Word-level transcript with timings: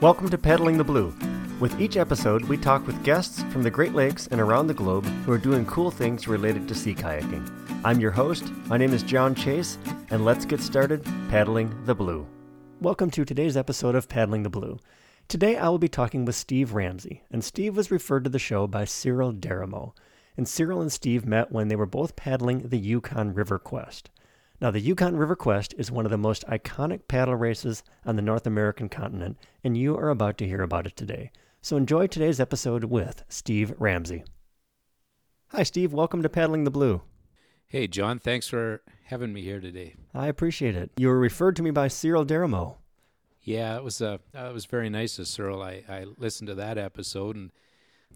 Welcome 0.00 0.28
to 0.30 0.38
Paddling 0.38 0.76
the 0.76 0.84
Blue. 0.84 1.14
With 1.60 1.80
each 1.80 1.96
episode, 1.96 2.44
we 2.46 2.56
talk 2.56 2.84
with 2.84 3.04
guests 3.04 3.44
from 3.44 3.62
the 3.62 3.70
Great 3.70 3.94
Lakes 3.94 4.26
and 4.26 4.40
around 4.40 4.66
the 4.66 4.74
globe 4.74 5.06
who 5.24 5.30
are 5.30 5.38
doing 5.38 5.64
cool 5.66 5.92
things 5.92 6.26
related 6.26 6.66
to 6.66 6.74
sea 6.74 6.96
kayaking. 6.96 7.48
I'm 7.84 8.00
your 8.00 8.10
host. 8.10 8.52
My 8.66 8.76
name 8.76 8.92
is 8.92 9.04
John 9.04 9.36
Chase, 9.36 9.78
and 10.10 10.24
let's 10.24 10.44
get 10.44 10.60
started 10.60 11.04
paddling 11.30 11.72
the 11.86 11.94
blue. 11.94 12.26
Welcome 12.80 13.08
to 13.12 13.24
today's 13.24 13.56
episode 13.56 13.94
of 13.94 14.08
Paddling 14.08 14.42
the 14.42 14.50
Blue. 14.50 14.80
Today 15.28 15.56
I 15.56 15.68
will 15.68 15.78
be 15.78 15.88
talking 15.88 16.24
with 16.24 16.34
Steve 16.34 16.74
Ramsey, 16.74 17.22
and 17.30 17.44
Steve 17.44 17.76
was 17.76 17.92
referred 17.92 18.24
to 18.24 18.30
the 18.30 18.40
show 18.40 18.66
by 18.66 18.84
Cyril 18.84 19.32
Derimo. 19.32 19.92
And 20.36 20.48
Cyril 20.48 20.80
and 20.80 20.92
Steve 20.92 21.24
met 21.24 21.52
when 21.52 21.68
they 21.68 21.76
were 21.76 21.86
both 21.86 22.16
paddling 22.16 22.68
the 22.68 22.78
Yukon 22.78 23.32
River 23.32 23.60
Quest. 23.60 24.10
Now, 24.64 24.70
the 24.70 24.80
Yukon 24.80 25.18
River 25.18 25.36
Quest 25.36 25.74
is 25.76 25.90
one 25.90 26.06
of 26.06 26.10
the 26.10 26.16
most 26.16 26.42
iconic 26.46 27.06
paddle 27.06 27.36
races 27.36 27.82
on 28.06 28.16
the 28.16 28.22
North 28.22 28.46
American 28.46 28.88
continent, 28.88 29.36
and 29.62 29.76
you 29.76 29.94
are 29.94 30.08
about 30.08 30.38
to 30.38 30.46
hear 30.46 30.62
about 30.62 30.86
it 30.86 30.96
today. 30.96 31.30
So 31.60 31.76
enjoy 31.76 32.06
today's 32.06 32.40
episode 32.40 32.84
with 32.84 33.24
Steve 33.28 33.74
Ramsey. 33.76 34.24
Hi, 35.48 35.64
Steve. 35.64 35.92
Welcome 35.92 36.22
to 36.22 36.30
Paddling 36.30 36.64
the 36.64 36.70
Blue. 36.70 37.02
Hey, 37.66 37.86
John. 37.86 38.18
Thanks 38.18 38.48
for 38.48 38.80
having 39.02 39.34
me 39.34 39.42
here 39.42 39.60
today. 39.60 39.96
I 40.14 40.28
appreciate 40.28 40.76
it. 40.76 40.92
You 40.96 41.08
were 41.08 41.18
referred 41.18 41.56
to 41.56 41.62
me 41.62 41.70
by 41.70 41.88
Cyril 41.88 42.24
Derimo. 42.24 42.76
Yeah, 43.42 43.76
it 43.76 43.84
was 43.84 44.00
uh, 44.00 44.16
it 44.32 44.54
was 44.54 44.64
very 44.64 44.88
nice 44.88 45.18
of 45.18 45.28
Cyril. 45.28 45.62
I, 45.62 45.82
I 45.86 46.06
listened 46.16 46.48
to 46.48 46.54
that 46.54 46.78
episode, 46.78 47.36
and 47.36 47.50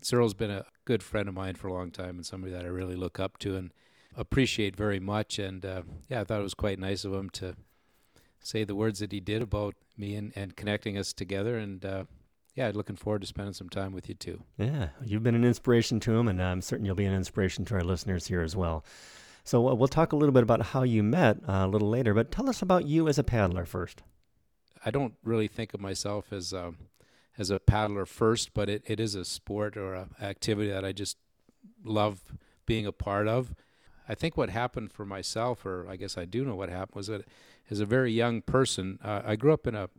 Cyril's 0.00 0.32
been 0.32 0.50
a 0.50 0.64
good 0.86 1.02
friend 1.02 1.28
of 1.28 1.34
mine 1.34 1.56
for 1.56 1.68
a 1.68 1.74
long 1.74 1.90
time 1.90 2.16
and 2.16 2.24
somebody 2.24 2.54
that 2.54 2.64
I 2.64 2.68
really 2.68 2.96
look 2.96 3.20
up 3.20 3.36
to. 3.40 3.54
And 3.54 3.70
appreciate 4.18 4.76
very 4.76 5.00
much. 5.00 5.38
And 5.38 5.64
uh, 5.64 5.82
yeah, 6.08 6.20
I 6.20 6.24
thought 6.24 6.40
it 6.40 6.44
was 6.44 6.54
quite 6.54 6.78
nice 6.78 7.04
of 7.04 7.14
him 7.14 7.30
to 7.30 7.56
say 8.40 8.64
the 8.64 8.74
words 8.74 8.98
that 8.98 9.12
he 9.12 9.20
did 9.20 9.40
about 9.40 9.74
me 9.96 10.14
and, 10.14 10.32
and 10.36 10.56
connecting 10.56 10.98
us 10.98 11.12
together. 11.12 11.56
And 11.56 11.84
uh, 11.84 12.04
yeah, 12.54 12.70
looking 12.74 12.96
forward 12.96 13.22
to 13.22 13.26
spending 13.26 13.54
some 13.54 13.68
time 13.68 13.92
with 13.92 14.08
you 14.08 14.14
too. 14.14 14.42
Yeah, 14.58 14.88
you've 15.04 15.22
been 15.22 15.34
an 15.36 15.44
inspiration 15.44 16.00
to 16.00 16.16
him, 16.16 16.28
and 16.28 16.42
I'm 16.42 16.60
certain 16.60 16.84
you'll 16.84 16.96
be 16.96 17.04
an 17.04 17.14
inspiration 17.14 17.64
to 17.66 17.74
our 17.74 17.84
listeners 17.84 18.26
here 18.26 18.42
as 18.42 18.56
well. 18.56 18.84
So 19.44 19.68
uh, 19.68 19.74
we'll 19.74 19.88
talk 19.88 20.12
a 20.12 20.16
little 20.16 20.32
bit 20.32 20.42
about 20.42 20.60
how 20.60 20.82
you 20.82 21.02
met 21.02 21.38
uh, 21.48 21.64
a 21.64 21.68
little 21.68 21.88
later, 21.88 22.12
but 22.12 22.30
tell 22.30 22.50
us 22.50 22.60
about 22.60 22.84
you 22.84 23.08
as 23.08 23.18
a 23.18 23.24
paddler 23.24 23.64
first. 23.64 24.02
I 24.84 24.90
don't 24.90 25.14
really 25.24 25.48
think 25.48 25.72
of 25.72 25.80
myself 25.80 26.32
as 26.32 26.52
a, 26.52 26.66
um, 26.66 26.78
as 27.38 27.50
a 27.50 27.60
paddler 27.60 28.04
first, 28.04 28.52
but 28.52 28.68
it, 28.68 28.82
it 28.86 28.98
is 28.98 29.14
a 29.14 29.24
sport 29.24 29.76
or 29.76 29.94
a 29.94 30.08
activity 30.20 30.70
that 30.70 30.84
I 30.84 30.92
just 30.92 31.16
love 31.84 32.20
being 32.66 32.84
a 32.84 32.92
part 32.92 33.28
of. 33.28 33.54
I 34.08 34.14
think 34.14 34.36
what 34.36 34.50
happened 34.50 34.92
for 34.92 35.04
myself, 35.04 35.66
or 35.66 35.86
I 35.88 35.96
guess 35.96 36.16
I 36.16 36.24
do 36.24 36.44
know 36.44 36.54
what 36.54 36.70
happened, 36.70 36.96
was 36.96 37.08
that 37.08 37.26
as 37.70 37.80
a 37.80 37.86
very 37.86 38.12
young 38.12 38.40
person, 38.40 38.98
uh, 39.04 39.22
I 39.24 39.36
grew 39.36 39.52
up 39.52 39.66
in 39.66 39.74
a, 39.74 39.90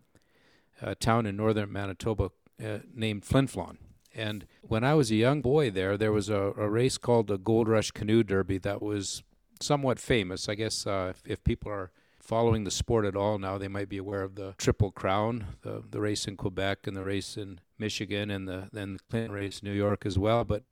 a, 0.81 0.95
town 0.95 1.25
in 1.25 1.37
northern 1.37 1.71
Manitoba 1.71 2.31
uh, 2.63 2.79
named 2.93 3.23
Flin 3.23 3.47
Flon. 3.47 3.77
And 4.15 4.47
when 4.63 4.83
I 4.83 4.95
was 4.95 5.11
a 5.11 5.15
young 5.15 5.41
boy 5.41 5.69
there, 5.69 5.95
there 5.95 6.11
was 6.11 6.29
a, 6.29 6.53
a, 6.57 6.67
race 6.67 6.97
called 6.97 7.27
the 7.27 7.37
Gold 7.37 7.67
Rush 7.67 7.91
Canoe 7.91 8.23
Derby 8.23 8.57
that 8.57 8.81
was 8.81 9.21
somewhat 9.61 9.99
famous. 9.99 10.49
I 10.49 10.55
guess 10.55 10.87
uh, 10.87 11.13
if, 11.15 11.21
if, 11.25 11.43
people 11.43 11.71
are 11.71 11.91
following 12.19 12.63
the 12.63 12.71
sport 12.71 13.05
at 13.05 13.15
all 13.15 13.37
now, 13.37 13.59
they 13.59 13.67
might 13.67 13.89
be 13.89 13.97
aware 13.97 14.23
of 14.23 14.33
the 14.35 14.55
Triple 14.57 14.91
Crown, 14.91 15.45
the, 15.61 15.83
the 15.87 16.01
race 16.01 16.27
in 16.27 16.37
Quebec 16.37 16.87
and 16.87 16.97
the 16.97 17.03
race 17.03 17.37
in 17.37 17.59
Michigan 17.77 18.31
and 18.31 18.47
the 18.47 18.69
then 18.73 18.93
the 18.93 18.99
Clinton 19.09 19.31
race 19.31 19.59
in 19.59 19.69
New 19.69 19.75
York 19.75 20.05
as 20.05 20.17
well. 20.17 20.43
But 20.43 20.63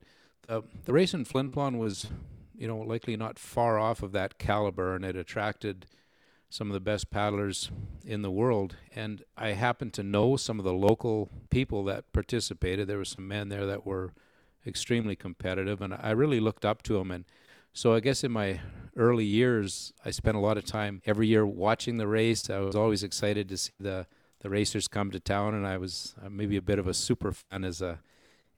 the, 0.48 0.64
the 0.84 0.92
race 0.92 1.14
in 1.14 1.24
Flin 1.24 1.52
Flon 1.52 1.78
was 1.78 2.08
you 2.58 2.66
know, 2.66 2.78
likely 2.78 3.16
not 3.16 3.38
far 3.38 3.78
off 3.78 4.02
of 4.02 4.12
that 4.12 4.38
caliber, 4.38 4.94
and 4.94 5.04
it 5.04 5.16
attracted 5.16 5.86
some 6.50 6.68
of 6.68 6.74
the 6.74 6.80
best 6.80 7.10
paddlers 7.10 7.70
in 8.04 8.22
the 8.22 8.30
world. 8.30 8.76
And 8.94 9.22
I 9.36 9.50
happened 9.50 9.92
to 9.94 10.02
know 10.02 10.36
some 10.36 10.58
of 10.58 10.64
the 10.64 10.72
local 10.72 11.30
people 11.50 11.84
that 11.84 12.12
participated. 12.12 12.88
There 12.88 12.98
were 12.98 13.04
some 13.04 13.28
men 13.28 13.48
there 13.48 13.66
that 13.66 13.86
were 13.86 14.12
extremely 14.66 15.14
competitive, 15.14 15.80
and 15.80 15.94
I 15.94 16.10
really 16.10 16.40
looked 16.40 16.64
up 16.64 16.82
to 16.84 16.94
them. 16.94 17.10
And 17.10 17.24
so 17.72 17.94
I 17.94 18.00
guess 18.00 18.24
in 18.24 18.32
my 18.32 18.60
early 18.96 19.24
years, 19.24 19.92
I 20.04 20.10
spent 20.10 20.36
a 20.36 20.40
lot 20.40 20.58
of 20.58 20.64
time 20.64 21.00
every 21.06 21.28
year 21.28 21.46
watching 21.46 21.96
the 21.96 22.08
race. 22.08 22.50
I 22.50 22.58
was 22.58 22.74
always 22.74 23.04
excited 23.04 23.48
to 23.48 23.56
see 23.56 23.72
the 23.78 24.06
the 24.40 24.50
racers 24.50 24.86
come 24.86 25.10
to 25.10 25.18
town, 25.18 25.54
and 25.54 25.66
I 25.66 25.78
was 25.78 26.14
uh, 26.24 26.28
maybe 26.28 26.56
a 26.56 26.62
bit 26.62 26.78
of 26.78 26.86
a 26.86 26.94
super 26.94 27.32
fan 27.32 27.64
as 27.64 27.82
a 27.82 27.98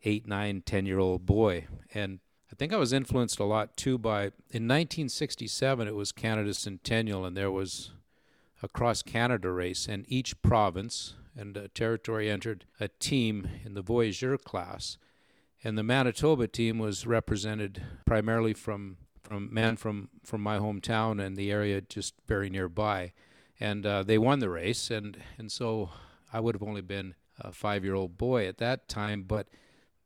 eight, 0.04 0.26
nine, 0.26 0.62
ten 0.64 0.86
year 0.86 0.98
old 0.98 1.24
boy. 1.24 1.66
And 1.94 2.20
I 2.52 2.56
think 2.56 2.72
I 2.72 2.76
was 2.76 2.92
influenced 2.92 3.38
a 3.38 3.44
lot 3.44 3.76
too 3.76 3.96
by 3.96 4.22
in 4.50 4.66
1967 4.66 5.86
it 5.86 5.94
was 5.94 6.10
Canada's 6.10 6.58
centennial 6.58 7.24
and 7.24 7.36
there 7.36 7.50
was 7.50 7.92
a 8.62 8.68
cross 8.68 9.02
Canada 9.02 9.50
race 9.50 9.86
and 9.86 10.04
each 10.08 10.40
province 10.42 11.14
and 11.36 11.56
a 11.56 11.68
territory 11.68 12.28
entered 12.28 12.64
a 12.80 12.88
team 12.88 13.48
in 13.64 13.74
the 13.74 13.82
voyageur 13.82 14.36
class. 14.36 14.98
And 15.62 15.78
the 15.78 15.82
Manitoba 15.82 16.48
team 16.48 16.78
was 16.78 17.06
represented 17.06 17.82
primarily 18.04 18.54
from 18.54 18.96
from 19.22 19.52
men 19.52 19.76
from 19.76 20.08
from 20.24 20.40
my 20.40 20.58
hometown 20.58 21.24
and 21.24 21.36
the 21.36 21.52
area 21.52 21.80
just 21.80 22.14
very 22.26 22.50
nearby. 22.50 23.12
And 23.60 23.86
uh, 23.86 24.02
they 24.02 24.18
won 24.18 24.40
the 24.40 24.50
race 24.50 24.90
and 24.90 25.18
and 25.38 25.52
so 25.52 25.90
I 26.32 26.40
would 26.40 26.54
have 26.54 26.62
only 26.62 26.82
been 26.82 27.14
a 27.38 27.50
5-year-old 27.50 28.18
boy 28.18 28.46
at 28.46 28.58
that 28.58 28.88
time 28.88 29.22
but 29.22 29.48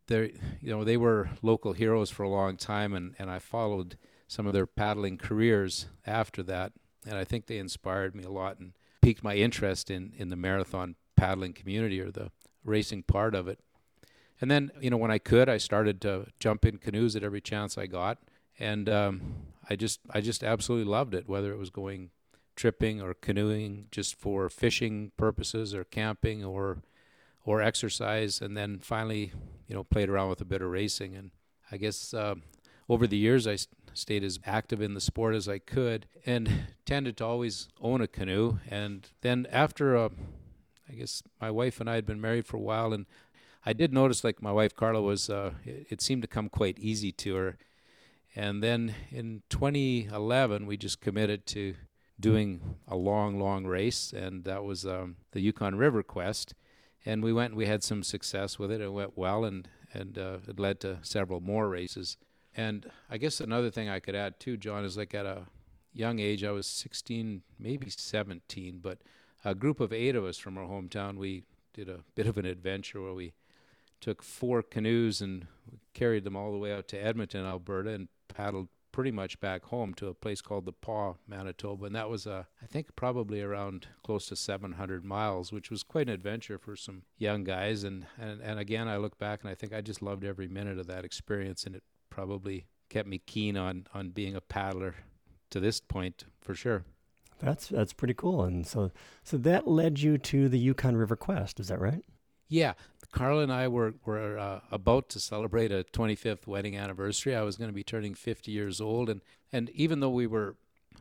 they 0.07 0.35
you 0.61 0.71
know 0.71 0.85
they 0.85 0.97
were 0.97 1.31
local 1.43 1.73
heroes 1.73 2.11
for 2.11 2.23
a 2.23 2.29
long 2.29 2.57
time 2.57 2.95
and 2.95 3.15
and 3.19 3.31
I 3.31 3.39
followed 3.39 3.97
some 4.29 4.47
of 4.47 4.53
their 4.53 4.67
paddling 4.67 5.19
careers 5.19 5.87
after 6.07 6.43
that 6.45 6.73
and 7.07 7.17
I 7.17 7.25
think 7.25 7.47
they 7.47 7.59
inspired 7.59 8.15
me 8.15 8.25
a 8.25 8.31
lot 8.31 8.59
and 8.59 8.73
piqued 9.03 9.23
my 9.23 9.35
interest 9.35 9.91
in 9.91 10.13
in 10.17 10.29
the 10.29 10.37
marathon 10.37 10.97
paddling 11.17 11.53
community 11.53 12.01
or 12.01 12.11
the 12.11 12.31
racing 12.65 13.03
part 13.03 13.35
of 13.35 13.47
it. 13.47 13.61
And 14.41 14.51
then 14.51 14.71
you 14.81 14.91
know 14.91 14.97
when 14.97 15.11
I 15.11 15.19
could 15.19 15.49
I 15.49 15.59
started 15.59 16.01
to 16.03 16.27
jump 16.39 16.65
in 16.65 16.79
canoes 16.79 17.17
at 17.17 17.23
every 17.23 17.41
chance 17.41 17.79
I 17.79 17.87
got 17.87 18.19
and 18.59 18.89
um, 18.89 19.35
I 19.69 19.77
just 19.77 20.01
I 20.11 20.21
just 20.21 20.43
absolutely 20.43 20.91
loved 20.91 21.15
it 21.15 21.29
whether 21.29 21.53
it 21.53 21.59
was 21.59 21.71
going 21.71 22.11
tripping 22.57 23.03
or 23.03 23.15
canoeing 23.15 23.87
just 23.91 24.15
for 24.15 24.49
fishing 24.49 25.11
purposes 25.17 25.75
or 25.75 25.85
camping 25.85 26.45
or 26.45 26.83
or 27.45 27.61
exercise, 27.61 28.41
and 28.41 28.57
then 28.57 28.79
finally, 28.79 29.33
you 29.69 29.75
know, 29.75 29.85
played 29.85 30.09
around 30.09 30.29
with 30.29 30.41
a 30.41 30.45
bit 30.45 30.63
of 30.63 30.71
racing. 30.71 31.15
And 31.15 31.31
I 31.71 31.77
guess 31.77 32.15
uh, 32.15 32.37
over 32.89 33.07
the 33.07 33.17
years, 33.17 33.47
I 33.47 33.57
stayed 33.95 34.25
as 34.25 34.39
active 34.45 34.81
in 34.81 34.95
the 34.95 35.01
sport 35.01 35.35
as 35.35 35.49
I 35.49 35.59
could, 35.59 36.07
and 36.27 36.51
tended 36.87 37.17
to 37.19 37.25
always 37.25 37.69
own 37.81 38.01
a 38.01 38.07
canoe. 38.07 38.59
And 38.69 39.09
then 39.23 39.47
after, 39.51 39.97
uh, 39.97 40.09
I 40.89 40.95
guess 40.95 41.23
my 41.41 41.51
wife 41.51 41.81
and 41.81 41.89
I 41.89 41.95
had 41.95 42.07
been 42.07 42.21
married 42.21 42.47
for 42.47 42.57
a 42.57 42.61
while, 42.61 42.93
and 42.93 43.07
I 43.65 43.73
did 43.73 43.93
notice, 43.93 44.25
like 44.25 44.43
my 44.43 44.53
wife 44.53 44.77
Carla 44.77 45.01
was, 45.01 45.31
uh, 45.31 45.53
it, 45.65 45.87
it 45.91 46.01
seemed 46.03 46.23
to 46.23 46.29
come 46.29 46.49
quite 46.49 46.79
easy 46.79 47.13
to 47.13 47.35
her. 47.37 47.57
And 48.37 48.63
then 48.63 48.95
in 49.11 49.43
2011, 49.49 50.67
we 50.67 50.77
just 50.77 51.01
committed 51.01 51.47
to 51.47 51.75
doing 52.19 52.77
a 52.89 52.97
long, 52.97 53.41
long 53.41 53.65
race, 53.65 54.13
and 54.13 54.45
that 54.45 54.65
was 54.65 54.85
um, 54.85 55.17
the 55.33 55.41
Yukon 55.41 55.77
River 55.77 56.03
Quest 56.03 56.55
and 57.05 57.23
we 57.23 57.33
went 57.33 57.51
and 57.51 57.59
we 57.59 57.67
had 57.67 57.83
some 57.83 58.03
success 58.03 58.59
with 58.59 58.71
it. 58.71 58.81
It 58.81 58.93
went 58.93 59.17
well, 59.17 59.45
and 59.45 59.69
and 59.93 60.19
uh, 60.19 60.39
it 60.49 60.59
led 60.59 60.81
to 60.81 60.99
several 61.03 61.41
more 61.41 61.69
races. 61.69 62.17
And 62.57 62.91
I 63.11 63.19
guess 63.19 63.41
another 63.41 63.71
thing 63.71 63.89
I 63.89 64.01
could 64.01 64.15
add 64.15 64.39
too, 64.39 64.57
John, 64.57 64.85
is 64.85 64.97
like 64.97 65.15
at 65.15 65.27
a 65.27 65.43
young 65.93 66.19
age, 66.19 66.45
I 66.45 66.51
was 66.51 66.67
16, 66.67 67.43
maybe 67.59 67.89
17, 67.89 68.81
but 68.83 68.99
a 69.45 69.55
group 69.55 69.81
of 69.81 69.93
eight 69.93 70.17
of 70.17 70.25
us 70.25 70.39
from 70.39 70.59
our 70.59 70.67
hometown, 70.67 71.17
we 71.17 71.45
did 71.73 71.89
a 71.89 72.01
bit 72.15 72.27
of 72.27 72.39
an 72.39 72.47
adventure 72.47 73.01
where 73.01 73.15
we 73.15 73.33
took 74.01 74.23
four 74.23 74.63
canoes 74.63 75.21
and 75.21 75.47
carried 75.95 76.25
them 76.25 76.37
all 76.37 76.53
the 76.53 76.59
way 76.59 76.73
out 76.73 76.89
to 76.89 76.99
Edmonton, 76.99 77.45
Alberta, 77.45 77.91
and 77.91 78.09
paddled 78.29 78.69
pretty 78.95 79.11
much 79.11 79.41
back 79.41 79.65
home 79.65 79.93
to 79.93 80.07
a 80.07 80.15
place 80.15 80.41
called 80.41 80.65
the 80.65 80.73
Pas, 80.73 81.17
Manitoba, 81.27 81.87
and 81.87 81.97
that 81.97 82.09
was 82.09 82.29
uh, 82.29 82.45
I 82.63 82.67
think 82.67 82.95
probably 82.95 83.43
around 83.43 83.89
close 84.05 84.27
to 84.27 84.37
700 84.37 85.05
miles, 85.05 85.53
which 85.53 85.69
was 85.69 85.83
quite 85.83 86.07
an 86.07 86.15
adventure 86.15 86.59
for 86.59 86.77
some 86.77 87.03
young 87.19 87.43
guys. 87.43 87.83
And 87.83 88.07
and 88.21 88.41
and 88.41 88.61
again, 88.61 88.87
I 88.87 88.99
look 88.99 89.19
back 89.19 89.41
and 89.43 89.51
I 89.51 89.57
think 89.57 89.75
I 89.75 89.81
just 89.81 90.01
loved 90.01 90.25
every 90.25 90.47
minute 90.47 90.79
of 90.79 90.87
that 90.87 91.05
experience, 91.05 91.65
and 91.65 91.75
it 91.75 91.83
probably 92.09 92.67
kept 92.89 93.09
me 93.09 93.19
keen 93.19 93.57
on 93.57 93.89
on 93.95 94.11
being 94.11 94.37
a 94.37 94.41
paddler 94.41 94.95
to 95.51 95.59
this 95.59 95.81
point 95.81 96.27
for 96.41 96.55
sure. 96.55 96.85
That's 97.41 97.67
that's 97.67 97.93
pretty 97.93 98.15
cool. 98.15 98.45
And 98.45 98.65
so 98.65 98.93
so 99.25 99.37
that 99.39 99.67
led 99.67 99.99
you 99.99 100.19
to 100.19 100.49
the 100.49 100.59
Yukon 100.59 100.97
River 100.97 101.17
Quest, 101.17 101.59
is 101.59 101.67
that 101.67 101.81
right? 101.81 102.05
Yeah, 102.49 102.75
Carl 103.13 103.41
and 103.41 103.53
I 103.53 103.69
were 103.69 103.95
were 104.05 104.39
uh, 104.39 104.61
about 104.71 105.09
to 105.11 105.21
celebrate 105.21 105.73
a 105.73 105.85
25th 105.85 106.47
wedding 106.47 106.77
anniversary. 106.77 107.35
I 107.35 107.43
was 107.43 107.57
going 107.57 107.71
to 107.71 107.75
be 107.75 107.85
turning 107.85 108.15
50 108.15 108.51
years 108.51 108.81
old, 108.81 109.09
and 109.09 109.21
and 109.53 109.71
even 109.71 110.01
though 110.01 110.11
we 110.11 110.27
were 110.27 110.57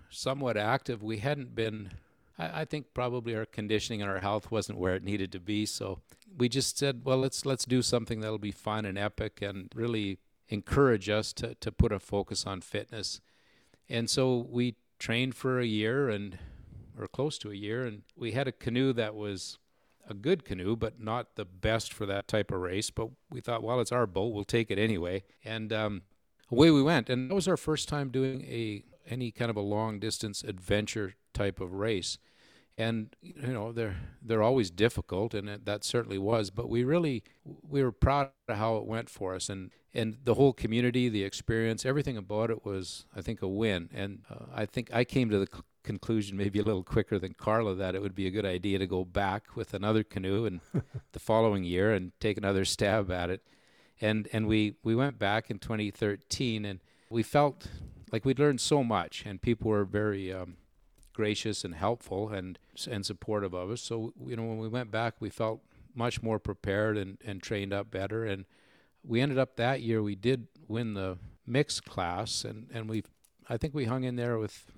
somewhat 0.10 0.58
active, 0.58 1.04
we 1.04 1.18
hadn't 1.18 1.56
been. 1.56 1.92
I, 2.38 2.62
I 2.62 2.66
think 2.66 2.94
probably 2.94 3.36
our 3.36 3.46
conditioning 3.46 4.02
and 4.02 4.10
our 4.10 4.20
health 4.20 4.52
wasn't 4.52 4.80
where 4.80 4.96
it 4.96 5.04
needed 5.04 5.32
to 5.34 5.40
be. 5.40 5.66
So 5.66 6.00
we 6.38 6.50
just 6.50 6.78
said, 6.78 7.02
well, 7.04 7.18
let's 7.18 7.46
let's 7.46 7.66
do 7.66 7.82
something 7.82 8.22
that'll 8.22 8.38
be 8.38 8.52
fun 8.52 8.86
and 8.86 8.98
epic, 8.98 9.42
and 9.42 9.72
really 9.76 10.20
encourage 10.50 11.10
us 11.10 11.34
to 11.34 11.56
to 11.56 11.72
put 11.72 11.92
a 11.92 12.00
focus 12.00 12.46
on 12.46 12.62
fitness. 12.62 13.22
And 13.90 14.10
so 14.10 14.48
we 14.50 14.76
trained 15.00 15.36
for 15.36 15.60
a 15.60 15.66
year 15.66 16.10
and 16.10 16.38
or 16.98 17.08
close 17.08 17.38
to 17.40 17.52
a 17.52 17.56
year, 17.56 17.86
and 17.86 18.04
we 18.16 18.32
had 18.32 18.48
a 18.48 18.52
canoe 18.52 18.94
that 18.94 19.16
was 19.16 19.58
a 20.10 20.14
good 20.14 20.46
canoe, 20.46 20.76
but 20.76 21.00
not 21.00 21.36
the 21.36 21.46
best 21.46 21.94
for 21.94 22.06
that 22.06 22.28
type 22.28 22.52
of 22.52 22.60
race. 22.60 22.90
But 22.90 23.10
we 23.30 23.42
thought, 23.42 23.64
well, 23.64 23.80
it's 23.80 23.92
our 23.92 24.08
boat, 24.08 24.34
we'll 24.34 24.44
take 24.44 24.70
it 24.72 24.78
anyway. 24.78 25.24
And 25.44 25.72
um, 25.72 26.02
away 26.52 26.72
we 26.72 26.82
went. 26.82 27.10
And 27.10 27.30
that 27.30 27.36
was 27.36 27.48
our 27.48 27.58
first 27.58 27.90
time 27.90 28.10
doing 28.10 28.42
a 28.44 28.84
any 29.08 29.32
kind 29.32 29.52
of 29.52 29.58
a 29.58 29.62
long 29.62 30.00
distance 30.00 30.44
adventure 30.44 31.16
type 31.34 31.60
of 31.60 31.74
race. 31.74 32.18
And 32.78 33.16
you 33.22 33.54
know 33.54 33.72
they're 33.72 33.98
they're 34.20 34.42
always 34.42 34.72
difficult, 34.72 35.36
and 35.36 35.48
it, 35.48 35.66
that 35.66 35.84
certainly 35.84 36.18
was. 36.18 36.50
But 36.50 36.70
we 36.70 36.84
really 36.84 37.24
we 37.46 37.84
were 37.84 37.92
proud 37.92 38.32
of 38.48 38.58
how 38.58 38.78
it 38.78 38.86
went 38.86 39.12
for 39.12 39.36
us, 39.36 39.48
and 39.48 39.70
and 39.94 40.18
the 40.24 40.34
whole 40.34 40.54
community, 40.54 41.08
the 41.08 41.24
experience, 41.24 41.86
everything 41.86 42.18
about 42.18 42.50
it 42.50 42.66
was, 42.66 43.06
I 43.16 43.22
think, 43.22 43.44
a 43.44 43.48
win. 43.48 43.90
And 43.94 44.24
uh, 44.28 44.46
I 44.52 44.66
think 44.66 44.90
I 44.92 45.04
came 45.04 45.30
to 45.30 45.38
the 45.38 45.48
conclusion 45.84 46.38
maybe 46.38 46.60
a 46.60 46.64
little 46.64 46.84
quicker 46.84 47.20
than 47.20 47.34
Carla 47.34 47.76
that 47.76 47.96
it 47.96 48.02
would 48.02 48.16
be 48.16 48.28
a 48.28 48.32
good 48.32 48.46
idea 48.46 48.80
to 48.80 48.88
go 48.88 49.04
back 49.04 49.56
with 49.56 49.74
another 49.74 50.04
canoe 50.04 50.46
and 50.46 50.62
the 51.12 51.20
following 51.20 51.64
year 51.64 51.94
and 51.94 52.12
take 52.20 52.38
another 52.38 52.66
stab 52.66 53.12
at 53.12 53.30
it. 53.30 53.42
And 54.02 54.28
and 54.34 54.48
we 54.48 54.76
we 54.84 54.96
went 54.96 55.20
back 55.20 55.50
in 55.52 55.60
2013 55.60 56.66
and 56.66 56.80
we 57.10 57.24
felt 57.24 57.68
like 58.12 58.26
we'd 58.26 58.40
learned 58.40 58.62
so 58.62 58.84
much 58.84 59.24
and 59.26 59.42
people 59.42 59.70
were 59.70 59.86
very 59.86 60.34
um, 60.34 60.58
gracious 61.14 61.64
and 61.64 61.76
helpful 61.76 62.30
and 62.30 62.58
and 62.90 63.06
supportive 63.06 63.54
of 63.54 63.70
us. 63.70 63.82
So 63.82 64.14
you 64.26 64.36
know 64.36 64.44
when 64.44 64.58
we 64.58 64.68
went 64.68 64.92
back 64.92 65.16
we 65.20 65.30
felt 65.30 65.62
much 65.96 66.24
more 66.24 66.40
prepared 66.40 66.98
and, 66.98 67.20
and 67.24 67.42
trained 67.42 67.72
up 67.72 67.92
better 67.92 68.26
and 68.26 68.46
we 69.04 69.22
ended 69.22 69.38
up 69.38 69.58
that 69.58 69.82
year 69.82 70.02
we 70.02 70.16
did 70.16 70.48
win 70.68 70.96
the 70.96 71.18
mixed 71.46 71.86
class 71.86 72.44
and, 72.44 72.68
and 72.74 72.90
we 72.90 73.04
I 73.50 73.58
think 73.58 73.74
we 73.74 73.86
hung 73.86 74.04
in 74.06 74.16
there 74.16 74.38
with 74.40 74.72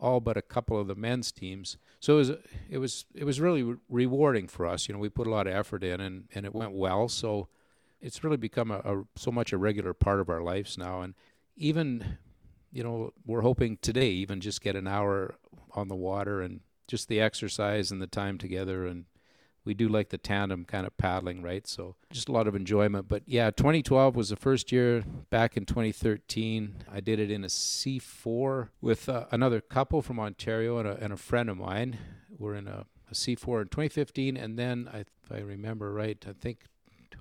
all 0.00 0.20
but 0.20 0.36
a 0.36 0.42
couple 0.42 0.78
of 0.78 0.86
the 0.86 0.94
men's 0.94 1.32
teams. 1.32 1.76
So 2.00 2.14
it 2.14 2.16
was 2.16 2.30
it 2.70 2.78
was 2.78 3.04
it 3.14 3.24
was 3.24 3.40
really 3.40 3.62
re- 3.62 3.76
rewarding 3.88 4.48
for 4.48 4.66
us. 4.66 4.88
You 4.88 4.94
know, 4.94 5.00
we 5.00 5.08
put 5.08 5.26
a 5.26 5.30
lot 5.30 5.46
of 5.46 5.54
effort 5.54 5.82
in, 5.82 6.00
and 6.00 6.28
and 6.34 6.46
it 6.46 6.54
went 6.54 6.72
well. 6.72 7.08
So 7.08 7.48
it's 8.00 8.22
really 8.22 8.36
become 8.36 8.70
a, 8.70 8.78
a 8.78 9.04
so 9.16 9.30
much 9.30 9.52
a 9.52 9.58
regular 9.58 9.94
part 9.94 10.20
of 10.20 10.28
our 10.28 10.40
lives 10.40 10.78
now. 10.78 11.00
And 11.00 11.14
even 11.56 12.18
you 12.70 12.82
know, 12.82 13.12
we're 13.26 13.40
hoping 13.40 13.78
today 13.80 14.10
even 14.10 14.40
just 14.40 14.60
get 14.60 14.76
an 14.76 14.86
hour 14.86 15.34
on 15.72 15.88
the 15.88 15.96
water 15.96 16.40
and 16.40 16.60
just 16.86 17.08
the 17.08 17.20
exercise 17.20 17.90
and 17.90 18.00
the 18.00 18.06
time 18.06 18.38
together 18.38 18.86
and 18.86 19.04
we 19.64 19.74
do 19.74 19.88
like 19.88 20.08
the 20.08 20.18
tandem 20.18 20.64
kind 20.64 20.86
of 20.86 20.96
paddling, 20.96 21.42
right? 21.42 21.66
So 21.66 21.96
just 22.10 22.28
a 22.28 22.32
lot 22.32 22.46
of 22.46 22.54
enjoyment. 22.54 23.08
But 23.08 23.22
yeah, 23.26 23.50
2012 23.50 24.16
was 24.16 24.30
the 24.30 24.36
first 24.36 24.72
year. 24.72 25.04
Back 25.30 25.56
in 25.56 25.64
2013, 25.64 26.84
I 26.90 27.00
did 27.00 27.18
it 27.20 27.30
in 27.30 27.44
a 27.44 27.48
C4 27.48 28.68
with 28.80 29.08
uh, 29.08 29.26
another 29.30 29.60
couple 29.60 30.02
from 30.02 30.18
Ontario 30.18 30.78
and 30.78 30.88
a, 30.88 30.96
and 31.00 31.12
a 31.12 31.16
friend 31.16 31.50
of 31.50 31.58
mine. 31.58 31.98
We're 32.38 32.54
in 32.54 32.68
a, 32.68 32.86
a 33.10 33.14
C4 33.14 33.62
in 33.62 33.68
2015, 33.68 34.36
and 34.36 34.58
then 34.58 34.88
I, 34.92 35.00
if 35.00 35.32
I 35.32 35.40
remember 35.40 35.92
right, 35.92 36.24
I 36.26 36.32
think 36.32 36.60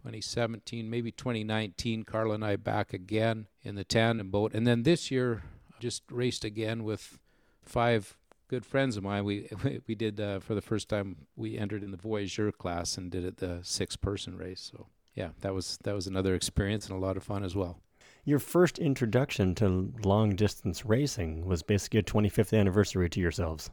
2017, 0.08 0.90
maybe 0.90 1.12
2019, 1.12 2.04
Carla 2.04 2.36
and 2.36 2.46
I 2.46 2.56
back 2.56 2.94
again 2.94 3.48
in 3.64 3.76
the 3.76 3.84
tandem 3.84 4.30
boat, 4.30 4.54
and 4.54 4.66
then 4.66 4.84
this 4.84 5.12
year 5.12 5.44
just 5.80 6.04
raced 6.10 6.46
again 6.46 6.84
with 6.84 7.20
five 7.62 8.18
good 8.48 8.66
friends 8.66 8.98
of 8.98 9.04
mine. 9.04 9.26
We 9.26 9.50
we 9.88 9.96
did 9.96 10.20
uh, 10.20 10.40
for 10.40 10.56
the 10.56 10.62
first 10.62 10.90
time. 10.90 11.28
We 11.36 11.58
entered 11.58 11.84
in 11.84 11.92
the 11.92 11.98
Voyageur 11.98 12.52
class 12.52 12.98
and 12.98 13.12
did 13.12 13.26
it 13.26 13.38
the 13.38 13.60
six 13.64 13.96
person 13.96 14.38
race. 14.38 14.70
So 14.72 14.88
yeah, 15.16 15.30
that 15.42 15.54
was 15.54 15.78
that 15.84 15.96
was 15.96 16.08
another 16.08 16.36
experience 16.36 16.88
and 16.88 16.96
a 16.96 17.00
lot 17.00 17.18
of 17.18 17.24
fun 17.24 17.44
as 17.44 17.56
well. 17.56 17.80
Your 18.24 18.40
first 18.40 18.78
introduction 18.78 19.56
to 19.56 19.94
long 20.04 20.36
distance 20.36 20.86
racing 20.86 21.46
was 21.46 21.64
basically 21.64 22.02
a 22.02 22.04
25th 22.04 22.58
anniversary 22.58 23.10
to 23.10 23.20
yourselves. 23.20 23.70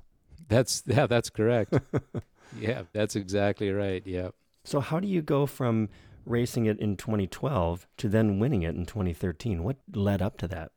That's 0.49 0.83
yeah, 0.87 1.07
that's 1.07 1.31
correct. 1.31 1.75
yeah, 2.59 2.83
that's 2.93 3.17
exactly 3.17 3.71
right. 3.71 4.03
Yeah. 4.07 4.29
So 4.65 4.81
how 4.81 5.01
do 5.01 5.09
you 5.09 5.23
go 5.23 5.47
from 5.47 5.91
racing 6.25 6.67
it 6.67 6.79
in 6.79 6.97
2012 6.97 7.87
to 7.99 8.09
then 8.09 8.39
winning 8.39 8.63
it 8.63 8.75
in 8.75 8.87
2013? 8.87 9.63
What 9.63 9.77
led 9.93 10.23
up 10.23 10.39
to 10.39 10.49
that? 10.49 10.73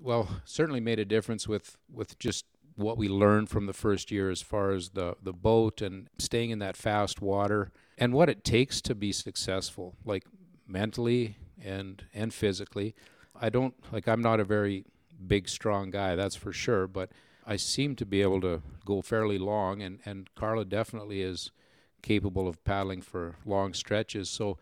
Well, 0.00 0.28
certainly 0.44 0.80
made 0.80 0.98
a 0.98 1.04
difference 1.04 1.48
with 1.48 1.76
with 1.92 2.18
just 2.18 2.46
what 2.78 2.96
we 2.96 3.08
learned 3.08 3.50
from 3.50 3.66
the 3.66 3.72
first 3.72 4.10
year 4.10 4.30
as 4.30 4.40
far 4.40 4.70
as 4.70 4.90
the, 4.90 5.16
the 5.20 5.32
boat 5.32 5.82
and 5.82 6.08
staying 6.18 6.50
in 6.50 6.60
that 6.60 6.76
fast 6.76 7.20
water 7.20 7.72
and 7.98 8.12
what 8.12 8.28
it 8.28 8.44
takes 8.44 8.80
to 8.80 8.94
be 8.94 9.10
successful, 9.10 9.96
like 10.04 10.24
mentally 10.66 11.36
and 11.62 12.04
and 12.14 12.32
physically. 12.32 12.94
I 13.34 13.50
don't 13.50 13.74
like 13.92 14.06
I'm 14.06 14.22
not 14.22 14.38
a 14.38 14.44
very 14.44 14.84
big 15.26 15.48
strong 15.48 15.90
guy, 15.90 16.14
that's 16.14 16.36
for 16.36 16.52
sure, 16.52 16.86
but 16.86 17.10
I 17.44 17.56
seem 17.56 17.96
to 17.96 18.06
be 18.06 18.22
able 18.22 18.40
to 18.42 18.62
go 18.84 19.02
fairly 19.02 19.38
long 19.38 19.82
and, 19.82 19.98
and 20.04 20.32
Carla 20.36 20.64
definitely 20.64 21.22
is 21.22 21.50
capable 22.02 22.46
of 22.46 22.62
paddling 22.62 23.02
for 23.02 23.36
long 23.44 23.74
stretches. 23.74 24.30
So 24.30 24.58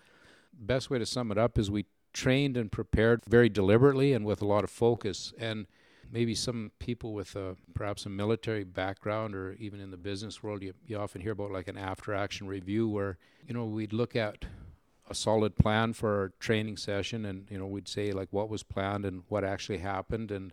best 0.55 0.89
way 0.89 0.99
to 0.99 1.05
sum 1.05 1.31
it 1.31 1.37
up 1.37 1.59
is 1.59 1.71
we 1.71 1.85
trained 2.15 2.57
and 2.57 2.73
prepared 2.73 3.23
very 3.29 3.51
deliberately 3.51 4.15
and 4.15 4.25
with 4.25 4.41
a 4.41 4.47
lot 4.47 4.65
of 4.65 4.71
focus 4.71 5.35
and 5.39 5.67
maybe 6.11 6.35
some 6.35 6.71
people 6.79 7.13
with 7.13 7.37
a, 7.37 7.57
perhaps 7.75 8.07
a 8.07 8.09
military 8.09 8.65
background 8.65 9.35
or 9.35 9.53
even 9.55 9.81
in 9.81 9.91
the 9.91 9.97
business 9.97 10.43
world, 10.43 10.63
you, 10.63 10.73
you 10.87 10.99
often 10.99 11.21
hear 11.21 11.33
about 11.33 11.51
like 11.51 11.69
an 11.69 11.77
after 11.77 12.15
action 12.15 12.47
review 12.47 12.89
where, 12.89 13.19
you 13.47 13.55
know, 13.55 13.65
we'd 13.65 13.93
look 13.93 14.17
at 14.17 14.45
a 15.09 15.15
solid 15.15 15.57
plan 15.57 15.93
for 15.93 16.21
our 16.21 16.33
training 16.41 16.77
session 16.77 17.25
and, 17.25 17.47
you 17.51 17.59
know, 17.59 17.67
we'd 17.67 17.89
say 17.89 18.13
like 18.13 18.29
what 18.31 18.49
was 18.49 18.63
planned 18.63 19.05
and 19.05 19.23
what 19.29 19.45
actually 19.45 19.79
happened 19.79 20.31
and 20.31 20.53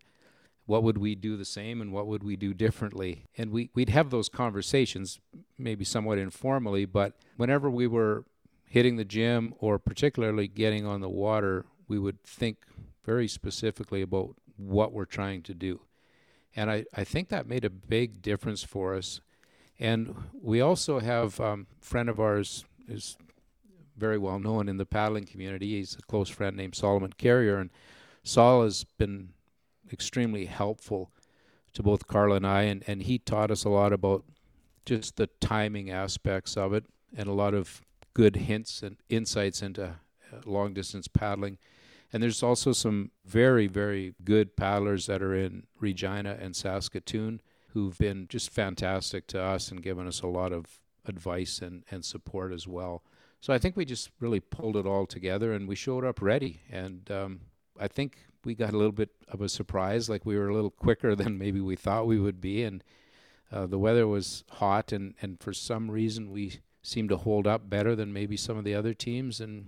what 0.65 0.83
would 0.83 0.97
we 0.97 1.15
do 1.15 1.35
the 1.35 1.45
same 1.45 1.81
and 1.81 1.91
what 1.91 2.07
would 2.07 2.23
we 2.23 2.35
do 2.35 2.53
differently. 2.53 3.25
And 3.37 3.51
we, 3.51 3.69
we'd 3.73 3.89
have 3.89 4.09
those 4.09 4.29
conversations, 4.29 5.19
maybe 5.57 5.83
somewhat 5.83 6.17
informally, 6.17 6.85
but 6.85 7.13
whenever 7.35 7.69
we 7.69 7.87
were 7.87 8.23
hitting 8.69 8.95
the 8.95 9.05
gym 9.05 9.53
or 9.59 9.77
particularly 9.77 10.47
getting 10.47 10.85
on 10.85 11.01
the 11.01 11.09
water, 11.09 11.65
we 11.87 11.99
would 11.99 12.23
think 12.23 12.57
very 13.05 13.27
specifically 13.27 14.01
about 14.01 14.35
what 14.57 14.93
we're 14.93 15.05
trying 15.05 15.41
to 15.43 15.53
do. 15.53 15.81
And 16.55 16.69
I, 16.69 16.85
I 16.93 17.03
think 17.03 17.29
that 17.29 17.47
made 17.47 17.65
a 17.65 17.69
big 17.69 18.21
difference 18.21 18.63
for 18.63 18.95
us. 18.95 19.21
And 19.79 20.15
we 20.39 20.61
also 20.61 20.99
have 20.99 21.39
um, 21.39 21.67
a 21.81 21.85
friend 21.85 22.09
of 22.09 22.19
ours 22.19 22.63
is 22.87 23.17
very 23.97 24.17
well 24.17 24.39
known 24.39 24.69
in 24.69 24.77
the 24.77 24.85
paddling 24.85 25.25
community. 25.25 25.77
He's 25.77 25.95
a 25.95 26.01
close 26.03 26.29
friend 26.29 26.55
named 26.55 26.75
Solomon 26.75 27.13
Carriere, 27.17 27.59
and 27.59 27.69
Saul 28.23 28.63
has 28.63 28.83
been 28.97 29.29
extremely 29.91 30.45
helpful 30.45 31.11
to 31.73 31.83
both 31.83 32.07
Carla 32.07 32.35
and 32.35 32.47
I, 32.47 32.63
and, 32.63 32.83
and 32.87 33.03
he 33.03 33.17
taught 33.17 33.51
us 33.51 33.63
a 33.63 33.69
lot 33.69 33.93
about 33.93 34.23
just 34.85 35.15
the 35.15 35.27
timing 35.39 35.89
aspects 35.89 36.55
of 36.55 36.73
it 36.73 36.85
and 37.15 37.27
a 37.27 37.33
lot 37.33 37.53
of 37.53 37.81
good 38.13 38.35
hints 38.35 38.83
and 38.83 38.97
insights 39.09 39.61
into 39.61 39.85
uh, 39.85 40.37
long 40.45 40.73
distance 40.73 41.07
paddling. 41.07 41.57
And 42.13 42.21
there's 42.21 42.43
also 42.43 42.71
some 42.71 43.09
very, 43.25 43.65
very 43.65 44.13
good 44.23 44.55
paddlers 44.55 45.07
that 45.07 45.23
are 45.23 45.35
in 45.35 45.65
Regina 45.79 46.37
and 46.39 46.55
Saskatoon 46.55 47.41
who've 47.73 47.97
been 47.97 48.27
just 48.27 48.51
fantastic 48.51 49.25
to 49.27 49.41
us 49.41 49.71
and 49.71 49.81
given 49.81 50.07
us 50.07 50.21
a 50.21 50.27
lot 50.27 50.53
of 50.53 50.79
advice 51.05 51.59
and, 51.59 51.83
and 51.89 52.05
support 52.05 52.53
as 52.53 52.67
well. 52.67 53.03
So 53.41 53.51
I 53.51 53.57
think 53.57 53.75
we 53.75 53.83
just 53.83 54.11
really 54.19 54.39
pulled 54.39 54.77
it 54.77 54.85
all 54.85 55.07
together 55.07 55.53
and 55.53 55.67
we 55.67 55.75
showed 55.75 56.05
up 56.05 56.21
ready. 56.21 56.61
And 56.71 57.09
um, 57.11 57.41
I 57.79 57.87
think 57.87 58.19
we 58.45 58.53
got 58.53 58.73
a 58.73 58.77
little 58.77 58.91
bit 58.91 59.09
of 59.27 59.41
a 59.41 59.49
surprise, 59.49 60.07
like 60.07 60.25
we 60.25 60.37
were 60.37 60.49
a 60.49 60.53
little 60.53 60.69
quicker 60.69 61.15
than 61.17 61.37
maybe 61.37 61.59
we 61.59 61.75
thought 61.75 62.05
we 62.05 62.19
would 62.19 62.39
be. 62.39 62.63
And 62.63 62.83
uh, 63.51 63.65
the 63.65 63.79
weather 63.79 64.07
was 64.07 64.43
hot, 64.49 64.91
and, 64.91 65.13
and 65.21 65.39
for 65.39 65.53
some 65.53 65.91
reason 65.91 66.31
we 66.31 66.61
seemed 66.81 67.09
to 67.09 67.17
hold 67.17 67.45
up 67.47 67.69
better 67.69 67.95
than 67.95 68.13
maybe 68.13 68.37
some 68.37 68.57
of 68.57 68.63
the 68.63 68.75
other 68.75 68.93
teams. 68.93 69.41
And 69.41 69.65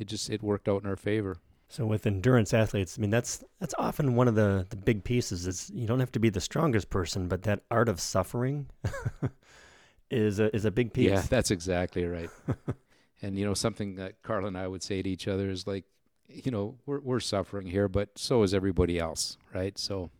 it 0.00 0.08
just 0.08 0.30
it 0.30 0.42
worked 0.42 0.68
out 0.68 0.82
in 0.82 0.88
our 0.88 0.96
favor. 0.96 1.36
So 1.68 1.86
with 1.86 2.04
endurance 2.04 2.52
athletes, 2.52 2.96
I 2.98 3.00
mean 3.00 3.10
that's 3.10 3.44
that's 3.60 3.74
often 3.78 4.16
one 4.16 4.26
of 4.26 4.34
the 4.34 4.66
the 4.70 4.76
big 4.76 5.04
pieces. 5.04 5.46
Is 5.46 5.70
you 5.72 5.86
don't 5.86 6.00
have 6.00 6.12
to 6.12 6.18
be 6.18 6.30
the 6.30 6.40
strongest 6.40 6.90
person, 6.90 7.28
but 7.28 7.42
that 7.42 7.60
art 7.70 7.88
of 7.88 8.00
suffering 8.00 8.66
is 10.10 10.40
a 10.40 10.54
is 10.54 10.64
a 10.64 10.70
big 10.70 10.92
piece. 10.92 11.10
Yeah, 11.10 11.22
that's 11.28 11.52
exactly 11.52 12.04
right. 12.04 12.30
and 13.22 13.38
you 13.38 13.44
know 13.44 13.54
something 13.54 13.96
that 13.96 14.22
Carl 14.22 14.46
and 14.46 14.58
I 14.58 14.66
would 14.66 14.82
say 14.82 15.02
to 15.02 15.08
each 15.08 15.28
other 15.28 15.48
is 15.50 15.66
like, 15.66 15.84
you 16.28 16.50
know, 16.50 16.76
we're 16.86 17.00
we're 17.00 17.20
suffering 17.20 17.66
here, 17.66 17.86
but 17.86 18.18
so 18.18 18.42
is 18.42 18.52
everybody 18.52 18.98
else, 18.98 19.36
right? 19.54 19.78
So 19.78 20.10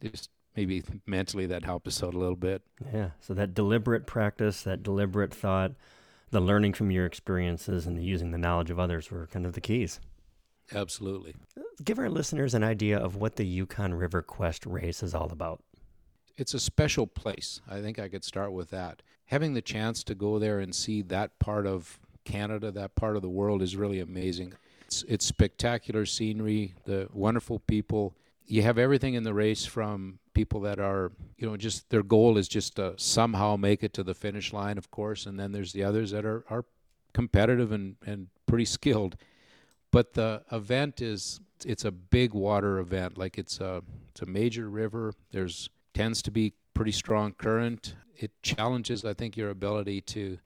just 0.00 0.30
maybe 0.54 0.84
mentally 1.04 1.46
that 1.46 1.64
helped 1.64 1.88
us 1.88 2.02
out 2.02 2.14
a 2.14 2.18
little 2.18 2.36
bit. 2.36 2.62
Yeah. 2.92 3.10
So 3.20 3.34
that 3.34 3.54
deliberate 3.54 4.06
practice, 4.06 4.62
that 4.62 4.82
deliberate 4.82 5.34
thought 5.34 5.72
the 6.30 6.40
learning 6.40 6.72
from 6.72 6.90
your 6.90 7.06
experiences 7.06 7.86
and 7.86 7.96
the 7.96 8.02
using 8.02 8.30
the 8.30 8.38
knowledge 8.38 8.70
of 8.70 8.78
others 8.78 9.10
were 9.10 9.26
kind 9.26 9.46
of 9.46 9.52
the 9.52 9.60
keys. 9.60 10.00
Absolutely. 10.74 11.34
Give 11.84 11.98
our 11.98 12.10
listeners 12.10 12.54
an 12.54 12.64
idea 12.64 12.98
of 12.98 13.16
what 13.16 13.36
the 13.36 13.46
Yukon 13.46 13.94
River 13.94 14.22
Quest 14.22 14.66
race 14.66 15.02
is 15.02 15.14
all 15.14 15.30
about. 15.30 15.62
It's 16.36 16.54
a 16.54 16.60
special 16.60 17.06
place. 17.06 17.60
I 17.68 17.80
think 17.80 17.98
I 17.98 18.08
could 18.08 18.24
start 18.24 18.52
with 18.52 18.70
that. 18.70 19.02
Having 19.26 19.54
the 19.54 19.62
chance 19.62 20.02
to 20.04 20.14
go 20.14 20.38
there 20.38 20.60
and 20.60 20.74
see 20.74 21.02
that 21.02 21.38
part 21.38 21.66
of 21.66 21.98
Canada, 22.24 22.70
that 22.72 22.94
part 22.96 23.16
of 23.16 23.22
the 23.22 23.30
world, 23.30 23.62
is 23.62 23.76
really 23.76 24.00
amazing. 24.00 24.52
It's, 24.82 25.04
it's 25.08 25.24
spectacular 25.24 26.04
scenery, 26.04 26.74
the 26.84 27.08
wonderful 27.12 27.60
people. 27.60 28.14
You 28.46 28.62
have 28.62 28.78
everything 28.78 29.14
in 29.14 29.22
the 29.24 29.34
race 29.34 29.64
from 29.64 30.18
people 30.34 30.60
that 30.60 30.78
are, 30.78 31.12
you 31.36 31.48
know, 31.48 31.56
just 31.56 31.88
their 31.90 32.02
goal 32.02 32.38
is 32.38 32.48
just 32.48 32.76
to 32.76 32.94
somehow 32.96 33.56
make 33.56 33.82
it 33.82 33.92
to 33.94 34.02
the 34.02 34.14
finish 34.14 34.52
line, 34.52 34.78
of 34.78 34.90
course, 34.90 35.26
and 35.26 35.38
then 35.38 35.52
there's 35.52 35.72
the 35.72 35.82
others 35.82 36.10
that 36.12 36.24
are, 36.24 36.44
are 36.48 36.64
competitive 37.12 37.72
and, 37.72 37.96
and 38.06 38.28
pretty 38.46 38.64
skilled. 38.64 39.16
But 39.90 40.14
the 40.14 40.42
event 40.52 41.00
is 41.00 41.40
it's 41.64 41.84
a 41.84 41.90
big 41.90 42.34
water 42.34 42.78
event. 42.78 43.16
Like 43.16 43.38
it's 43.38 43.60
a 43.60 43.82
it's 44.10 44.22
a 44.22 44.26
major 44.26 44.68
river. 44.68 45.14
There's 45.32 45.70
tends 45.94 46.22
to 46.22 46.30
be 46.30 46.52
pretty 46.74 46.92
strong 46.92 47.32
current. 47.32 47.94
It 48.16 48.30
challenges, 48.42 49.04
I 49.04 49.14
think, 49.14 49.36
your 49.36 49.50
ability 49.50 50.02
to 50.02 50.38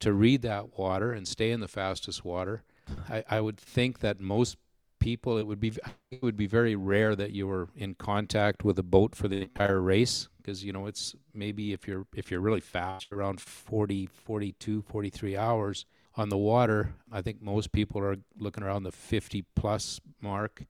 to 0.00 0.12
read 0.12 0.42
that 0.42 0.78
water 0.78 1.12
and 1.12 1.26
stay 1.26 1.52
in 1.52 1.60
the 1.60 1.68
fastest 1.68 2.24
water. 2.24 2.62
I, 3.08 3.24
I 3.30 3.40
would 3.40 3.56
think 3.56 4.00
that 4.00 4.20
most 4.20 4.56
people 5.02 5.38
it 5.38 5.46
would 5.46 5.60
be 5.60 5.72
it 6.10 6.22
would 6.22 6.36
be 6.36 6.46
very 6.46 6.76
rare 6.76 7.16
that 7.16 7.32
you 7.32 7.46
were 7.46 7.68
in 7.76 7.94
contact 7.94 8.64
with 8.64 8.78
a 8.78 8.82
boat 8.82 9.14
for 9.14 9.28
the 9.28 9.42
entire 9.42 9.80
race 9.80 10.28
because 10.38 10.64
you 10.64 10.72
know 10.72 10.86
it's 10.86 11.14
maybe 11.34 11.72
if 11.72 11.88
you're 11.88 12.06
if 12.14 12.30
you're 12.30 12.40
really 12.40 12.60
fast 12.60 13.12
around 13.12 13.40
40 13.40 14.06
42 14.06 14.82
43 14.82 15.36
hours 15.36 15.86
on 16.14 16.28
the 16.28 16.36
water. 16.36 16.94
I 17.10 17.22
think 17.22 17.40
most 17.40 17.72
people 17.72 18.02
are 18.02 18.16
looking 18.36 18.62
around 18.62 18.82
the 18.82 18.92
50 18.92 19.46
plus 19.56 19.98
mark. 20.20 20.64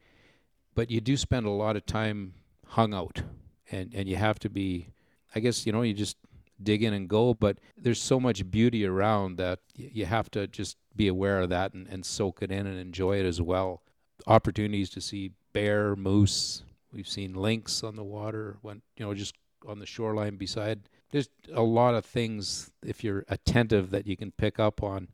But 0.75 0.89
you 0.89 1.01
do 1.01 1.17
spend 1.17 1.47
a 1.47 1.51
lot 1.51 1.77
of 1.77 1.85
time 1.85 2.35
hung 2.73 2.95
out 2.95 3.23
and 3.71 3.93
and 3.95 4.09
you 4.09 4.17
have 4.17 4.39
to 4.39 4.49
be 4.49 4.89
i 5.35 5.41
guess 5.41 5.67
you 5.67 5.73
know 5.73 5.83
you 5.83 5.93
just 5.93 6.17
dig 6.62 6.83
in 6.83 6.95
and 6.95 7.09
go 7.09 7.35
but 7.35 7.59
there's 7.77 8.01
so 8.01 8.19
much 8.19 8.51
beauty 8.51 8.87
around 8.87 9.37
that 9.37 9.59
you 9.75 10.07
have 10.07 10.31
to 10.31 10.47
just 10.47 10.79
be 10.97 11.09
aware 11.09 11.41
of 11.41 11.51
that 11.51 11.75
and, 11.75 11.87
and 11.89 12.07
soak 12.07 12.41
it 12.41 12.51
in 12.51 12.67
and 12.67 12.79
enjoy 12.79 13.19
it 13.19 13.27
as 13.27 13.43
well 13.43 13.83
opportunities 14.26 14.91
to 14.91 15.00
see 15.00 15.33
bear, 15.52 15.97
moose. 15.97 16.62
We've 16.93 17.09
seen 17.09 17.35
lynx 17.35 17.83
on 17.83 17.97
the 17.97 18.05
water, 18.05 18.59
when 18.62 18.83
you 18.97 19.07
know, 19.07 19.14
just 19.14 19.35
on 19.67 19.79
the 19.79 19.87
shoreline 19.87 20.37
beside. 20.37 20.81
There's 21.11 21.29
a 21.52 21.62
lot 21.62 21.95
of 21.95 22.05
things 22.05 22.71
if 22.85 23.05
you're 23.05 23.25
attentive 23.29 23.91
that 23.91 24.07
you 24.07 24.17
can 24.17 24.33
pick 24.33 24.59
up 24.59 24.83
on. 24.83 25.09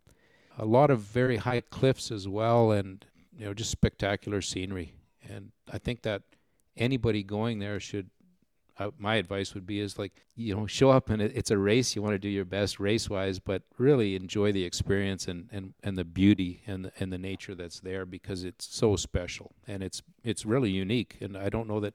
A 0.59 0.65
lot 0.65 0.91
of 0.91 1.01
very 1.01 1.37
high 1.37 1.61
cliffs 1.61 2.11
as 2.11 2.27
well, 2.29 2.73
and 2.73 3.05
you 3.37 3.45
know, 3.45 3.55
just 3.55 3.71
spectacular 3.71 4.41
scenery. 4.41 4.95
And 5.29 5.53
I 5.71 5.79
think 5.79 6.03
that 6.03 6.23
anybody 6.77 7.23
going 7.23 7.59
there 7.59 7.79
should 7.79 8.11
uh, 8.79 8.91
my 8.99 9.17
advice 9.17 9.55
would 9.55 9.67
be 9.67 9.81
is 9.81 9.99
like 9.99 10.13
you 10.37 10.55
know 10.55 10.67
show 10.67 10.91
up 10.91 11.11
and 11.11 11.21
it, 11.21 11.33
it's 11.35 11.51
a 11.51 11.59
race. 11.59 11.97
You 11.97 12.03
want 12.03 12.15
to 12.15 12.19
do 12.19 12.29
your 12.29 12.45
best 12.45 12.79
race 12.79 13.11
wise 13.11 13.39
but 13.39 13.63
really 13.77 14.15
enjoy 14.15 14.53
the 14.53 14.65
experience 14.65 15.27
and 15.27 15.49
and 15.51 15.75
and 15.83 15.99
the 15.99 16.05
beauty 16.05 16.63
and 16.67 16.87
the, 16.87 16.93
and 17.01 17.13
the 17.13 17.19
nature 17.19 17.55
that's 17.55 17.81
there 17.81 18.07
because 18.07 18.45
it's 18.45 18.65
so 18.65 18.97
special 18.97 19.53
and 19.67 19.83
it's 19.83 20.03
it's 20.23 20.47
really 20.47 20.71
unique. 20.71 21.17
And 21.21 21.37
I 21.37 21.49
don't 21.49 21.69
know 21.69 21.81
that 21.81 21.95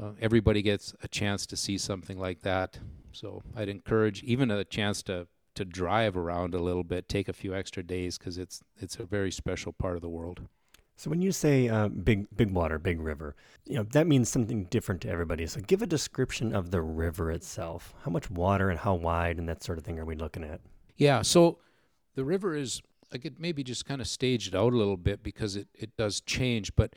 uh, 0.00 0.12
everybody 0.20 0.62
gets 0.62 0.94
a 1.02 1.08
chance 1.08 1.46
to 1.46 1.56
see 1.56 1.78
something 1.78 2.18
like 2.18 2.40
that. 2.42 2.78
So 3.12 3.42
I'd 3.54 3.68
encourage 3.68 4.22
even 4.24 4.50
a 4.50 4.64
chance 4.64 5.02
to 5.04 5.28
to 5.54 5.64
drive 5.64 6.16
around 6.16 6.54
a 6.54 6.58
little 6.58 6.84
bit 6.84 7.08
take 7.08 7.28
a 7.28 7.32
few 7.32 7.54
extra 7.54 7.82
days 7.82 8.18
because 8.18 8.38
it's 8.38 8.62
it's 8.78 8.96
a 8.96 9.04
very 9.04 9.30
special 9.30 9.72
part 9.72 9.96
of 9.96 10.02
the 10.02 10.08
world 10.08 10.48
so 10.96 11.10
when 11.10 11.22
you 11.22 11.32
say 11.32 11.68
uh, 11.68 11.88
big 11.88 12.26
big 12.36 12.50
water, 12.52 12.78
big 12.78 13.00
river, 13.00 13.34
you 13.64 13.76
know 13.76 13.84
that 13.92 14.06
means 14.06 14.28
something 14.28 14.64
different 14.64 15.00
to 15.02 15.08
everybody. 15.08 15.46
So 15.46 15.60
give 15.60 15.82
a 15.82 15.86
description 15.86 16.54
of 16.54 16.70
the 16.70 16.82
river 16.82 17.30
itself. 17.30 17.94
How 18.04 18.10
much 18.10 18.30
water 18.30 18.70
and 18.70 18.78
how 18.78 18.94
wide 18.94 19.38
and 19.38 19.48
that 19.48 19.62
sort 19.62 19.78
of 19.78 19.84
thing 19.84 19.98
are 19.98 20.04
we 20.04 20.14
looking 20.14 20.44
at? 20.44 20.60
Yeah, 20.96 21.22
so 21.22 21.58
the 22.14 22.24
river 22.24 22.54
is 22.54 22.82
I 23.12 23.18
could 23.18 23.38
maybe 23.38 23.62
just 23.62 23.84
kind 23.84 24.00
of 24.00 24.06
stage 24.06 24.48
it 24.48 24.54
out 24.54 24.72
a 24.72 24.76
little 24.76 24.96
bit 24.96 25.22
because 25.22 25.56
it, 25.56 25.68
it 25.74 25.96
does 25.96 26.20
change, 26.20 26.74
but 26.76 26.94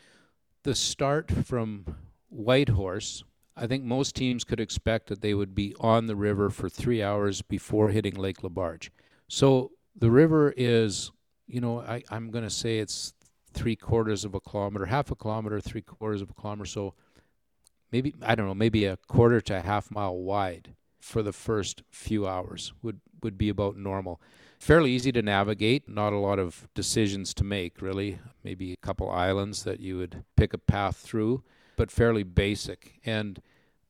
the 0.63 0.75
start 0.75 1.31
from 1.31 1.85
Whitehorse, 2.29 3.23
I 3.55 3.67
think 3.67 3.83
most 3.83 4.15
teams 4.15 4.43
could 4.43 4.59
expect 4.59 5.07
that 5.07 5.21
they 5.21 5.33
would 5.33 5.53
be 5.53 5.75
on 5.79 6.07
the 6.07 6.15
river 6.15 6.49
for 6.49 6.69
three 6.69 7.03
hours 7.03 7.41
before 7.41 7.89
hitting 7.89 8.15
Lake 8.15 8.41
Laberge. 8.41 8.89
So 9.27 9.71
the 9.95 10.11
river 10.11 10.53
is, 10.55 11.11
you 11.47 11.61
know, 11.61 11.81
I, 11.81 12.03
I'm 12.09 12.31
going 12.31 12.43
to 12.43 12.49
say 12.49 12.79
it's 12.79 13.13
three 13.55 13.75
quarters 13.75 14.25
of 14.25 14.35
a 14.35 14.39
kilometer, 14.39 14.85
half 14.85 15.09
a 15.09 15.15
kilometer, 15.15 15.59
three 15.59 15.81
quarters 15.81 16.21
of 16.21 16.29
a 16.29 16.33
kilometer. 16.33 16.65
So 16.65 16.93
maybe, 17.91 18.13
I 18.21 18.35
don't 18.35 18.45
know, 18.45 18.53
maybe 18.53 18.85
a 18.85 18.97
quarter 18.97 19.41
to 19.41 19.57
a 19.57 19.62
half 19.62 19.89
mile 19.89 20.15
wide 20.15 20.75
for 21.00 21.24
the 21.24 21.33
first 21.33 21.81
few 21.89 22.27
hours 22.27 22.74
would, 22.81 23.00
would 23.24 23.38
be 23.38 23.50
about 23.50 23.77
normal. 23.77 24.21
Fairly 24.59 24.91
easy 24.91 25.12
to 25.12 25.21
navigate, 25.21 25.88
not 25.88 26.13
a 26.13 26.17
lot 26.17 26.39
of 26.39 26.67
decisions 26.74 27.33
to 27.35 27.43
make, 27.43 27.81
really. 27.81 28.19
Maybe 28.43 28.74
a 28.74 28.77
couple 28.77 29.09
islands 29.09 29.63
that 29.63 29.79
you 29.79 29.97
would 29.97 30.24
pick 30.35 30.53
a 30.53 30.57
path 30.57 30.97
through, 30.97 31.43
but 31.77 31.91
fairly 31.91 32.24
basic. 32.24 33.00
And 33.05 33.41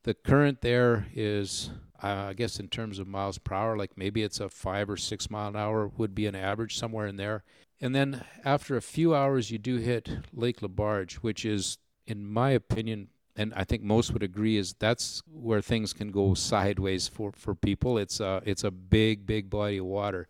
the 0.02 0.14
current 0.14 0.60
there 0.60 1.06
is, 1.14 1.70
uh, 2.02 2.26
I 2.28 2.32
guess, 2.34 2.60
in 2.60 2.68
terms 2.68 2.98
of 2.98 3.08
miles 3.08 3.38
per 3.38 3.54
hour, 3.54 3.76
like 3.76 3.96
maybe 3.96 4.22
it's 4.22 4.40
a 4.40 4.48
five 4.48 4.90
or 4.90 4.96
six 4.96 5.30
mile 5.30 5.48
an 5.48 5.56
hour 5.56 5.90
would 5.96 6.14
be 6.14 6.26
an 6.26 6.34
average 6.36 6.78
somewhere 6.78 7.06
in 7.06 7.16
there. 7.16 7.44
And 7.80 7.94
then 7.94 8.24
after 8.44 8.76
a 8.76 8.82
few 8.82 9.14
hours, 9.14 9.50
you 9.50 9.58
do 9.58 9.76
hit 9.76 10.08
Lake 10.32 10.60
Laberge, 10.60 11.14
which 11.16 11.44
is, 11.44 11.78
in 12.06 12.26
my 12.26 12.50
opinion, 12.50 13.08
and 13.36 13.52
I 13.54 13.64
think 13.64 13.82
most 13.82 14.12
would 14.12 14.22
agree, 14.22 14.56
is 14.56 14.74
that's 14.78 15.22
where 15.30 15.60
things 15.60 15.92
can 15.92 16.10
go 16.10 16.32
sideways 16.34 17.06
for, 17.06 17.32
for 17.32 17.54
people. 17.54 17.98
It's 17.98 18.18
a, 18.18 18.42
it's 18.46 18.64
a 18.64 18.70
big, 18.70 19.26
big 19.26 19.50
body 19.50 19.76
of 19.76 19.84
water. 19.84 20.26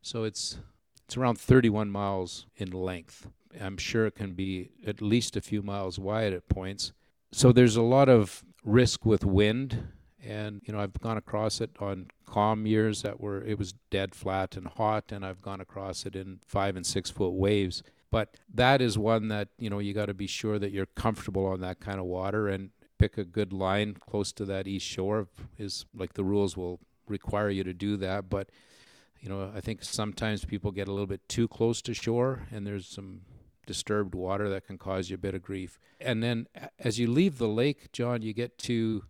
So 0.00 0.24
it's, 0.24 0.58
it's 1.04 1.16
around 1.16 1.38
31 1.38 1.90
miles 1.90 2.46
in 2.56 2.70
length. 2.70 3.28
I'm 3.60 3.76
sure 3.76 4.06
it 4.06 4.14
can 4.14 4.32
be 4.32 4.70
at 4.86 5.02
least 5.02 5.36
a 5.36 5.42
few 5.42 5.62
miles 5.62 5.98
wide 5.98 6.32
at 6.32 6.48
points. 6.48 6.92
So 7.32 7.52
there's 7.52 7.76
a 7.76 7.82
lot 7.82 8.08
of 8.08 8.44
risk 8.64 9.04
with 9.04 9.24
wind 9.24 9.88
and 10.24 10.60
you 10.64 10.72
know 10.72 10.80
I've 10.80 10.98
gone 11.00 11.16
across 11.16 11.60
it 11.60 11.70
on 11.80 12.08
calm 12.26 12.66
years 12.66 13.02
that 13.02 13.20
were 13.20 13.42
it 13.42 13.58
was 13.58 13.74
dead 13.90 14.14
flat 14.14 14.56
and 14.56 14.66
hot, 14.66 15.12
and 15.12 15.24
I've 15.24 15.42
gone 15.42 15.60
across 15.60 16.06
it 16.06 16.16
in 16.16 16.40
five 16.46 16.76
and 16.76 16.86
six 16.86 17.10
foot 17.10 17.32
waves. 17.32 17.82
But 18.10 18.36
that 18.52 18.80
is 18.80 18.96
one 18.96 19.28
that 19.28 19.48
you 19.58 19.70
know 19.70 19.78
you 19.78 19.94
got 19.94 20.06
to 20.06 20.14
be 20.14 20.26
sure 20.26 20.58
that 20.58 20.72
you're 20.72 20.86
comfortable 20.86 21.46
on 21.46 21.60
that 21.60 21.80
kind 21.80 21.98
of 21.98 22.06
water 22.06 22.48
and 22.48 22.70
pick 22.98 23.16
a 23.16 23.24
good 23.24 23.52
line 23.52 23.94
close 23.94 24.32
to 24.32 24.44
that 24.46 24.66
east 24.66 24.86
shore. 24.86 25.28
Is 25.58 25.84
like 25.94 26.14
the 26.14 26.24
rules 26.24 26.56
will 26.56 26.80
require 27.06 27.50
you 27.50 27.64
to 27.64 27.72
do 27.72 27.96
that, 27.98 28.28
but 28.28 28.50
you 29.20 29.28
know 29.28 29.52
I 29.54 29.60
think 29.60 29.84
sometimes 29.84 30.44
people 30.44 30.72
get 30.72 30.88
a 30.88 30.92
little 30.92 31.06
bit 31.06 31.28
too 31.28 31.48
close 31.48 31.82
to 31.82 31.94
shore, 31.94 32.46
and 32.50 32.66
there's 32.66 32.86
some 32.86 33.22
disturbed 33.66 34.14
water 34.14 34.48
that 34.48 34.66
can 34.66 34.78
cause 34.78 35.10
you 35.10 35.14
a 35.14 35.18
bit 35.18 35.34
of 35.34 35.42
grief. 35.42 35.78
And 36.00 36.22
then 36.22 36.48
as 36.78 36.98
you 36.98 37.06
leave 37.06 37.36
the 37.36 37.46
lake, 37.46 37.92
John, 37.92 38.22
you 38.22 38.32
get 38.32 38.56
to 38.60 39.04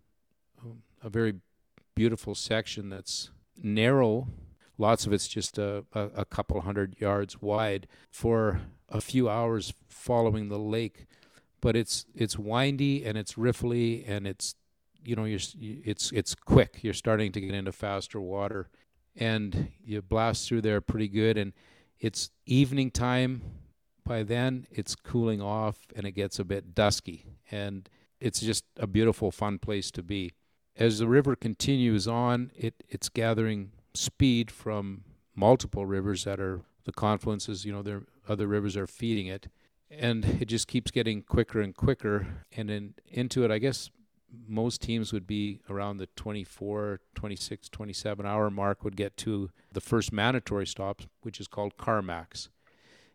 a 1.03 1.09
very 1.09 1.35
beautiful 1.95 2.35
section 2.35 2.89
that's 2.89 3.29
narrow. 3.61 4.27
Lots 4.77 5.05
of 5.05 5.13
it's 5.13 5.27
just 5.27 5.57
a, 5.57 5.85
a, 5.93 6.09
a 6.17 6.25
couple 6.25 6.61
hundred 6.61 6.95
yards 6.99 7.41
wide 7.41 7.87
for 8.09 8.61
a 8.87 9.01
few 9.01 9.29
hours 9.29 9.73
following 9.87 10.49
the 10.49 10.57
lake, 10.59 11.05
but 11.61 11.75
it's 11.75 12.05
it's 12.15 12.39
windy 12.39 13.05
and 13.05 13.17
it's 13.17 13.33
riffly 13.33 14.03
and 14.07 14.25
it's 14.25 14.55
you 15.03 15.15
know 15.15 15.25
you're 15.25 15.39
it's 15.59 16.11
it's 16.11 16.35
quick. 16.35 16.79
You're 16.81 16.93
starting 16.93 17.31
to 17.33 17.41
get 17.41 17.53
into 17.53 17.71
faster 17.71 18.19
water, 18.21 18.69
and 19.15 19.71
you 19.83 20.01
blast 20.01 20.47
through 20.47 20.61
there 20.61 20.81
pretty 20.81 21.07
good. 21.07 21.37
And 21.37 21.53
it's 21.99 22.29
evening 22.45 22.91
time. 22.91 23.41
By 24.05 24.23
then, 24.23 24.65
it's 24.71 24.95
cooling 24.95 25.39
off 25.39 25.85
and 25.95 26.05
it 26.07 26.13
gets 26.13 26.39
a 26.39 26.43
bit 26.43 26.73
dusky, 26.73 27.25
and 27.51 27.87
it's 28.19 28.39
just 28.39 28.65
a 28.77 28.87
beautiful, 28.87 29.31
fun 29.31 29.59
place 29.59 29.91
to 29.91 30.01
be 30.01 30.33
as 30.75 30.99
the 30.99 31.07
river 31.07 31.35
continues 31.35 32.07
on, 32.07 32.51
it, 32.55 32.83
it's 32.89 33.09
gathering 33.09 33.71
speed 33.93 34.51
from 34.51 35.03
multiple 35.35 35.85
rivers 35.85 36.23
that 36.23 36.39
are 36.39 36.61
the 36.85 36.91
confluences, 36.91 37.65
you 37.65 37.71
know, 37.71 38.01
other 38.27 38.47
rivers 38.47 38.77
are 38.77 38.87
feeding 38.87 39.27
it. 39.27 39.47
And 39.91 40.23
it 40.23 40.45
just 40.45 40.67
keeps 40.67 40.91
getting 40.91 41.23
quicker 41.23 41.61
and 41.61 41.75
quicker. 41.75 42.45
And 42.55 42.69
then 42.69 42.93
into 43.07 43.43
it, 43.43 43.51
I 43.51 43.57
guess 43.57 43.89
most 44.47 44.81
teams 44.81 45.11
would 45.11 45.25
be 45.25 45.61
around 45.69 45.97
the 45.97 46.07
24, 46.15 46.99
26, 47.15 47.69
27 47.69 48.25
hour 48.25 48.49
mark 48.49 48.83
would 48.83 48.95
get 48.95 49.17
to 49.17 49.49
the 49.71 49.81
first 49.81 50.13
mandatory 50.13 50.67
stop, 50.67 51.01
which 51.21 51.39
is 51.39 51.47
called 51.47 51.77
Carmacks. 51.77 52.49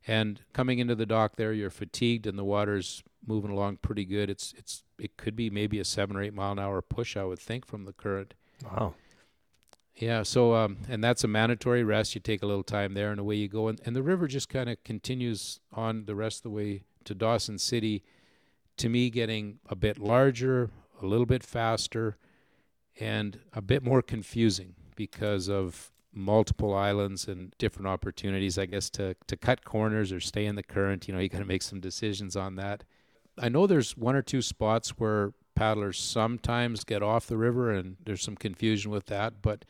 And 0.07 0.41
coming 0.53 0.81
into 0.81 0.95
the 0.95 1.07
dock 1.07 1.37
there, 1.37 1.53
you're 1.53 1.71
fatigued 1.71 2.27
and 2.27 2.39
the 2.39 2.45
water's 2.45 3.03
moving 3.27 3.51
along 3.51 3.79
pretty 3.79 4.05
good. 4.05 4.31
It's 4.31 4.55
it's 4.57 4.83
it 4.99 5.17
could 5.17 5.37
be 5.37 5.51
maybe 5.51 5.79
a 5.79 5.85
seven 5.85 6.17
or 6.17 6.23
eight 6.23 6.35
mile 6.35 6.53
an 6.53 6.59
hour 6.59 6.83
push, 6.83 7.17
I 7.17 7.25
would 7.25 7.39
think, 7.39 7.67
from 7.67 7.85
the 7.85 7.93
current. 7.93 8.35
Wow. 8.65 8.95
Yeah. 9.95 10.23
So 10.23 10.55
um, 10.55 10.79
and 10.89 11.03
that's 11.03 11.25
a 11.25 11.29
mandatory 11.29 11.85
rest. 11.85 12.15
You 12.15 12.21
take 12.21 12.43
a 12.43 12.47
little 12.47 12.65
time 12.65 12.95
there, 12.95 13.11
and 13.11 13.21
away 13.21 13.37
you 13.37 13.49
go. 13.49 13.69
And 13.69 13.81
and 13.85 13.95
the 13.95 14.03
river 14.03 14.27
just 14.27 14.49
kind 14.49 14.69
of 14.69 14.83
continues 14.85 15.61
on 15.73 16.07
the 16.07 16.15
rest 16.15 16.39
of 16.39 16.43
the 16.45 16.51
way 16.51 16.85
to 17.05 17.15
Dawson 17.15 17.59
City. 17.59 18.03
To 18.79 18.89
me, 18.89 19.09
getting 19.09 19.61
a 19.69 19.77
bit 19.77 19.99
larger, 19.99 20.71
a 21.01 21.07
little 21.07 21.27
bit 21.27 21.45
faster, 21.45 22.17
and 22.99 23.39
a 23.53 23.63
bit 23.63 23.85
more 23.85 24.03
confusing 24.03 24.75
because 24.97 25.49
of 25.49 25.93
multiple 26.13 26.75
islands 26.75 27.27
and 27.27 27.55
different 27.59 27.89
opportunities, 27.89 28.59
I 28.59 28.67
guess, 28.67 28.89
to, 28.91 29.17
to 29.27 29.37
cut 29.37 29.65
corners 29.65 30.13
or 30.13 30.21
stay 30.21 30.47
in 30.47 30.55
the 30.55 30.63
current. 30.63 31.09
You 31.09 31.15
know, 31.15 31.21
you 31.21 31.29
got 31.29 31.39
to 31.39 31.45
make 31.45 31.63
some 31.63 31.81
decisions 31.81 32.37
on 32.37 32.57
that 32.57 32.85
I 33.39 33.49
know 33.49 33.67
there's 33.67 33.97
one 33.97 34.17
or 34.17 34.23
two 34.23 34.43
spots 34.43 34.91
where 34.91 35.33
paddlers 35.55 35.99
sometimes 35.99 36.85
get 36.85 37.03
off 37.03 37.27
the 37.27 37.37
river 37.37 37.71
and 37.71 37.97
there's 38.05 38.23
some 38.23 38.37
confusion 38.37 38.91
with 38.91 39.07
that, 39.07 39.43
but 39.43 39.65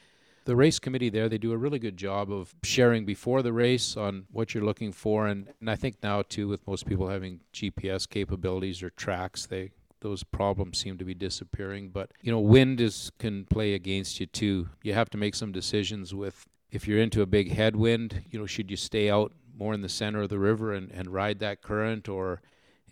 the 0.44 0.56
race 0.56 0.78
committee 0.78 1.08
there 1.08 1.28
they 1.28 1.38
do 1.38 1.52
a 1.52 1.56
really 1.56 1.78
good 1.78 1.96
job 1.96 2.30
of 2.30 2.54
sharing 2.62 3.04
before 3.04 3.42
the 3.42 3.52
race 3.52 3.96
on 3.96 4.26
what 4.30 4.54
you're 4.54 4.64
looking 4.64 4.92
for 4.92 5.26
and, 5.26 5.48
and 5.60 5.70
I 5.70 5.76
think 5.76 5.96
now 6.02 6.22
too 6.22 6.48
with 6.48 6.66
most 6.66 6.86
people 6.86 7.08
having 7.08 7.40
GPS 7.52 8.08
capabilities 8.08 8.82
or 8.82 8.90
tracks 8.90 9.46
they 9.46 9.70
those 10.00 10.22
problems 10.22 10.78
seem 10.78 10.98
to 10.98 11.04
be 11.04 11.14
disappearing 11.14 11.88
but 11.88 12.10
you 12.20 12.30
know 12.30 12.40
wind 12.40 12.80
is 12.80 13.10
can 13.18 13.44
play 13.46 13.74
against 13.74 14.20
you 14.20 14.26
too. 14.26 14.68
You 14.82 14.92
have 14.92 15.10
to 15.10 15.18
make 15.18 15.34
some 15.34 15.52
decisions 15.52 16.14
with 16.14 16.46
if 16.70 16.86
you're 16.86 17.00
into 17.00 17.22
a 17.22 17.26
big 17.26 17.52
headwind 17.52 18.24
you 18.30 18.38
know 18.38 18.46
should 18.46 18.70
you 18.70 18.76
stay 18.76 19.10
out 19.10 19.32
more 19.56 19.72
in 19.72 19.80
the 19.80 19.88
center 19.88 20.22
of 20.22 20.28
the 20.28 20.38
river 20.38 20.74
and, 20.74 20.90
and 20.90 21.08
ride 21.08 21.38
that 21.38 21.62
current 21.62 22.08
or 22.08 22.42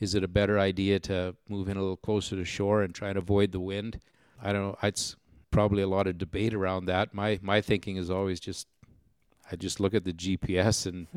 is 0.02 0.14
it 0.14 0.24
a 0.24 0.28
better 0.28 0.58
idea 0.58 0.98
to 0.98 1.36
move 1.48 1.68
in 1.68 1.76
a 1.76 1.80
little 1.80 1.96
closer 1.96 2.36
to 2.36 2.44
shore 2.44 2.82
and 2.82 2.94
try 2.94 3.08
and 3.08 3.18
avoid 3.18 3.52
the 3.52 3.60
wind? 3.60 4.00
I 4.42 4.52
don't 4.52 4.62
know. 4.62 4.78
It's 4.82 5.16
probably 5.50 5.82
a 5.82 5.88
lot 5.88 6.06
of 6.06 6.18
debate 6.18 6.52
around 6.52 6.86
that. 6.86 7.14
My 7.14 7.38
my 7.42 7.60
thinking 7.60 7.96
is 7.96 8.10
always 8.10 8.40
just 8.40 8.66
i 9.50 9.56
just 9.56 9.80
look 9.80 9.92
at 9.92 10.04
the 10.04 10.12
gps 10.12 10.86
and 10.86 11.08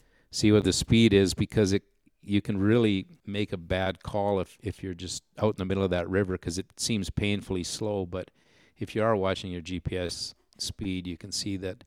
see 0.30 0.50
what 0.50 0.64
the 0.64 0.72
speed 0.72 1.12
is 1.12 1.34
because 1.34 1.74
it 1.74 1.82
you 2.26 2.40
can 2.40 2.58
really 2.58 3.06
make 3.26 3.52
a 3.52 3.56
bad 3.56 4.02
call 4.02 4.40
if, 4.40 4.56
if 4.62 4.82
you're 4.82 4.94
just 4.94 5.22
out 5.38 5.54
in 5.54 5.58
the 5.58 5.64
middle 5.64 5.84
of 5.84 5.90
that 5.90 6.08
river 6.08 6.32
because 6.32 6.58
it 6.58 6.66
seems 6.76 7.10
painfully 7.10 7.62
slow. 7.62 8.06
But 8.06 8.30
if 8.78 8.94
you 8.94 9.02
are 9.02 9.16
watching 9.16 9.52
your 9.52 9.60
GPS 9.60 10.34
speed, 10.58 11.06
you 11.06 11.16
can 11.16 11.32
see 11.32 11.56
that 11.58 11.84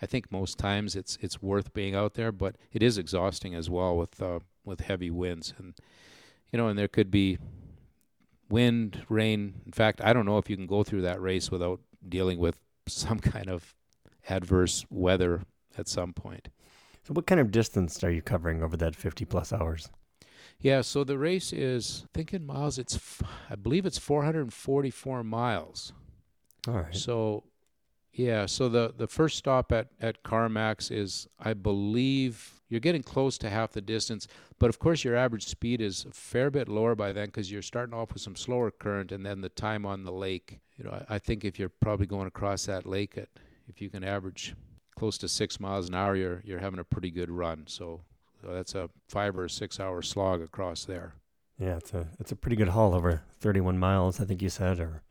I 0.00 0.06
think 0.06 0.30
most 0.30 0.58
times 0.58 0.96
it's 0.96 1.18
it's 1.20 1.42
worth 1.42 1.74
being 1.74 1.94
out 1.94 2.14
there, 2.14 2.32
but 2.32 2.56
it 2.72 2.82
is 2.82 2.98
exhausting 2.98 3.54
as 3.54 3.68
well 3.68 3.96
with 3.96 4.20
uh, 4.22 4.40
with 4.64 4.80
heavy 4.80 5.10
winds 5.10 5.54
and 5.58 5.74
you 6.52 6.56
know, 6.56 6.68
and 6.68 6.78
there 6.78 6.88
could 6.88 7.10
be 7.10 7.38
wind, 8.48 9.04
rain. 9.08 9.62
In 9.64 9.72
fact, 9.72 10.00
I 10.02 10.12
don't 10.12 10.26
know 10.26 10.38
if 10.38 10.50
you 10.50 10.56
can 10.56 10.66
go 10.66 10.82
through 10.82 11.02
that 11.02 11.20
race 11.20 11.50
without 11.50 11.80
dealing 12.06 12.38
with 12.38 12.58
some 12.88 13.20
kind 13.20 13.48
of 13.48 13.74
adverse 14.28 14.84
weather 14.90 15.42
at 15.78 15.88
some 15.88 16.12
point. 16.12 16.48
So, 17.04 17.14
what 17.14 17.26
kind 17.26 17.40
of 17.40 17.50
distance 17.50 18.02
are 18.04 18.10
you 18.10 18.22
covering 18.22 18.62
over 18.62 18.76
that 18.76 18.94
50 18.94 19.24
plus 19.24 19.52
hours? 19.52 19.88
Yeah, 20.58 20.82
so 20.82 21.04
the 21.04 21.16
race 21.16 21.54
is, 21.54 22.04
I 22.04 22.08
think 22.12 22.34
in 22.34 22.44
miles, 22.44 22.78
it's, 22.78 23.22
I 23.48 23.54
believe 23.54 23.86
it's 23.86 23.96
444 23.96 25.24
miles. 25.24 25.94
All 26.68 26.74
right. 26.74 26.94
So, 26.94 27.44
yeah, 28.12 28.46
so 28.46 28.68
the, 28.68 28.92
the 28.96 29.06
first 29.06 29.38
stop 29.38 29.70
at, 29.72 29.88
at 30.00 30.22
Carmacks 30.22 30.90
is, 30.90 31.28
I 31.38 31.54
believe, 31.54 32.60
you're 32.68 32.80
getting 32.80 33.02
close 33.02 33.38
to 33.38 33.50
half 33.50 33.72
the 33.72 33.80
distance, 33.80 34.26
but 34.58 34.68
of 34.68 34.78
course 34.78 35.04
your 35.04 35.16
average 35.16 35.46
speed 35.46 35.80
is 35.80 36.04
a 36.04 36.10
fair 36.12 36.50
bit 36.50 36.68
lower 36.68 36.94
by 36.94 37.12
then 37.12 37.26
because 37.26 37.50
you're 37.50 37.62
starting 37.62 37.94
off 37.94 38.12
with 38.12 38.22
some 38.22 38.36
slower 38.36 38.70
current 38.70 39.12
and 39.12 39.24
then 39.24 39.40
the 39.40 39.48
time 39.48 39.84
on 39.86 40.04
the 40.04 40.12
lake. 40.12 40.60
You 40.76 40.84
know, 40.84 40.90
I, 41.08 41.16
I 41.16 41.18
think 41.18 41.44
if 41.44 41.58
you're 41.58 41.68
probably 41.68 42.06
going 42.06 42.26
across 42.26 42.66
that 42.66 42.86
lake 42.86 43.16
at, 43.18 43.28
if 43.68 43.80
you 43.80 43.88
can 43.90 44.02
average 44.04 44.54
close 44.96 45.16
to 45.18 45.28
six 45.28 45.58
miles 45.60 45.88
an 45.88 45.94
hour, 45.94 46.14
you're 46.16 46.42
you're 46.44 46.58
having 46.58 46.78
a 46.80 46.84
pretty 46.84 47.10
good 47.10 47.30
run. 47.30 47.64
So, 47.66 48.00
so 48.42 48.52
that's 48.52 48.74
a 48.74 48.90
five 49.08 49.38
or 49.38 49.48
six 49.48 49.78
hour 49.80 50.02
slog 50.02 50.42
across 50.42 50.84
there. 50.84 51.14
Yeah, 51.58 51.76
it's 51.76 51.92
a 51.94 52.08
it's 52.18 52.32
a 52.32 52.36
pretty 52.36 52.56
good 52.56 52.68
haul 52.68 52.94
over 52.94 53.22
31 53.40 53.78
miles, 53.78 54.20
I 54.20 54.24
think 54.24 54.42
you 54.42 54.48
said, 54.50 54.78
or 54.80 55.02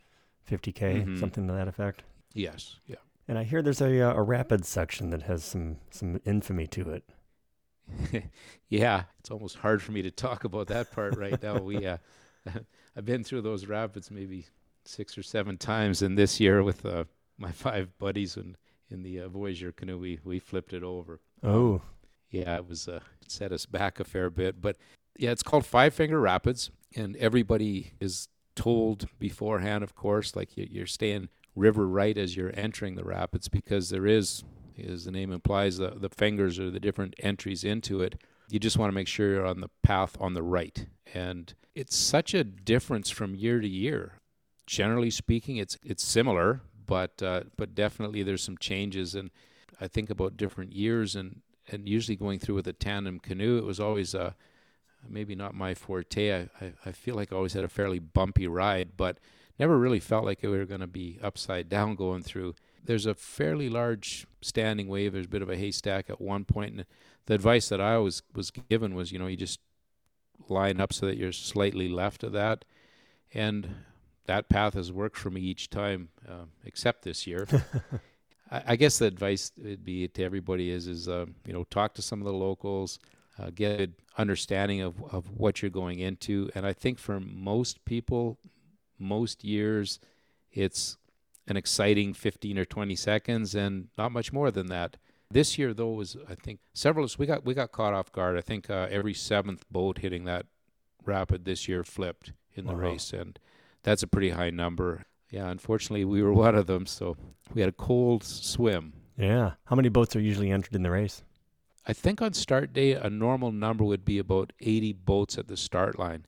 50k, 0.50 1.06
Mhm. 1.06 1.20
something 1.20 1.48
to 1.48 1.53
that 1.53 1.68
effect. 1.68 2.03
Yes, 2.33 2.77
yeah. 2.86 2.98
And 3.27 3.38
I 3.38 3.43
hear 3.43 3.62
there's 3.62 3.81
a 3.81 4.01
uh, 4.01 4.13
a 4.13 4.21
rapid 4.24 4.65
section 4.65 5.12
that 5.12 5.24
has 5.24 5.43
some 5.43 5.77
some 5.91 6.19
infamy 6.25 6.67
to 6.67 6.89
it. 6.89 7.03
yeah, 8.69 9.03
it's 9.19 9.31
almost 9.31 9.57
hard 9.57 9.81
for 9.81 9.91
me 9.91 10.01
to 10.01 10.12
talk 10.12 10.43
about 10.43 10.67
that 10.67 10.91
part 10.91 11.17
right 11.17 11.41
now. 11.41 11.57
We, 11.57 11.86
uh, 11.86 11.98
I've 12.95 13.05
been 13.05 13.24
through 13.24 13.41
those 13.41 13.65
rapids 13.65 14.12
maybe 14.12 14.45
six 14.86 15.17
or 15.17 15.24
seven 15.24 15.57
times, 15.57 16.01
and 16.01 16.17
this 16.17 16.39
year 16.39 16.63
with 16.63 16.86
uh, 16.86 17.05
my 17.38 17.51
five 17.53 17.98
buddies 17.98 18.38
and 18.38 18.57
in 18.91 19.03
the 19.03 19.19
uh, 19.19 19.29
Voyager 19.29 19.71
canoe, 19.71 19.98
we 19.98 20.19
we 20.24 20.39
flipped 20.39 20.74
it 20.74 20.83
over. 20.83 21.19
Oh, 21.43 21.81
Yeah, 22.31 22.55
it 22.55 22.67
was 22.67 22.88
uh, 22.88 23.01
it 23.21 23.31
set 23.31 23.51
us 23.51 23.65
back 23.65 23.99
a 23.99 24.04
fair 24.04 24.30
bit, 24.30 24.62
but 24.62 24.77
yeah, 25.17 25.32
it's 25.32 25.43
called 25.43 25.65
Five 25.65 25.93
Finger 25.93 26.19
Rapids, 26.19 26.71
and 26.95 27.15
everybody 27.17 27.93
is 27.99 28.27
told 28.56 29.08
beforehand, 29.19 29.84
of 29.84 29.95
course, 29.95 30.36
like 30.36 30.49
you're 30.56 30.86
staying 30.86 31.30
river 31.60 31.88
right 31.88 32.17
as 32.17 32.36
you're 32.36 32.52
entering 32.54 32.95
the 32.95 33.04
rapids 33.04 33.48
because 33.48 33.89
there 33.89 34.08
is, 34.08 34.43
as 34.84 35.06
the 35.06 35.12
name 35.12 35.32
implies, 35.32 35.78
the 35.78 35.91
the 35.91 36.10
fingers 36.10 36.60
are 36.60 36.72
the 36.72 36.80
different 36.80 37.15
entries 37.19 37.63
into 37.63 38.02
it. 38.02 38.19
You 38.50 38.60
just 38.60 38.78
want 38.78 38.89
to 38.89 38.95
make 38.95 39.08
sure 39.08 39.32
you're 39.32 39.45
on 39.45 39.62
the 39.62 39.69
path 39.84 40.17
on 40.19 40.34
the 40.34 40.43
right, 40.43 40.88
and 41.13 41.54
it's 41.76 41.95
such 41.95 42.34
a 42.34 42.43
difference 42.43 43.10
from 43.10 43.36
year 43.36 43.60
to 43.60 43.67
year. 43.67 44.13
Generally 44.65 45.12
speaking, 45.12 45.58
it's 45.58 45.78
it's 45.84 46.04
similar, 46.04 46.62
but 46.86 47.22
uh, 47.22 47.43
but 47.58 47.76
definitely 47.76 48.24
there's 48.24 48.43
some 48.43 48.58
changes, 48.58 49.13
and 49.13 49.30
I 49.80 49.88
think 49.88 50.10
about 50.10 50.38
different 50.38 50.74
years 50.74 51.15
and 51.15 51.41
and 51.72 51.88
usually 51.88 52.15
going 52.15 52.39
through 52.39 52.56
with 52.56 52.67
a 52.67 52.74
tandem 52.74 53.19
canoe, 53.19 53.58
it 53.58 53.63
was 53.63 53.80
always 53.80 54.15
uh, 54.15 54.34
maybe 55.08 55.36
not 55.36 55.54
my 55.54 55.74
forte. 55.74 56.34
I, 56.34 56.50
I, 56.60 56.74
I 56.86 56.91
feel 56.91 57.15
like 57.15 57.32
I 57.32 57.36
always 57.36 57.54
had 57.54 57.63
a 57.63 57.69
fairly 57.69 58.00
bumpy 58.00 58.48
ride, 58.48 58.91
but 58.98 59.19
never 59.60 59.78
really 59.78 60.00
felt 60.00 60.26
like 60.26 60.41
we 60.41 60.50
were 60.50 60.65
going 60.65 60.80
to 60.80 60.88
be 60.88 61.19
upside 61.22 61.69
down 61.69 61.95
going 61.95 62.24
through. 62.24 62.56
There's 62.84 63.06
a 63.06 63.13
fairly 63.13 63.69
large 63.69 64.26
standing 64.41 64.88
wave. 64.88 65.13
There's 65.13 65.26
a 65.26 65.30
bit 65.30 65.41
of 65.41 65.50
a 65.50 65.58
haystack 65.58 66.10
at 66.10 66.22
one 66.22 66.45
point, 66.45 66.74
and 66.74 66.86
the 67.26 67.34
advice 67.34 67.69
that 67.69 67.82
I 67.82 67.95
always 67.95 68.24
was 68.34 68.52
given 68.52 68.95
was, 68.95 69.12
you 69.12 69.19
know, 69.19 69.28
you 69.28 69.38
just 69.38 69.60
line 70.48 70.80
up 70.80 70.93
so 70.93 71.06
that 71.06 71.17
you're 71.17 71.32
slightly 71.32 71.89
left 71.89 72.24
of 72.24 72.32
that, 72.32 72.65
and 73.34 73.76
that 74.26 74.50
path 74.50 74.74
has 74.76 74.91
worked 74.91 75.17
for 75.17 75.30
me 75.30 75.41
each 75.41 75.69
time, 75.69 76.10
uh, 76.28 76.45
except 76.63 77.04
this 77.04 77.28
year. 77.28 77.48
I, 78.52 78.63
I 78.67 78.76
guess 78.76 78.98
the 78.98 79.06
advice 79.06 79.52
would 79.58 79.84
be 79.84 80.08
to 80.08 80.24
everybody 80.24 80.72
is 80.72 80.88
is 80.88 81.08
uh, 81.08 81.26
you 81.45 81.54
know 81.54 81.65
talk 81.65 81.93
to 81.95 82.02
some 82.02 82.22
of 82.22 82.26
the 82.26 82.34
locals, 82.34 83.00
uh, 83.38 83.50
get 83.54 83.74
a 83.74 83.78
good 83.78 83.93
understanding 84.17 84.82
of 84.82 84.95
of 85.12 85.30
what 85.38 85.62
you're 85.62 85.69
going 85.69 86.00
into, 86.00 86.50
and 86.56 86.65
I 86.65 86.74
think 86.74 86.98
for 86.98 87.19
most 87.19 87.84
people, 87.86 88.38
most 88.99 89.43
years, 89.43 89.99
it's 90.51 90.97
an 91.47 91.57
exciting 91.57 92.13
15 92.13 92.59
or 92.59 92.65
20 92.65 92.95
seconds, 92.95 93.55
and 93.55 93.88
not 93.97 94.12
much 94.12 94.31
more 94.33 94.51
than 94.51 94.67
that. 94.67 94.97
This 95.31 95.57
year, 95.57 95.73
though, 95.73 95.91
was 95.91 96.17
I 96.27 96.35
think 96.35 96.59
several 96.73 97.03
of 97.05 97.12
us 97.12 97.19
we 97.19 97.25
got 97.27 97.45
we 97.45 97.53
got 97.53 97.71
caught 97.71 97.93
off 97.93 98.12
guard. 98.12 98.38
I 98.38 98.41
think 98.41 98.69
uh, 98.69 98.88
every 98.89 99.13
seventh 99.13 99.63
boat 99.69 99.99
hitting 99.99 100.25
that 100.25 100.47
rapid 101.05 101.45
this 101.45 101.67
year 101.67 101.83
flipped 101.83 102.33
in 102.55 102.65
the 102.65 102.73
Wow. 102.73 102.79
race, 102.79 103.13
and 103.13 103.38
that's 103.83 104.03
a 104.03 104.07
pretty 104.07 104.31
high 104.31 104.49
number. 104.49 105.05
Yeah, 105.29 105.49
unfortunately, 105.49 106.05
we 106.05 106.23
were 106.23 106.33
one 106.33 106.55
of 106.55 106.65
them, 106.65 106.88
so 106.88 107.15
we 107.53 107.62
had 107.62 107.69
a 107.69 107.73
cold 107.73 108.23
swim. 108.23 108.93
yeah. 109.17 109.53
How 109.65 109.75
many 109.75 109.89
boats 109.89 110.15
are 110.15 110.19
usually 110.21 110.49
entered 110.49 110.75
in 110.75 110.81
the 110.81 110.89
race? 110.91 111.23
I 111.85 111.93
think 111.93 112.21
on 112.21 112.33
start 112.33 112.73
day, 112.73 112.93
a 112.93 113.09
normal 113.09 113.51
number 113.51 113.83
would 113.83 114.03
be 114.05 114.17
about 114.19 114.53
80 114.59 114.93
boats 114.93 115.38
at 115.38 115.47
the 115.47 115.57
start 115.57 115.97
line. 115.99 116.25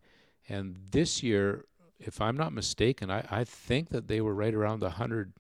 And 0.47 0.77
this 0.91 1.23
year, 1.23 1.65
if 2.02 2.22
I'm 2.22 2.38
not 2.38 2.54
mistaken, 2.54 3.10
I, 3.10 3.26
I 3.30 3.44
think 3.44 3.90
that 3.90 4.08
they 4.08 4.22
were 4.22 4.34
right 4.34 4.54
around 4.54 4.80
the 4.80 4.88
100, 4.88 5.34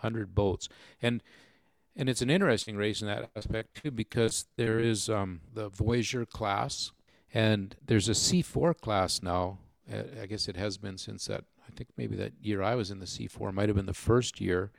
100 0.00 0.34
boats. 0.34 0.68
And 1.00 1.22
and 1.94 2.08
it's 2.08 2.22
an 2.22 2.30
interesting 2.30 2.76
race 2.76 3.02
in 3.02 3.08
that 3.08 3.30
aspect 3.36 3.82
too, 3.82 3.90
because 3.90 4.46
there 4.56 4.78
is 4.78 5.10
um, 5.10 5.40
the 5.52 5.68
Voyager 5.68 6.24
class, 6.24 6.90
and 7.34 7.76
there's 7.84 8.08
a 8.08 8.12
C4 8.12 8.78
class 8.80 9.22
now. 9.22 9.58
I 10.20 10.26
guess 10.26 10.48
it 10.48 10.56
has 10.56 10.78
been 10.78 10.96
since 10.96 11.26
that. 11.26 11.44
I 11.66 11.70
think 11.76 11.90
maybe 11.96 12.16
that 12.16 12.32
year 12.40 12.62
I 12.62 12.74
was 12.74 12.90
in 12.90 12.98
the 12.98 13.06
C4 13.06 13.52
might 13.52 13.68
have 13.68 13.76
been 13.76 13.86
the 13.86 13.94
first 13.94 14.40
year. 14.40 14.70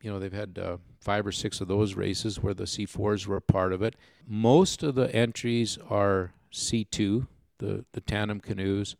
You 0.00 0.12
know, 0.12 0.18
they've 0.18 0.32
had 0.32 0.58
uh, 0.58 0.76
five 1.00 1.26
or 1.26 1.32
six 1.32 1.60
of 1.60 1.68
those 1.68 1.94
races 1.94 2.40
where 2.40 2.54
the 2.54 2.64
C4s 2.64 3.26
were 3.26 3.36
a 3.36 3.42
part 3.42 3.72
of 3.72 3.82
it. 3.82 3.96
Most 4.26 4.82
of 4.82 4.94
the 4.94 5.14
entries 5.14 5.76
are 5.88 6.32
C2, 6.52 7.26
the 7.58 7.84
the 7.92 8.00
tandem 8.00 8.38
canoes, 8.40 8.94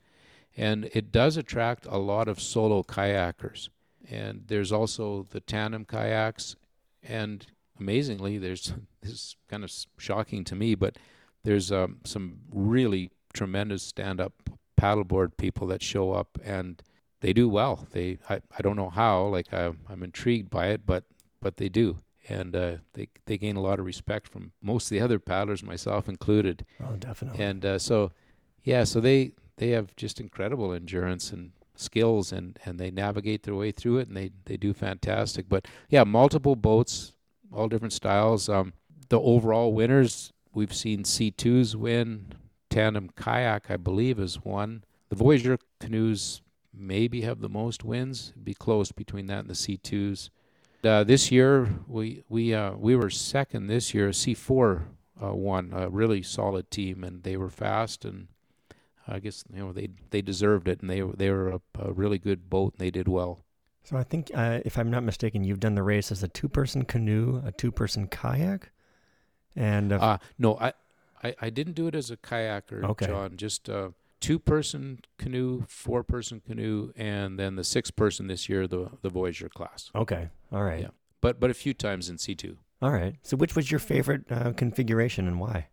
and 0.60 0.90
it 0.92 1.10
does 1.10 1.38
attract 1.38 1.86
a 1.86 1.96
lot 1.96 2.28
of 2.28 2.38
solo 2.38 2.82
kayakers. 2.82 3.70
And 4.10 4.44
there's 4.48 4.70
also 4.70 5.26
the 5.30 5.40
tandem 5.40 5.86
kayaks, 5.86 6.54
and 7.02 7.46
amazingly, 7.78 8.36
there's 8.36 8.74
this 9.00 9.12
is 9.12 9.36
kind 9.48 9.64
of 9.64 9.72
shocking 9.96 10.44
to 10.44 10.54
me, 10.54 10.74
but 10.74 10.96
there's 11.44 11.72
um, 11.72 12.00
some 12.04 12.40
really 12.52 13.10
tremendous 13.32 13.82
stand-up 13.82 14.34
paddleboard 14.78 15.38
people 15.38 15.66
that 15.68 15.82
show 15.82 16.12
up, 16.12 16.38
and 16.44 16.82
they 17.22 17.32
do 17.32 17.48
well. 17.48 17.86
They 17.92 18.18
I, 18.28 18.42
I 18.56 18.60
don't 18.60 18.76
know 18.76 18.90
how, 18.90 19.24
like 19.28 19.54
I, 19.54 19.72
I'm 19.88 20.02
intrigued 20.02 20.50
by 20.50 20.66
it, 20.68 20.84
but 20.84 21.04
but 21.40 21.56
they 21.56 21.70
do, 21.70 22.00
and 22.28 22.54
uh, 22.54 22.76
they 22.92 23.08
they 23.24 23.38
gain 23.38 23.56
a 23.56 23.62
lot 23.62 23.78
of 23.78 23.86
respect 23.86 24.28
from 24.28 24.52
most 24.60 24.86
of 24.86 24.90
the 24.90 25.00
other 25.00 25.18
paddlers, 25.18 25.62
myself 25.62 26.06
included. 26.06 26.66
Oh, 26.82 26.96
definitely. 26.98 27.42
And 27.42 27.64
uh, 27.64 27.78
so, 27.78 28.12
yeah, 28.62 28.84
so 28.84 29.00
they 29.00 29.32
they 29.60 29.70
have 29.70 29.94
just 29.94 30.18
incredible 30.18 30.72
endurance 30.72 31.32
and 31.32 31.52
skills, 31.76 32.32
and 32.32 32.58
and 32.64 32.80
they 32.80 32.90
navigate 32.90 33.42
their 33.42 33.54
way 33.54 33.70
through 33.70 33.98
it, 33.98 34.08
and 34.08 34.16
they 34.16 34.30
they 34.46 34.56
do 34.56 34.72
fantastic. 34.72 35.48
But 35.48 35.68
yeah, 35.90 36.04
multiple 36.04 36.56
boats, 36.56 37.12
all 37.52 37.68
different 37.68 37.92
styles. 37.92 38.48
Um, 38.48 38.72
the 39.10 39.20
overall 39.20 39.72
winners 39.74 40.32
we've 40.54 40.74
seen 40.74 41.04
C2s 41.04 41.74
win. 41.74 42.32
Tandem 42.70 43.10
kayak, 43.16 43.70
I 43.70 43.76
believe, 43.76 44.18
is 44.18 44.44
one. 44.44 44.84
The 45.08 45.16
Voyager 45.16 45.58
canoes 45.80 46.40
maybe 46.72 47.22
have 47.22 47.40
the 47.40 47.48
most 47.48 47.84
wins. 47.84 48.30
It'd 48.30 48.44
be 48.44 48.54
close 48.54 48.92
between 48.92 49.26
that 49.26 49.40
and 49.40 49.50
the 49.50 49.54
C2s. 49.54 50.30
Uh, 50.82 51.04
this 51.04 51.30
year 51.30 51.68
we 51.86 52.24
we 52.30 52.54
uh, 52.54 52.72
we 52.72 52.96
were 52.96 53.10
second 53.10 53.66
this 53.66 53.92
year. 53.92 54.08
C4 54.10 54.84
uh, 55.22 55.34
won 55.34 55.72
a 55.74 55.90
really 55.90 56.22
solid 56.22 56.70
team, 56.70 57.04
and 57.04 57.22
they 57.24 57.36
were 57.36 57.50
fast, 57.50 58.06
and 58.06 58.28
I 59.08 59.18
guess 59.18 59.44
you 59.52 59.60
know 59.60 59.72
they 59.72 59.88
they 60.10 60.22
deserved 60.22 60.68
it, 60.68 60.80
and 60.80 60.88
they 60.90 61.00
they 61.00 61.30
were 61.30 61.48
a, 61.50 61.60
a 61.78 61.92
really 61.92 62.18
good 62.18 62.48
boat, 62.50 62.74
and 62.74 62.80
they 62.80 62.90
did 62.90 63.08
well. 63.08 63.44
So 63.82 63.96
I 63.96 64.04
think, 64.04 64.30
uh, 64.34 64.60
if 64.64 64.76
I'm 64.78 64.90
not 64.90 65.02
mistaken, 65.04 65.42
you've 65.42 65.58
done 65.58 65.74
the 65.74 65.82
race 65.82 66.12
as 66.12 66.22
a 66.22 66.28
two-person 66.28 66.84
canoe, 66.84 67.42
a 67.44 67.50
two-person 67.50 68.08
kayak, 68.08 68.70
and 69.56 69.92
uh, 69.92 70.18
no, 70.38 70.56
I, 70.58 70.72
I 71.24 71.34
I 71.40 71.50
didn't 71.50 71.72
do 71.74 71.86
it 71.86 71.94
as 71.94 72.10
a 72.10 72.16
kayaker, 72.16 72.84
Okay. 72.84 73.06
John. 73.06 73.36
Just 73.36 73.68
a 73.68 73.92
two-person 74.20 75.00
canoe, 75.18 75.64
four-person 75.66 76.42
canoe, 76.46 76.92
and 76.94 77.38
then 77.38 77.56
the 77.56 77.64
six-person 77.64 78.26
this 78.26 78.48
year, 78.48 78.66
the 78.68 78.90
the 79.02 79.08
Voyager 79.08 79.48
class. 79.48 79.90
okay, 79.94 80.28
all 80.52 80.62
right, 80.62 80.80
Yeah. 80.82 80.88
But 81.22 81.40
but 81.40 81.50
a 81.50 81.54
few 81.54 81.74
times 81.74 82.08
in 82.10 82.18
C 82.18 82.34
two. 82.34 82.58
all 82.82 82.92
right. 82.92 83.16
So 83.22 83.36
which 83.36 83.56
was 83.56 83.70
your 83.70 83.80
favorite 83.80 84.30
uh, 84.30 84.52
configuration 84.52 85.26
and 85.26 85.40
why? 85.40 85.68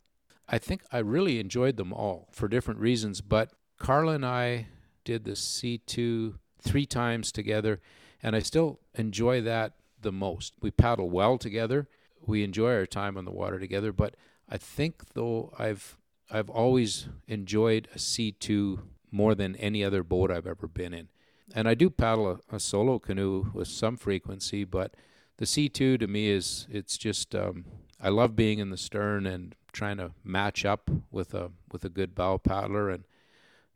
I 0.50 0.58
think 0.58 0.84
I 0.92 1.00
really 1.00 1.40
enjoyed 1.40 1.78
them 1.78 1.92
all 1.92 2.30
for 2.32 2.48
different 2.48 2.80
reasons. 2.80 3.22
But 3.22 3.52
Carla 3.78 4.14
and 4.14 4.26
I 4.26 4.68
did 5.04 5.26
the 5.26 5.32
C2 5.32 6.36
three 6.62 6.86
times 6.86 7.32
together, 7.32 7.82
and 8.24 8.36
I 8.36 8.40
still 8.40 8.80
enjoy 8.96 9.42
that 9.42 9.74
the 10.02 10.12
most. 10.12 10.54
We 10.62 10.72
paddle 10.72 11.10
well 11.10 11.38
together. 11.38 11.88
We 12.26 12.44
enjoy 12.44 12.74
our 12.74 12.86
time 12.86 13.18
on 13.18 13.26
the 13.26 13.32
water 13.32 13.60
together. 13.60 13.92
But 13.92 14.16
I 14.50 14.58
think 14.58 15.14
though 15.14 15.54
I've 15.58 15.98
I've 16.30 16.50
always 16.50 17.08
enjoyed 17.28 17.88
a 17.96 17.98
C2 17.98 18.80
more 19.12 19.34
than 19.34 19.56
any 19.56 19.84
other 19.84 20.04
boat 20.04 20.30
I've 20.30 20.48
ever 20.48 20.68
been 20.68 20.94
in. 20.94 21.08
And 21.56 21.68
I 21.70 21.74
do 21.74 21.90
paddle 21.90 22.42
a, 22.52 22.56
a 22.56 22.60
solo 22.60 23.00
canoe 23.00 23.52
with 23.54 23.70
some 23.70 23.96
frequency, 23.96 24.66
but 24.66 24.94
the 25.38 25.46
C2 25.46 26.00
to 26.00 26.08
me 26.08 26.30
is 26.30 26.68
it's 26.70 26.98
just 26.98 27.34
um, 27.34 27.64
I 28.02 28.10
love 28.10 28.36
being 28.36 28.60
in 28.60 28.70
the 28.70 28.78
stern 28.78 29.26
and 29.26 29.56
trying 29.78 29.98
to 29.98 30.12
match 30.24 30.66
up 30.66 30.90
with 31.12 31.36
a 31.36 31.52
with 31.72 31.86
a 31.86 31.90
good 31.90 32.16
bow 32.16 32.36
paddler 32.38 32.90
and 32.90 33.04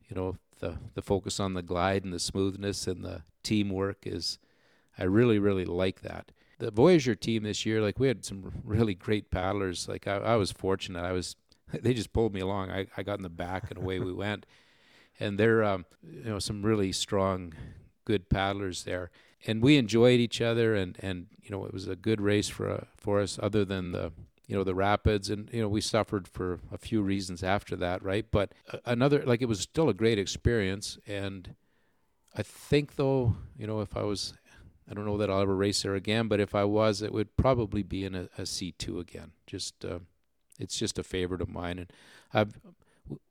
you 0.08 0.16
know 0.16 0.36
the 0.58 0.76
the 0.94 1.00
focus 1.00 1.38
on 1.38 1.54
the 1.54 1.62
glide 1.62 2.02
and 2.02 2.12
the 2.12 2.18
smoothness 2.18 2.88
and 2.88 3.04
the 3.04 3.22
teamwork 3.44 3.98
is 4.04 4.38
I 4.98 5.04
really 5.04 5.38
really 5.38 5.64
like 5.64 6.02
that. 6.02 6.32
The 6.58 6.72
Voyager 6.72 7.14
team 7.14 7.44
this 7.44 7.64
year 7.64 7.80
like 7.80 8.00
we 8.00 8.08
had 8.08 8.24
some 8.24 8.52
really 8.64 8.94
great 8.94 9.30
paddlers. 9.30 9.88
Like 9.88 10.08
I, 10.08 10.16
I 10.16 10.36
was 10.36 10.50
fortunate. 10.50 11.04
I 11.04 11.12
was 11.12 11.36
they 11.72 11.94
just 11.94 12.12
pulled 12.12 12.34
me 12.34 12.40
along. 12.40 12.72
I, 12.72 12.88
I 12.96 13.04
got 13.04 13.18
in 13.18 13.22
the 13.22 13.28
back 13.28 13.70
and 13.70 13.78
away 13.78 14.00
we 14.00 14.12
went. 14.12 14.44
And 15.20 15.38
they're 15.38 15.62
um, 15.62 15.84
you 16.02 16.30
know 16.30 16.40
some 16.40 16.64
really 16.64 16.90
strong 16.90 17.54
good 18.04 18.28
paddlers 18.28 18.82
there. 18.82 19.12
And 19.46 19.62
we 19.62 19.76
enjoyed 19.76 20.18
each 20.18 20.40
other 20.40 20.74
and 20.74 20.96
and 20.98 21.28
you 21.40 21.50
know 21.50 21.64
it 21.64 21.72
was 21.72 21.86
a 21.86 21.94
good 21.94 22.20
race 22.20 22.48
for 22.48 22.68
uh, 22.68 22.84
for 22.96 23.20
us 23.20 23.38
other 23.40 23.64
than 23.64 23.92
the 23.92 24.12
you 24.46 24.56
know 24.56 24.64
the 24.64 24.74
rapids 24.74 25.30
and 25.30 25.48
you 25.52 25.60
know 25.62 25.68
we 25.68 25.80
suffered 25.80 26.26
for 26.28 26.58
a 26.72 26.78
few 26.78 27.00
reasons 27.02 27.42
after 27.42 27.76
that 27.76 28.02
right? 28.02 28.26
But 28.30 28.52
another 28.84 29.22
like 29.24 29.42
it 29.42 29.46
was 29.48 29.60
still 29.60 29.88
a 29.88 29.94
great 29.94 30.18
experience 30.18 30.98
and 31.06 31.54
i 32.34 32.42
think 32.42 32.96
though 32.96 33.36
you 33.58 33.66
know 33.66 33.80
if 33.80 33.94
i 33.94 34.02
was 34.02 34.32
i 34.90 34.94
don't 34.94 35.04
know 35.04 35.18
that 35.18 35.28
i'll 35.28 35.42
ever 35.42 35.54
race 35.54 35.82
there 35.82 35.94
again 35.94 36.28
but 36.28 36.40
if 36.40 36.54
i 36.54 36.64
was 36.64 37.02
it 37.02 37.12
would 37.12 37.36
probably 37.36 37.82
be 37.82 38.04
in 38.04 38.14
a 38.14 38.22
a 38.38 38.42
c2 38.42 38.98
again. 38.98 39.32
Just 39.46 39.84
uh, 39.84 39.98
it's 40.58 40.78
just 40.78 40.98
a 40.98 41.02
favorite 41.02 41.42
of 41.42 41.48
mine 41.48 41.78
and 41.78 41.92
i've 42.32 42.58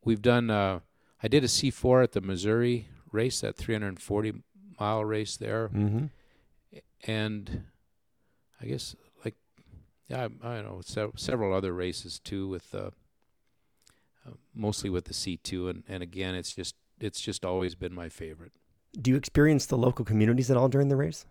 we've 0.03 0.21
done 0.21 0.49
uh 0.51 0.79
i 1.23 1.27
did 1.27 1.43
a 1.43 1.47
c4 1.47 2.03
at 2.03 2.11
the 2.11 2.21
missouri 2.21 2.87
race 3.11 3.41
that 3.41 3.55
340 3.57 4.33
mile 4.79 5.03
race 5.03 5.35
there. 5.37 5.67
Mm-hmm. 5.69 6.05
and 7.05 7.63
I 8.61 8.65
guess 8.65 8.95
yeah, 10.11 10.27
I, 10.43 10.47
I 10.47 10.61
know 10.61 10.81
sev- 10.83 11.13
several 11.15 11.53
other 11.53 11.73
races 11.73 12.19
too 12.19 12.47
with 12.47 12.75
uh, 12.75 12.91
uh, 14.27 14.31
mostly 14.53 14.89
with 14.89 15.05
the 15.05 15.13
C 15.13 15.37
two 15.37 15.69
and 15.69 15.83
and 15.87 16.03
again 16.03 16.35
it's 16.35 16.53
just 16.53 16.75
it's 16.99 17.21
just 17.21 17.45
always 17.45 17.75
been 17.75 17.93
my 17.93 18.09
favorite. 18.09 18.51
Do 18.99 19.09
you 19.09 19.17
experience 19.17 19.65
the 19.65 19.77
local 19.77 20.05
communities 20.05 20.51
at 20.51 20.57
all 20.57 20.67
during 20.67 20.89
the 20.89 20.97
race? 20.97 21.25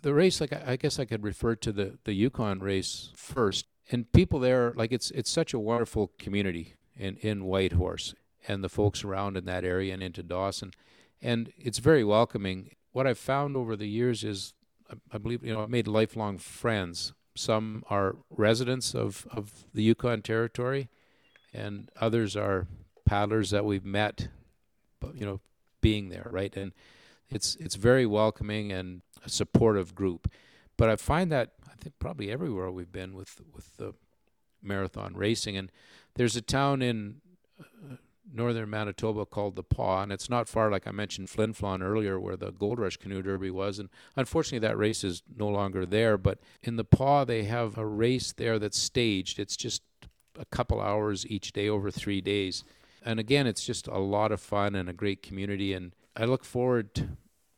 The 0.00 0.14
race 0.14 0.40
like 0.40 0.52
I, 0.52 0.62
I 0.72 0.76
guess 0.76 0.98
I 0.98 1.04
could 1.04 1.24
refer 1.24 1.56
to 1.56 1.72
the 1.72 1.98
the 2.04 2.12
Yukon 2.12 2.60
race 2.60 3.10
first 3.16 3.66
and 3.90 4.10
people 4.12 4.38
there 4.38 4.72
like 4.76 4.92
it's 4.92 5.10
it's 5.10 5.30
such 5.30 5.52
a 5.52 5.58
wonderful 5.58 6.12
community 6.18 6.74
in 6.96 7.16
in 7.16 7.44
Whitehorse 7.44 8.14
and 8.48 8.62
the 8.62 8.68
folks 8.68 9.04
around 9.04 9.36
in 9.36 9.44
that 9.46 9.64
area 9.64 9.92
and 9.92 10.02
into 10.02 10.22
Dawson 10.22 10.70
and 11.20 11.52
it's 11.58 11.78
very 11.78 12.04
welcoming. 12.04 12.70
What 12.92 13.06
I've 13.06 13.18
found 13.18 13.56
over 13.56 13.74
the 13.76 13.88
years 13.88 14.22
is 14.22 14.54
I, 14.90 14.94
I 15.12 15.18
believe 15.18 15.44
you 15.44 15.52
know 15.52 15.62
I've 15.62 15.70
made 15.70 15.88
lifelong 15.88 16.38
friends. 16.38 17.12
Some 17.36 17.84
are 17.88 18.16
residents 18.30 18.94
of, 18.94 19.26
of 19.30 19.64
the 19.74 19.82
Yukon 19.82 20.22
Territory, 20.22 20.88
and 21.52 21.90
others 22.00 22.36
are 22.36 22.66
paddlers 23.04 23.50
that 23.50 23.64
we've 23.64 23.84
met, 23.84 24.28
you 25.14 25.24
know, 25.24 25.40
being 25.80 26.08
there, 26.08 26.28
right? 26.30 26.54
And 26.56 26.72
it's 27.28 27.56
it's 27.56 27.74
very 27.74 28.06
welcoming 28.06 28.72
and 28.72 29.02
a 29.24 29.28
supportive 29.28 29.94
group. 29.94 30.30
But 30.76 30.88
I 30.88 30.96
find 30.96 31.30
that 31.32 31.52
I 31.66 31.74
think 31.80 31.94
probably 31.98 32.30
everywhere 32.30 32.70
we've 32.70 32.92
been 32.92 33.14
with 33.14 33.40
with 33.52 33.76
the 33.76 33.94
marathon 34.62 35.14
racing, 35.14 35.56
and 35.56 35.70
there's 36.14 36.36
a 36.36 36.42
town 36.42 36.82
in 36.82 37.20
uh, 37.60 37.96
northern 38.32 38.70
Manitoba 38.70 39.26
called 39.26 39.56
the 39.56 39.62
Pas, 39.62 40.02
and 40.02 40.12
it's 40.12 40.28
not 40.28 40.48
far, 40.48 40.70
like 40.70 40.86
I 40.86 40.90
mentioned, 40.90 41.30
Flin 41.30 41.54
Flon 41.54 41.82
earlier, 41.82 42.18
where 42.18 42.36
the 42.36 42.50
Gold 42.50 42.78
Rush 42.78 42.96
Canoe 42.96 43.22
Derby 43.22 43.50
was. 43.50 43.78
And 43.78 43.88
unfortunately, 44.16 44.66
that 44.66 44.78
race 44.78 45.04
is 45.04 45.22
no 45.36 45.48
longer 45.48 45.86
there. 45.86 46.16
But 46.18 46.38
in 46.62 46.76
the 46.76 46.84
Pas, 46.84 47.26
they 47.26 47.44
have 47.44 47.78
a 47.78 47.86
race 47.86 48.32
there 48.32 48.58
that's 48.58 48.78
staged. 48.78 49.38
It's 49.38 49.56
just 49.56 49.82
a 50.38 50.44
couple 50.46 50.80
hours 50.80 51.26
each 51.26 51.52
day 51.52 51.68
over 51.68 51.90
three 51.90 52.20
days. 52.20 52.64
And 53.04 53.20
again, 53.20 53.46
it's 53.46 53.64
just 53.64 53.86
a 53.86 53.98
lot 53.98 54.32
of 54.32 54.40
fun 54.40 54.74
and 54.74 54.88
a 54.88 54.92
great 54.92 55.22
community. 55.22 55.72
And 55.72 55.94
I 56.16 56.24
look 56.24 56.44
forward 56.44 57.16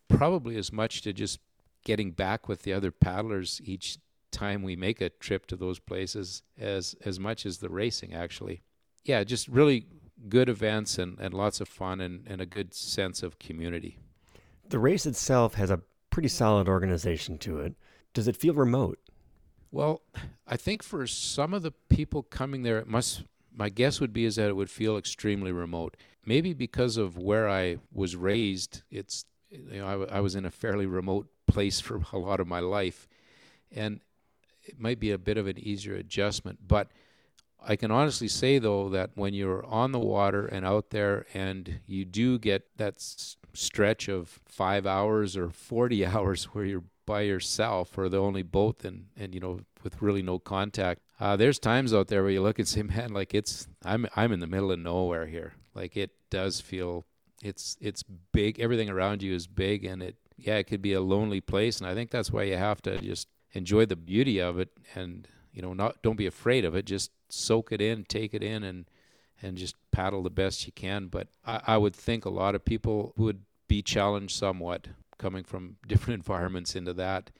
probably 0.08 0.56
as 0.56 0.72
much 0.72 1.02
to 1.02 1.12
just 1.12 1.40
getting 1.84 2.10
back 2.10 2.48
with 2.48 2.62
the 2.62 2.72
other 2.72 2.90
paddlers 2.90 3.60
each 3.64 3.98
time 4.30 4.62
we 4.62 4.76
make 4.76 5.00
a 5.00 5.08
trip 5.08 5.46
to 5.46 5.56
those 5.56 5.78
places 5.78 6.42
as 6.58 6.94
as 7.04 7.18
much 7.18 7.46
as 7.46 7.58
the 7.58 7.68
racing 7.68 8.12
actually 8.12 8.60
yeah 9.04 9.24
just 9.24 9.48
really 9.48 9.86
good 10.28 10.48
events 10.48 10.98
and, 10.98 11.18
and 11.18 11.32
lots 11.32 11.60
of 11.60 11.68
fun 11.68 12.00
and, 12.00 12.26
and 12.26 12.40
a 12.40 12.46
good 12.46 12.74
sense 12.74 13.22
of 13.22 13.38
community. 13.38 13.98
The 14.68 14.78
race 14.78 15.06
itself 15.06 15.54
has 15.54 15.70
a 15.70 15.80
pretty 16.10 16.28
solid 16.28 16.68
organization 16.68 17.38
to 17.38 17.60
it. 17.60 17.74
Does 18.12 18.28
it 18.28 18.36
feel 18.36 18.54
remote? 18.54 18.98
Well, 19.70 20.02
I 20.46 20.56
think 20.56 20.82
for 20.82 21.06
some 21.06 21.52
of 21.52 21.62
the 21.62 21.72
people 21.88 22.22
coming 22.22 22.62
there, 22.62 22.78
it 22.78 22.86
must. 22.86 23.24
My 23.54 23.68
guess 23.68 24.00
would 24.00 24.12
be 24.12 24.24
is 24.24 24.36
that 24.36 24.48
it 24.48 24.56
would 24.56 24.70
feel 24.70 24.96
extremely 24.96 25.52
remote. 25.52 25.96
Maybe 26.24 26.54
because 26.54 26.96
of 26.96 27.18
where 27.18 27.48
I 27.48 27.78
was 27.92 28.16
raised, 28.16 28.82
it's 28.90 29.24
you 29.50 29.78
know 29.80 29.86
I, 29.86 29.92
w- 29.92 30.10
I 30.10 30.20
was 30.20 30.34
in 30.34 30.44
a 30.44 30.50
fairly 30.50 30.86
remote 30.86 31.28
place 31.46 31.80
for 31.86 32.00
a 32.12 32.18
lot 32.18 32.40
of 32.40 32.46
my 32.46 32.60
life, 32.60 33.08
and 33.70 34.00
it 34.62 34.78
might 34.78 35.00
be 35.00 35.10
a 35.10 35.18
bit 35.18 35.38
of 35.38 35.46
an 35.46 35.58
easier 35.58 35.94
adjustment. 35.94 36.60
But 36.66 36.88
I 37.60 37.76
can 37.76 37.90
honestly 37.90 38.28
say 38.28 38.58
though 38.58 38.88
that 38.90 39.10
when 39.14 39.34
you're 39.34 39.64
on 39.66 39.92
the 39.92 39.98
water 39.98 40.46
and 40.46 40.64
out 40.64 40.90
there, 40.90 41.26
and 41.34 41.80
you 41.86 42.04
do 42.04 42.38
get 42.38 42.66
that 42.76 42.94
s- 42.96 43.36
stretch 43.52 44.08
of 44.08 44.40
five 44.46 44.86
hours 44.86 45.36
or 45.36 45.50
forty 45.50 46.06
hours 46.14 46.44
where 46.46 46.64
you're 46.64 46.84
by 47.06 47.22
yourself 47.22 47.96
or 47.96 48.10
the 48.10 48.20
only 48.20 48.42
boat 48.42 48.84
and 48.84 49.06
and 49.16 49.32
you 49.34 49.40
know 49.40 49.60
with 49.82 50.02
really 50.02 50.20
no 50.20 50.38
contact 50.38 51.00
uh, 51.20 51.36
there's 51.36 51.58
times 51.58 51.94
out 51.94 52.08
there 52.08 52.22
where 52.22 52.30
you 52.30 52.42
look 52.42 52.58
and 52.58 52.68
say 52.68 52.82
man 52.94 53.14
like 53.14 53.32
it's 53.34 53.66
i'm 53.82 54.06
i'm 54.14 54.30
in 54.30 54.40
the 54.40 54.46
middle 54.46 54.70
of 54.70 54.78
nowhere 54.78 55.26
here. 55.26 55.54
Like 55.74 55.96
it 55.96 56.10
does 56.28 56.60
feel 56.60 57.06
it's 57.42 57.78
it's 57.80 58.02
big 58.32 58.60
everything 58.60 58.90
around 58.90 59.22
you 59.22 59.34
is 59.34 59.46
big 59.46 59.84
and 59.86 60.02
it 60.02 60.16
yeah 60.36 60.56
it 60.56 60.64
could 60.64 60.82
be 60.82 60.92
a 60.92 61.00
lonely 61.00 61.40
place 61.40 61.78
and 61.78 61.88
i 61.88 61.94
think 61.94 62.10
that's 62.10 62.30
why 62.30 62.42
you 62.42 62.56
have 62.56 62.82
to 62.82 62.98
just 62.98 63.28
enjoy 63.52 63.86
the 63.86 63.96
beauty 63.96 64.38
of 64.38 64.58
it 64.58 64.68
and 64.94 65.28
you 65.52 65.62
know 65.62 65.72
not 65.72 66.00
don't 66.02 66.16
be 66.16 66.26
afraid 66.26 66.64
of 66.64 66.74
it. 66.74 66.84
Just 66.84 67.10
soak 67.28 67.72
it 67.72 67.80
in 67.80 68.04
take 68.04 68.34
it 68.34 68.42
in 68.42 68.62
and 68.62 68.86
and 69.40 69.56
just 69.56 69.76
paddle 69.92 70.22
the 70.22 70.30
best 70.30 70.66
you 70.66 70.72
can. 70.72 71.06
But 71.06 71.28
i, 71.44 71.60
I 71.66 71.76
would 71.76 71.94
think 71.94 72.24
a 72.24 72.30
lot 72.30 72.54
of 72.54 72.64
people 72.64 73.12
would 73.16 73.42
be 73.68 73.82
challenged 73.82 74.36
somewhat 74.36 74.88
coming 75.18 75.44
from 75.44 75.76
different 75.86 76.18
environments 76.18 76.74
into 76.74 76.94
that. 76.94 77.30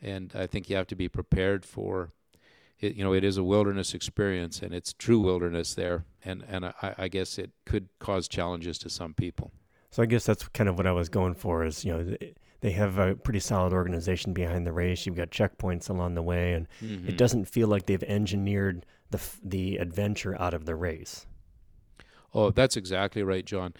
And 0.00 0.32
i 0.34 0.46
think 0.46 0.68
you 0.68 0.76
have 0.76 0.86
to 0.88 0.96
be 0.96 1.08
prepared 1.08 1.64
for 1.64 2.12
it. 2.78 2.94
You 2.96 3.04
know 3.04 3.12
it 3.12 3.24
is 3.24 3.36
a 3.36 3.44
wilderness 3.44 3.94
experience 3.94 4.60
and 4.62 4.74
it's 4.74 4.92
true 4.92 5.20
wilderness 5.20 5.74
there. 5.74 6.04
And 6.24 6.44
and 6.48 6.66
i, 6.66 6.94
I 6.98 7.08
guess 7.08 7.38
it 7.38 7.50
could 7.66 7.88
cause 7.98 8.28
challenges 8.28 8.78
to 8.78 8.90
some 8.90 9.14
people. 9.14 9.52
So 9.90 10.02
I 10.02 10.06
guess 10.06 10.26
that's 10.26 10.48
kind 10.48 10.68
of 10.68 10.76
what 10.76 10.88
I 10.88 10.92
was 10.92 11.08
going 11.08 11.34
for. 11.34 11.64
Is 11.64 11.84
you 11.84 11.92
know 11.92 12.16
they 12.64 12.70
have 12.70 12.96
a 12.96 13.14
pretty 13.14 13.40
solid 13.40 13.74
organization 13.74 14.32
behind 14.32 14.66
the 14.66 14.72
race. 14.72 15.04
You've 15.04 15.16
got 15.16 15.30
checkpoints 15.30 15.90
along 15.90 16.14
the 16.14 16.22
way, 16.22 16.54
and 16.54 16.66
Mhm. 16.80 17.06
it 17.06 17.18
doesn't 17.18 17.44
feel 17.44 17.68
like 17.68 17.84
they've 17.84 18.02
engineered 18.04 18.86
the 19.10 19.20
the 19.42 19.76
adventure 19.76 20.34
out 20.40 20.54
of 20.54 20.64
the 20.64 20.74
race. 20.74 21.26
Oh, 22.32 22.50
that's 22.50 22.74
exactly 22.74 23.22
right, 23.22 23.44
John. 23.44 23.74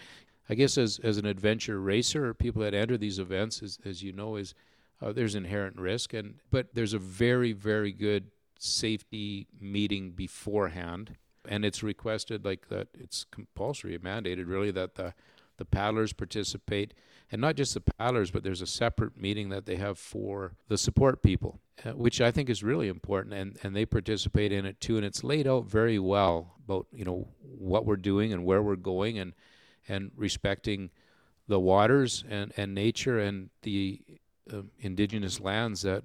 I 0.47 0.53
guess 0.53 0.77
as 0.77 0.99
as 0.99 1.17
an 1.17 1.25
adventure 1.25 1.81
racer, 1.81 2.31
people 2.35 2.61
that 2.61 2.75
enter 2.75 2.95
these 2.95 3.17
events, 3.17 3.63
as 3.63 3.79
as 3.83 4.03
you 4.03 4.13
know, 4.13 4.35
is 4.35 4.53
uh, 5.01 5.11
there's 5.11 5.33
inherent 5.33 5.77
risk, 5.79 6.13
and 6.13 6.35
but 6.51 6.75
there's 6.75 6.93
a 6.93 6.99
very 6.99 7.53
very 7.53 7.91
good 7.91 8.29
safety 8.59 9.47
meeting 9.59 10.11
beforehand, 10.11 11.17
and 11.49 11.65
it's 11.65 11.81
requested 11.81 12.45
like 12.45 12.67
that. 12.69 12.89
It's 12.93 13.23
compulsory, 13.31 13.97
mandated 13.97 14.47
really 14.47 14.69
that 14.69 14.93
the 14.93 15.15
the 15.57 15.65
paddlers 15.65 16.13
participate, 16.13 16.93
and 17.31 17.41
not 17.41 17.55
just 17.55 17.73
the 17.73 17.81
paddlers, 17.81 18.31
but 18.31 18.43
there's 18.43 18.61
a 18.61 18.67
separate 18.67 19.19
meeting 19.19 19.49
that 19.49 19.65
they 19.65 19.77
have 19.77 19.97
for 19.97 20.53
the 20.67 20.77
support 20.77 21.23
people, 21.23 21.59
uh, 21.83 21.91
which 21.91 22.21
I 22.21 22.31
think 22.31 22.49
is 22.49 22.63
really 22.63 22.87
important, 22.87 23.33
and 23.33 23.57
and 23.63 23.75
they 23.75 23.85
participate 23.85 24.51
in 24.51 24.65
it 24.65 24.79
too, 24.79 24.97
and 24.97 25.05
it's 25.05 25.23
laid 25.23 25.47
out 25.47 25.65
very 25.65 25.99
well 25.99 26.55
about 26.63 26.87
you 26.91 27.05
know 27.05 27.27
what 27.41 27.85
we're 27.85 27.95
doing 27.95 28.33
and 28.33 28.45
where 28.45 28.61
we're 28.61 28.75
going, 28.75 29.17
and 29.17 29.33
and 29.87 30.11
respecting 30.15 30.89
the 31.47 31.59
waters 31.59 32.23
and 32.29 32.53
and 32.57 32.73
nature 32.73 33.19
and 33.19 33.49
the 33.61 34.01
uh, 34.51 34.61
indigenous 34.79 35.39
lands 35.39 35.81
that 35.83 36.03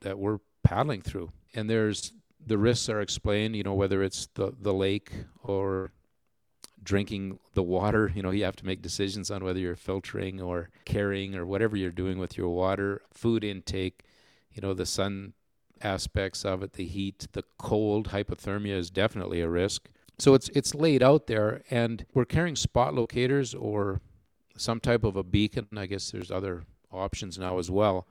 that 0.00 0.18
we're 0.18 0.38
paddling 0.62 1.02
through. 1.02 1.32
And 1.54 1.68
there's 1.68 2.12
the 2.46 2.58
risks 2.58 2.88
are 2.88 3.00
explained, 3.00 3.56
you 3.56 3.62
know, 3.62 3.74
whether 3.74 4.02
it's 4.02 4.28
the 4.34 4.52
the 4.60 4.74
lake 4.74 5.12
or 5.42 5.92
drinking 6.88 7.38
the 7.52 7.62
water, 7.62 8.10
you 8.14 8.22
know, 8.22 8.30
you 8.30 8.42
have 8.44 8.56
to 8.56 8.64
make 8.64 8.80
decisions 8.80 9.30
on 9.30 9.44
whether 9.44 9.60
you're 9.60 9.76
filtering 9.76 10.40
or 10.40 10.70
carrying 10.86 11.34
or 11.34 11.44
whatever 11.44 11.76
you're 11.76 11.90
doing 11.90 12.18
with 12.18 12.38
your 12.38 12.48
water, 12.48 13.02
food 13.12 13.44
intake, 13.44 14.04
you 14.54 14.62
know, 14.62 14.72
the 14.72 14.86
sun 14.86 15.34
aspects 15.82 16.46
of 16.46 16.62
it, 16.62 16.72
the 16.72 16.86
heat, 16.86 17.28
the 17.32 17.44
cold, 17.58 18.08
hypothermia 18.08 18.74
is 18.74 18.90
definitely 18.90 19.42
a 19.42 19.50
risk. 19.50 19.90
So 20.18 20.32
it's 20.32 20.48
it's 20.54 20.74
laid 20.74 21.02
out 21.02 21.26
there 21.26 21.62
and 21.70 22.06
we're 22.14 22.24
carrying 22.24 22.56
spot 22.56 22.94
locators 22.94 23.54
or 23.54 24.00
some 24.56 24.80
type 24.80 25.04
of 25.04 25.14
a 25.14 25.22
beacon. 25.22 25.68
I 25.76 25.84
guess 25.84 26.10
there's 26.10 26.30
other 26.30 26.64
options 26.90 27.38
now 27.38 27.58
as 27.58 27.70
well. 27.70 28.08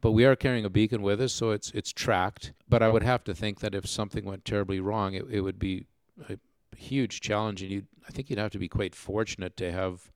But 0.00 0.12
we 0.12 0.24
are 0.24 0.36
carrying 0.36 0.64
a 0.64 0.70
beacon 0.70 1.02
with 1.02 1.20
us, 1.20 1.32
so 1.32 1.50
it's 1.50 1.72
it's 1.72 1.92
tracked. 1.92 2.52
But 2.68 2.84
I 2.84 2.88
would 2.88 3.02
have 3.02 3.24
to 3.24 3.34
think 3.34 3.58
that 3.60 3.74
if 3.74 3.88
something 3.88 4.24
went 4.24 4.44
terribly 4.44 4.78
wrong, 4.78 5.14
it, 5.14 5.26
it 5.28 5.40
would 5.40 5.58
be 5.58 5.86
a 6.30 6.38
huge 6.82 7.20
challenge, 7.20 7.62
and 7.62 7.70
you 7.70 7.82
I 8.06 8.10
think 8.10 8.28
you'd 8.28 8.38
have 8.38 8.50
to 8.52 8.58
be 8.58 8.68
quite 8.68 8.94
fortunate 8.94 9.56
to 9.58 9.70
have 9.70 10.10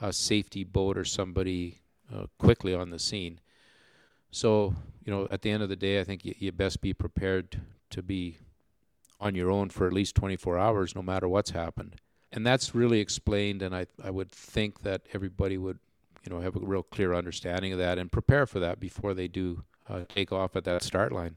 a 0.00 0.12
safety 0.12 0.64
boat 0.64 0.96
or 0.96 1.04
somebody 1.04 1.80
uh, 2.14 2.26
quickly 2.38 2.74
on 2.74 2.90
the 2.90 2.98
scene. 2.98 3.40
So 4.30 4.74
you 5.04 5.12
know, 5.12 5.28
at 5.30 5.42
the 5.42 5.50
end 5.50 5.62
of 5.62 5.68
the 5.68 5.76
day, 5.76 6.00
I 6.00 6.04
think 6.04 6.24
you, 6.24 6.34
you 6.38 6.52
best 6.52 6.80
be 6.80 6.92
prepared 6.92 7.60
to 7.90 8.02
be 8.02 8.38
on 9.20 9.34
your 9.34 9.50
own 9.50 9.68
for 9.70 9.86
at 9.86 9.92
least 9.92 10.14
24 10.14 10.58
hours, 10.58 10.94
no 10.94 11.02
matter 11.02 11.28
what's 11.28 11.50
happened. 11.50 11.96
And 12.30 12.46
that's 12.46 12.74
really 12.74 13.00
explained, 13.00 13.62
and 13.62 13.74
I 13.74 13.86
I 14.02 14.10
would 14.10 14.30
think 14.30 14.80
that 14.82 15.02
everybody 15.12 15.58
would 15.58 15.78
you 16.24 16.30
know 16.30 16.40
have 16.40 16.56
a 16.56 16.60
real 16.60 16.82
clear 16.82 17.14
understanding 17.14 17.72
of 17.72 17.78
that 17.78 17.98
and 17.98 18.10
prepare 18.10 18.46
for 18.46 18.60
that 18.60 18.80
before 18.80 19.14
they 19.14 19.28
do 19.28 19.64
uh, 19.88 20.00
take 20.08 20.32
off 20.32 20.56
at 20.56 20.64
that 20.64 20.82
start 20.82 21.12
line. 21.12 21.34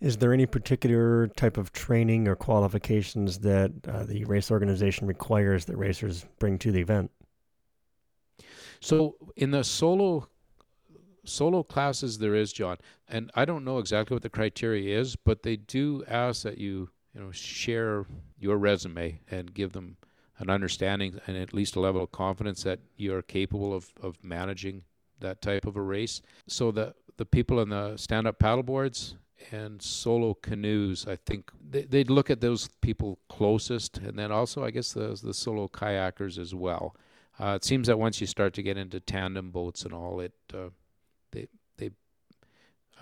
Is 0.00 0.16
there 0.16 0.32
any 0.32 0.46
particular 0.46 1.26
type 1.28 1.56
of 1.56 1.72
training 1.72 2.28
or 2.28 2.36
qualifications 2.36 3.38
that 3.40 3.72
uh, 3.86 4.04
the 4.04 4.24
race 4.24 4.50
organization 4.50 5.06
requires 5.06 5.64
that 5.64 5.76
racers 5.76 6.24
bring 6.38 6.58
to 6.58 6.70
the 6.70 6.80
event? 6.80 7.10
So 8.80 9.16
in 9.36 9.50
the 9.50 9.64
solo 9.64 10.28
solo 11.24 11.62
classes 11.62 12.18
there 12.18 12.34
is 12.34 12.52
John 12.52 12.78
and 13.08 13.30
I 13.34 13.44
don't 13.44 13.64
know 13.64 13.78
exactly 13.78 14.14
what 14.14 14.22
the 14.22 14.30
criteria 14.30 14.98
is 14.98 15.14
but 15.14 15.42
they 15.42 15.56
do 15.56 16.02
ask 16.08 16.42
that 16.42 16.56
you 16.56 16.88
you 17.12 17.20
know 17.20 17.30
share 17.32 18.06
your 18.38 18.56
resume 18.56 19.20
and 19.30 19.52
give 19.52 19.72
them 19.72 19.98
an 20.38 20.48
understanding 20.48 21.20
and 21.26 21.36
at 21.36 21.52
least 21.52 21.76
a 21.76 21.80
level 21.80 22.02
of 22.02 22.12
confidence 22.12 22.62
that 22.62 22.78
you're 22.96 23.20
capable 23.20 23.74
of, 23.74 23.92
of 24.00 24.16
managing 24.22 24.84
that 25.20 25.42
type 25.42 25.66
of 25.66 25.76
a 25.76 25.82
race. 25.82 26.22
So 26.46 26.70
the 26.70 26.94
the 27.16 27.26
people 27.26 27.60
in 27.60 27.70
the 27.70 27.96
stand 27.96 28.26
up 28.26 28.38
paddleboards 28.38 29.16
and 29.50 29.80
solo 29.80 30.34
canoes, 30.34 31.06
I 31.06 31.16
think 31.16 31.50
they, 31.70 31.86
would 31.98 32.10
look 32.10 32.30
at 32.30 32.40
those 32.40 32.68
people 32.80 33.18
closest, 33.28 33.98
and 33.98 34.18
then 34.18 34.32
also 34.32 34.64
I 34.64 34.70
guess 34.70 34.92
the 34.92 35.18
the 35.22 35.34
solo 35.34 35.68
kayakers 35.68 36.38
as 36.38 36.54
well. 36.54 36.96
Uh, 37.40 37.54
it 37.54 37.64
seems 37.64 37.86
that 37.86 37.98
once 37.98 38.20
you 38.20 38.26
start 38.26 38.52
to 38.54 38.62
get 38.62 38.76
into 38.76 38.98
tandem 39.00 39.50
boats 39.50 39.84
and 39.84 39.94
all, 39.94 40.20
it 40.20 40.32
uh, 40.52 40.70
they 41.32 41.46
they 41.76 41.90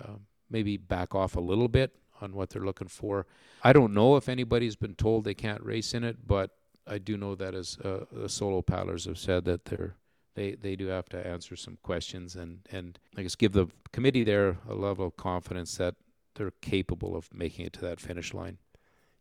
uh, 0.03 0.13
maybe 0.49 0.77
back 0.77 1.15
off 1.15 1.35
a 1.35 1.41
little 1.41 1.67
bit 1.67 1.95
on 2.21 2.33
what 2.33 2.49
they're 2.49 2.65
looking 2.65 2.87
for. 2.87 3.25
I 3.63 3.73
don't 3.73 3.93
know 3.93 4.15
if 4.15 4.29
anybody's 4.29 4.75
been 4.75 4.95
told 4.95 5.23
they 5.23 5.33
can't 5.33 5.63
race 5.63 5.93
in 5.93 6.03
it, 6.03 6.27
but 6.27 6.51
I 6.85 6.97
do 6.99 7.17
know 7.17 7.35
that 7.35 7.53
as 7.53 7.77
uh, 7.83 8.05
the 8.11 8.29
solo 8.29 8.61
paddlers 8.61 9.05
have 9.05 9.17
said 9.17 9.45
that 9.45 9.65
they're 9.65 9.95
they 10.35 10.53
they 10.53 10.75
do 10.75 10.87
have 10.87 11.09
to 11.09 11.27
answer 11.27 11.55
some 11.55 11.77
questions 11.81 12.35
and 12.35 12.59
and 12.71 12.99
I 13.17 13.23
guess 13.23 13.35
give 13.35 13.53
the 13.53 13.67
committee 13.91 14.23
there 14.23 14.57
a 14.69 14.75
level 14.75 15.07
of 15.07 15.17
confidence 15.17 15.75
that 15.77 15.95
they're 16.37 16.53
capable 16.61 17.15
of 17.15 17.33
making 17.33 17.65
it 17.65 17.73
to 17.73 17.81
that 17.81 17.99
finish 17.99 18.33
line. 18.33 18.57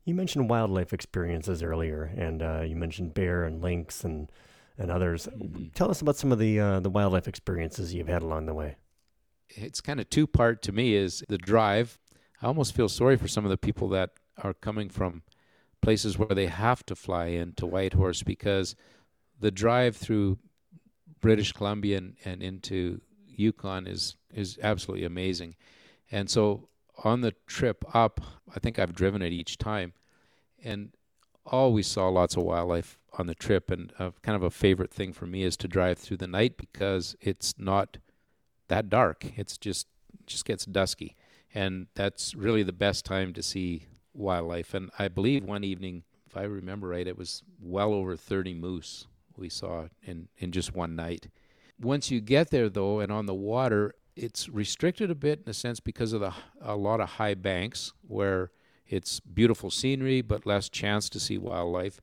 You 0.05 0.15
mentioned 0.15 0.49
wildlife 0.49 0.93
experiences 0.93 1.63
earlier, 1.63 2.05
and 2.17 2.43
uh, 2.43 2.61
you 2.63 2.77
mentioned 2.77 3.15
bear 3.15 3.45
and 3.45 3.61
lynx 3.61 4.05
and 4.05 4.31
and 4.79 4.91
others. 4.91 5.27
Mm-hmm. 5.27 5.69
Tell 5.75 5.91
us 5.91 6.01
about 6.01 6.17
some 6.17 6.33
of 6.33 6.39
the 6.39 6.61
uh, 6.61 6.81
the 6.81 6.91
wildlife 6.91 7.27
experiences 7.27 7.93
you've 7.93 8.09
had 8.09 8.23
along 8.23 8.47
the 8.47 8.55
way. 8.55 8.77
It's 9.49 9.81
kind 9.81 10.01
of 10.01 10.09
two 10.09 10.27
part 10.27 10.63
to 10.63 10.73
me. 10.73 10.95
Is 10.95 11.25
the 11.29 11.39
drive. 11.39 11.99
I 12.41 12.47
almost 12.47 12.75
feel 12.75 12.89
sorry 12.89 13.17
for 13.17 13.29
some 13.29 13.45
of 13.45 13.51
the 13.51 13.57
people 13.57 13.89
that 13.91 14.11
are 14.43 14.55
coming 14.55 14.91
from 14.91 15.23
places 15.81 16.19
where 16.19 16.35
they 16.35 16.47
have 16.47 16.85
to 16.87 16.95
fly 16.95 17.27
into 17.27 17.67
Whitehorse 17.67 18.23
because 18.23 18.77
the 19.41 19.51
drive 19.51 19.97
through 19.97 20.39
British 21.21 21.53
Columbia 21.53 21.99
and, 21.99 22.17
and 22.25 22.43
into 22.43 23.01
Yukon 23.27 23.87
is 23.87 24.17
is 24.33 24.59
absolutely 24.63 25.07
amazing. 25.07 25.57
And 26.11 26.31
so 26.31 26.69
on 27.05 27.21
the 27.21 27.35
trip 27.47 27.85
up, 27.95 28.21
I 28.55 28.59
think 28.59 28.79
I've 28.79 28.95
driven 28.95 29.23
it 29.23 29.33
each 29.33 29.59
time, 29.59 29.93
and 30.63 30.91
always 31.45 31.87
saw 31.87 32.09
lots 32.09 32.37
of 32.37 32.43
wildlife 32.43 32.99
on 33.19 33.27
the 33.27 33.35
trip. 33.35 33.71
And 33.71 33.93
uh, 33.99 34.11
kind 34.23 34.37
of 34.37 34.43
a 34.43 34.51
favorite 34.51 34.93
thing 34.93 35.13
for 35.13 35.27
me 35.27 35.43
is 35.43 35.57
to 35.59 35.69
drive 35.69 35.99
through 35.99 36.17
the 36.19 36.27
night 36.27 36.57
because 36.57 37.17
it's 37.21 37.55
not 37.59 37.99
that 38.69 38.89
dark. 38.89 39.33
It's 39.37 39.57
just 39.59 39.87
just 40.27 40.45
gets 40.45 40.65
dusky, 40.65 41.15
and 41.55 41.87
that's 41.95 42.35
really 42.35 42.65
the 42.65 42.73
best 42.73 43.05
time 43.05 43.33
to 43.35 43.43
see 43.43 43.87
wildlife. 44.13 44.75
And 44.75 44.91
I 44.99 45.09
believe 45.09 45.45
one 45.45 45.63
evening, 45.63 46.03
if 46.27 46.37
I 46.37 46.43
remember 46.43 46.89
right, 46.89 47.07
it 47.07 47.17
was 47.17 47.43
well 47.61 47.93
over 47.93 48.17
30 48.17 48.55
moose 48.55 49.07
we 49.37 49.49
saw 49.49 49.87
in, 50.03 50.29
in 50.39 50.53
just 50.53 50.75
one 50.75 50.97
night. 50.97 51.29
Once 51.81 52.11
you 52.11 52.21
get 52.21 52.51
there, 52.51 52.69
though, 52.69 53.01
and 53.01 53.13
on 53.13 53.27
the 53.27 53.35
water, 53.35 53.95
it's 54.17 54.49
restricted 54.49 55.11
a 55.11 55.15
bit 55.15 55.43
in 55.45 55.51
a 55.51 55.55
sense 55.55 55.79
because 55.79 56.13
of 56.13 56.21
the 56.21 56.33
a 56.61 56.75
lot 56.75 57.01
of 57.01 57.11
high 57.11 57.35
banks 57.35 57.93
where 58.07 58.51
it's 58.89 59.21
beautiful 59.21 59.71
scenery 59.71 60.23
but 60.23 60.47
less 60.47 60.69
chance 60.69 61.09
to 61.11 61.21
see 61.21 61.37
wildlife. 61.39 62.01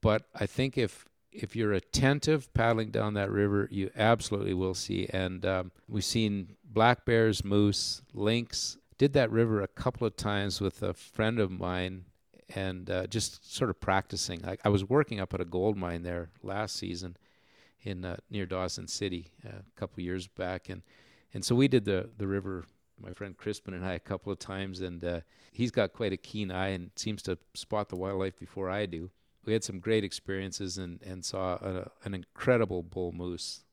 But 0.00 0.26
I 0.34 0.46
think 0.46 0.78
if 0.78 1.06
if 1.30 1.54
you're 1.54 1.72
attentive 1.72 2.52
paddling 2.52 2.90
down 2.90 3.14
that 3.14 3.30
river, 3.30 3.68
you 3.70 3.90
absolutely 3.96 4.54
will 4.54 4.74
see. 4.74 5.06
And 5.10 5.46
um, 5.46 5.72
we've 5.88 6.04
seen 6.04 6.56
black 6.64 7.06
bears, 7.06 7.42
moose, 7.42 8.02
lynx, 8.12 8.76
did 8.98 9.14
that 9.14 9.30
river 9.30 9.62
a 9.62 9.68
couple 9.68 10.06
of 10.06 10.16
times 10.16 10.60
with 10.60 10.82
a 10.82 10.92
friend 10.92 11.38
of 11.38 11.50
mine 11.50 12.04
and 12.54 12.90
uh, 12.90 13.06
just 13.06 13.54
sort 13.54 13.70
of 13.70 13.80
practicing. 13.80 14.44
I, 14.44 14.58
I, 14.62 14.68
was 14.68 14.84
working 14.84 15.20
up 15.20 15.32
at 15.32 15.40
a 15.40 15.46
gold 15.46 15.78
mine 15.78 16.02
there 16.02 16.28
last 16.42 16.76
season 16.76 17.16
in 17.82 18.04
uh, 18.04 18.16
near 18.30 18.46
Dawson 18.46 18.86
City 18.88 19.32
uh, 19.46 19.58
a 19.58 19.80
couple 19.80 20.02
years 20.02 20.26
back, 20.26 20.68
and 20.68 20.82
and 21.34 21.44
so 21.44 21.54
we 21.54 21.68
did 21.68 21.84
the 21.84 22.10
the 22.18 22.26
river. 22.26 22.64
My 23.00 23.12
friend 23.12 23.36
Crispin 23.36 23.74
and 23.74 23.84
I 23.84 23.94
a 23.94 23.98
couple 23.98 24.30
of 24.30 24.38
times, 24.38 24.80
and 24.80 25.04
uh, 25.04 25.20
he's 25.50 25.72
got 25.72 25.92
quite 25.92 26.12
a 26.12 26.16
keen 26.16 26.52
eye 26.52 26.68
and 26.68 26.90
seems 26.94 27.20
to 27.22 27.36
spot 27.54 27.88
the 27.88 27.96
wildlife 27.96 28.38
before 28.38 28.70
I 28.70 28.86
do. 28.86 29.10
We 29.44 29.52
had 29.54 29.64
some 29.64 29.80
great 29.80 30.04
experiences 30.04 30.78
and 30.78 31.02
and 31.02 31.24
saw 31.24 31.54
a, 31.54 31.90
an 32.04 32.14
incredible 32.14 32.82
bull 32.82 33.10
moose. 33.12 33.64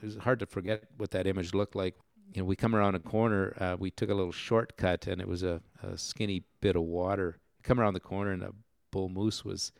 It 0.00 0.06
was 0.06 0.16
hard 0.16 0.38
to 0.40 0.46
forget 0.46 0.84
what 0.96 1.10
that 1.10 1.26
image 1.26 1.52
looked 1.52 1.74
like 1.74 1.96
you 2.34 2.42
know, 2.42 2.46
we 2.46 2.56
come 2.56 2.74
around 2.74 2.94
a 2.94 3.00
corner. 3.00 3.54
Uh, 3.58 3.76
we 3.78 3.90
took 3.90 4.10
a 4.10 4.14
little 4.14 4.32
shortcut, 4.32 5.06
and 5.06 5.20
it 5.20 5.28
was 5.28 5.42
a, 5.42 5.60
a 5.82 5.96
skinny 5.96 6.44
bit 6.60 6.76
of 6.76 6.82
water. 6.82 7.38
Come 7.62 7.80
around 7.80 7.94
the 7.94 8.00
corner, 8.00 8.32
and 8.32 8.42
a 8.42 8.52
bull 8.90 9.08
moose 9.08 9.44
was 9.44 9.72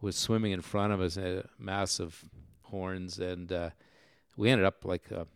was 0.00 0.16
swimming 0.16 0.52
in 0.52 0.60
front 0.60 0.92
of 0.92 1.00
us, 1.00 1.16
A 1.16 1.48
massive 1.58 2.24
horns, 2.70 3.18
and 3.18 3.52
uh, 3.52 3.70
we 4.36 4.50
ended 4.50 4.66
up 4.66 4.84
like 4.84 5.10
a, 5.10 5.26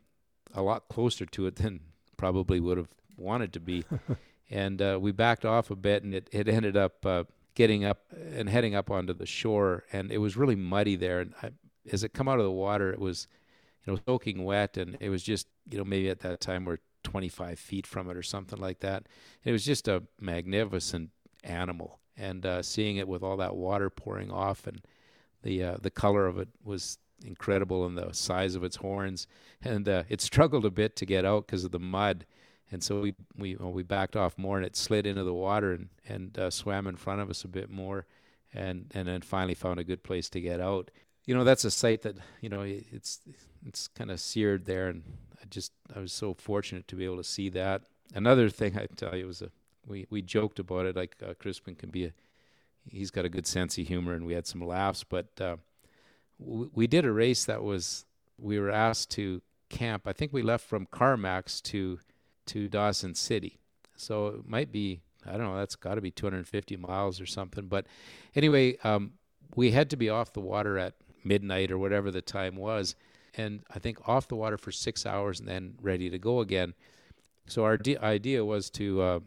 a, 0.55 0.63
lot 0.63 0.89
closer 0.89 1.27
to 1.27 1.47
it 1.47 1.57
than 1.57 1.81
probably 2.17 2.61
would 2.61 2.79
have 2.79 2.89
wanted 3.17 3.53
to 3.55 3.61
be. 3.61 3.85
and 4.51 4.81
uh, 4.81 4.99
we 5.01 5.13
backed 5.13 5.45
off 5.45 5.71
a 5.71 5.77
bit, 5.77 6.03
and 6.03 6.15
it, 6.15 6.29
it 6.33 6.49
ended 6.49 6.77
up 6.77 7.05
uh, 7.05 7.25
getting 7.55 7.85
up 7.85 8.01
and 8.35 8.49
heading 8.49 8.75
up 8.75 8.91
onto 8.91 9.13
the 9.13 9.27
shore, 9.27 9.85
and 9.93 10.11
it 10.11 10.19
was 10.19 10.37
really 10.37 10.57
muddy 10.57 10.97
there. 10.97 11.21
And 11.21 11.35
I, 11.43 11.51
as 11.91 12.05
it 12.05 12.13
come 12.13 12.29
out 12.29 12.39
of 12.39 12.45
the 12.45 12.51
water, 12.51 12.93
it 12.93 13.01
was 13.01 13.27
you 13.85 13.93
know, 13.93 13.99
soaking 14.07 14.45
wet, 14.45 14.77
and 14.77 14.97
it 15.01 15.09
was 15.09 15.23
just, 15.23 15.47
you 15.71 15.79
know, 15.79 15.85
maybe 15.85 16.11
at 16.11 16.21
that 16.21 16.41
time 16.41 16.65
we're 16.65 16.79
25 17.03 17.59
feet 17.59 17.87
from 17.87 18.11
it 18.11 18.17
or 18.17 18.23
something 18.23 18.59
like 18.59 18.81
that. 18.81 19.05
It 19.45 19.53
was 19.53 19.65
just 19.65 19.89
a 19.89 20.03
magnificent 20.21 21.11
animal, 21.43 22.01
and 22.17 22.45
uh, 22.45 22.63
seeing 22.63 22.97
it 22.97 23.09
with 23.09 23.23
all 23.23 23.39
that 23.39 23.57
water 23.57 23.89
pouring 23.89 24.31
off 24.31 24.67
and 24.67 24.83
the 25.43 25.63
uh, 25.63 25.77
the 25.81 25.91
color 25.91 26.27
of 26.27 26.39
it 26.39 26.49
was 26.63 26.99
incredible 27.25 27.87
in 27.87 27.95
the 27.95 28.13
size 28.13 28.55
of 28.55 28.65
its 28.65 28.77
horns, 28.77 29.27
and 29.63 29.89
uh, 29.89 30.05
it 30.09 30.21
struggled 30.21 30.65
a 30.65 30.71
bit 30.71 30.97
to 30.97 31.07
get 31.07 31.25
out 31.25 31.47
because 31.47 31.65
of 31.65 31.71
the 31.71 31.79
mud. 31.79 32.27
And 32.73 32.83
so 32.83 33.01
we 33.01 33.15
we 33.37 33.57
well, 33.57 33.73
we 33.73 33.83
backed 33.83 34.17
off 34.17 34.39
more, 34.39 34.57
and 34.57 34.67
it 34.67 34.77
slid 34.77 35.07
into 35.07 35.25
the 35.25 35.35
water 35.35 35.73
and 35.73 35.89
and 36.09 36.39
uh, 36.39 36.51
swam 36.51 36.87
in 36.87 36.97
front 36.97 37.21
of 37.21 37.31
us 37.31 37.45
a 37.45 37.49
bit 37.49 37.71
more, 37.71 38.07
and 38.55 38.87
and 38.95 39.09
then 39.09 39.23
finally 39.23 39.55
found 39.55 39.81
a 39.81 39.85
good 39.85 40.03
place 40.03 40.29
to 40.31 40.41
get 40.41 40.61
out. 40.61 40.91
You 41.25 41.35
know, 41.35 41.45
that's 41.45 41.65
a 41.65 41.71
sight 41.71 42.03
that 42.03 42.17
you 42.41 42.49
know 42.49 42.63
it's 42.63 43.21
it's 43.67 43.89
kind 43.89 44.11
of 44.11 44.21
seared 44.21 44.67
there, 44.67 44.89
and 44.89 45.03
I 45.43 45.47
just 45.51 45.73
I 45.95 45.99
was 45.99 46.13
so 46.13 46.35
fortunate 46.35 46.87
to 46.89 46.97
be 46.97 47.05
able 47.05 47.17
to 47.17 47.25
see 47.25 47.49
that. 47.51 47.83
Another 48.15 48.49
thing 48.49 48.79
I 48.79 48.87
tell 48.87 49.17
you 49.17 49.27
was 49.27 49.43
a 49.43 49.51
we 49.87 50.07
we 50.11 50.23
joked 50.23 50.59
about 50.59 50.87
it 50.87 50.97
like 50.97 51.17
uh, 51.27 51.35
Crispin 51.35 51.75
can 51.75 51.91
be 51.91 52.07
a 52.07 52.13
he's 52.89 53.11
got 53.11 53.25
a 53.25 53.29
good 53.29 53.47
sense 53.47 53.79
of 53.79 53.87
humor, 53.87 54.15
and 54.15 54.27
we 54.27 54.35
had 54.35 54.47
some 54.47 54.61
laughs. 54.61 55.05
But 55.05 55.29
uh, 55.41 55.57
we 56.41 56.87
did 56.87 57.05
a 57.05 57.13
race 57.13 57.45
that 57.45 57.63
was 57.63 58.05
we 58.39 58.59
were 58.59 58.71
asked 58.71 59.11
to 59.13 59.43
camp. 59.69 60.07
I 60.07 60.13
think 60.13 60.33
we 60.33 60.43
left 60.43 60.65
from 60.67 60.87
Carmacks 60.87 61.61
to 61.63 61.99
to 62.47 62.69
Dawson 62.69 63.15
City. 63.15 63.61
So 63.97 64.29
it 64.29 64.49
might 64.49 64.73
be, 64.73 65.03
I 65.27 65.33
don't 65.33 65.43
know, 65.43 65.59
that's 65.59 65.77
got 65.77 65.95
to 65.95 66.01
be 66.01 66.11
250 66.11 66.77
miles 66.77 67.21
or 67.21 67.27
something. 67.27 67.67
But 67.67 67.87
anyway, 68.35 68.77
um, 68.83 69.13
we 69.55 69.73
had 69.73 69.91
to 69.91 69.97
be 69.97 70.09
off 70.09 70.33
the 70.33 70.41
water 70.41 70.79
at 70.79 70.95
midnight 71.23 71.71
or 71.71 71.79
whatever 71.79 72.11
the 72.11 72.23
time 72.23 72.57
was. 72.57 72.97
And 73.35 73.63
I 73.73 73.79
think 73.79 74.09
off 74.09 74.27
the 74.27 74.37
water 74.37 74.57
for 74.57 74.73
six 74.73 75.07
hours 75.07 75.39
and 75.39 75.49
then 75.49 75.75
ready 75.81 76.11
to 76.11 76.19
go 76.19 76.41
again. 76.41 76.75
So 77.47 77.65
our 77.65 77.77
de- 77.77 77.99
idea 77.99 78.45
was 78.45 78.71
to 78.71 79.03
uh, 79.03 79.21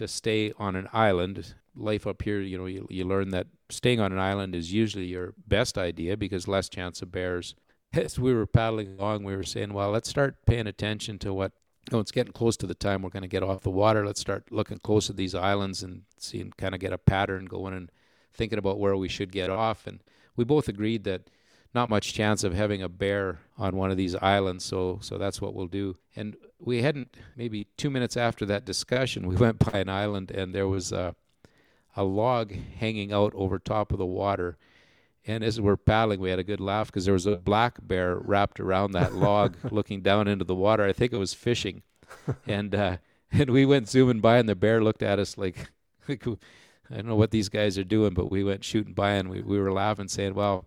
to 0.00 0.08
stay 0.08 0.52
on 0.58 0.76
an 0.76 0.88
island. 0.92 1.54
Life 1.76 2.06
up 2.06 2.22
here, 2.22 2.40
you 2.40 2.58
know, 2.58 2.66
you, 2.66 2.86
you 2.90 3.04
learn 3.04 3.28
that 3.30 3.46
staying 3.68 4.00
on 4.00 4.12
an 4.12 4.18
island 4.18 4.54
is 4.54 4.72
usually 4.72 5.04
your 5.04 5.34
best 5.46 5.76
idea 5.76 6.16
because 6.16 6.48
less 6.48 6.68
chance 6.68 7.02
of 7.02 7.12
bears. 7.12 7.54
As 7.92 8.18
we 8.18 8.32
were 8.32 8.46
paddling 8.46 8.98
along, 8.98 9.24
we 9.24 9.36
were 9.36 9.44
saying, 9.44 9.72
well, 9.72 9.90
let's 9.90 10.08
start 10.08 10.46
paying 10.46 10.66
attention 10.66 11.18
to 11.20 11.34
what 11.34 11.52
oh, 11.92 11.98
it's 11.98 12.12
getting 12.12 12.32
close 12.32 12.56
to 12.58 12.66
the 12.66 12.74
time 12.74 13.02
we're 13.02 13.10
going 13.10 13.22
to 13.22 13.28
get 13.28 13.42
off 13.42 13.62
the 13.62 13.70
water. 13.70 14.06
Let's 14.06 14.20
start 14.20 14.50
looking 14.50 14.78
close 14.78 15.10
at 15.10 15.16
these 15.16 15.34
islands 15.34 15.82
and 15.82 16.02
see 16.18 16.40
and 16.40 16.56
kind 16.56 16.74
of 16.74 16.80
get 16.80 16.92
a 16.92 16.98
pattern 16.98 17.44
going 17.44 17.74
and 17.74 17.92
thinking 18.32 18.58
about 18.58 18.78
where 18.78 18.96
we 18.96 19.08
should 19.08 19.32
get 19.32 19.50
off. 19.50 19.86
And 19.86 20.00
we 20.34 20.44
both 20.44 20.68
agreed 20.68 21.04
that 21.04 21.28
not 21.74 21.90
much 21.90 22.14
chance 22.14 22.42
of 22.42 22.54
having 22.54 22.82
a 22.82 22.88
bear 22.88 23.40
on 23.56 23.76
one 23.76 23.90
of 23.90 23.96
these 23.96 24.16
islands, 24.16 24.64
so 24.64 24.98
so 25.02 25.18
that's 25.18 25.40
what 25.40 25.54
we'll 25.54 25.66
do. 25.66 25.96
And 26.16 26.36
we 26.58 26.82
hadn't 26.82 27.16
maybe 27.36 27.66
two 27.76 27.90
minutes 27.90 28.16
after 28.16 28.44
that 28.46 28.64
discussion, 28.64 29.26
we 29.26 29.36
went 29.46 29.58
by 29.58 29.78
an 29.78 29.88
island 29.88 30.30
and 30.30 30.54
there 30.54 30.68
was 30.68 30.92
a 30.92 31.14
a 31.96 32.04
log 32.04 32.52
hanging 32.78 33.12
out 33.12 33.32
over 33.34 33.58
top 33.58 33.92
of 33.92 33.98
the 33.98 34.06
water 34.06 34.56
and 35.26 35.44
as 35.44 35.60
we're 35.60 35.76
paddling, 35.76 36.20
we 36.20 36.30
had 36.30 36.38
a 36.38 36.44
good 36.44 36.60
laugh 36.60 36.86
because 36.86 37.04
there 37.04 37.14
was 37.14 37.26
a 37.26 37.36
black 37.36 37.78
bear 37.82 38.16
wrapped 38.16 38.58
around 38.58 38.92
that 38.92 39.14
log, 39.26 39.56
looking 39.70 40.00
down 40.00 40.28
into 40.28 40.44
the 40.44 40.54
water. 40.54 40.84
I 40.84 40.92
think 40.92 41.12
it 41.12 41.18
was 41.18 41.34
fishing, 41.34 41.82
and 42.46 42.74
uh, 42.74 42.96
and 43.30 43.50
we 43.50 43.66
went 43.66 43.88
zooming 43.88 44.20
by, 44.20 44.38
and 44.38 44.48
the 44.48 44.54
bear 44.54 44.82
looked 44.82 45.02
at 45.02 45.18
us 45.18 45.36
like, 45.36 45.70
like 46.08 46.26
I 46.26 46.96
don't 46.96 47.06
know 47.06 47.16
what 47.16 47.30
these 47.30 47.48
guys 47.48 47.76
are 47.78 47.84
doing, 47.84 48.14
but 48.14 48.30
we 48.30 48.42
went 48.42 48.64
shooting 48.64 48.94
by, 48.94 49.12
and 49.12 49.28
we 49.28 49.42
we 49.42 49.58
were 49.60 49.72
laughing, 49.72 50.08
saying, 50.08 50.34
"Well, 50.34 50.64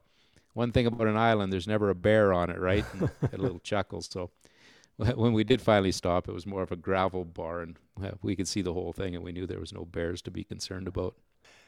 one 0.54 0.72
thing 0.72 0.86
about 0.86 1.08
an 1.08 1.18
island, 1.18 1.52
there's 1.52 1.68
never 1.68 1.90
a 1.90 1.96
bear 1.96 2.34
on 2.34 2.50
it, 2.50 2.60
right?" 2.60 2.86
And 2.94 3.10
had 3.22 3.40
a 3.40 3.42
little 3.42 3.60
chuckle. 3.60 4.02
So 4.02 4.32
when 4.98 5.34
we 5.34 5.44
did 5.44 5.62
finally 5.62 5.92
stop, 5.92 6.28
it 6.28 6.34
was 6.34 6.46
more 6.46 6.64
of 6.64 6.72
a 6.72 6.76
gravel 6.78 7.26
bar, 7.26 7.62
and 7.62 7.78
we 8.22 8.36
could 8.36 8.48
see 8.48 8.62
the 8.62 8.74
whole 8.74 8.94
thing, 8.94 9.16
and 9.16 9.24
we 9.24 9.32
knew 9.32 9.46
there 9.46 9.60
was 9.60 9.74
no 9.74 9.86
bears 9.86 10.22
to 10.24 10.32
be 10.32 10.44
concerned 10.44 10.88
about 10.88 11.16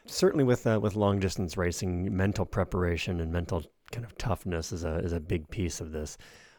certainly 0.06 0.43
with 0.43 0.65
uh, 0.67 0.80
with 0.82 0.95
long 0.95 1.19
distance 1.19 1.58
racing, 1.58 2.15
mental 2.15 2.45
preparation 2.45 3.19
and 3.19 3.32
mental 3.32 3.63
kind 3.91 4.06
of 4.06 4.17
toughness 4.17 4.71
is 4.71 4.84
a 4.84 4.95
is 4.98 5.13
a 5.13 5.19
big 5.19 5.50
piece 5.50 5.82
of 5.82 5.91
this. 5.91 6.17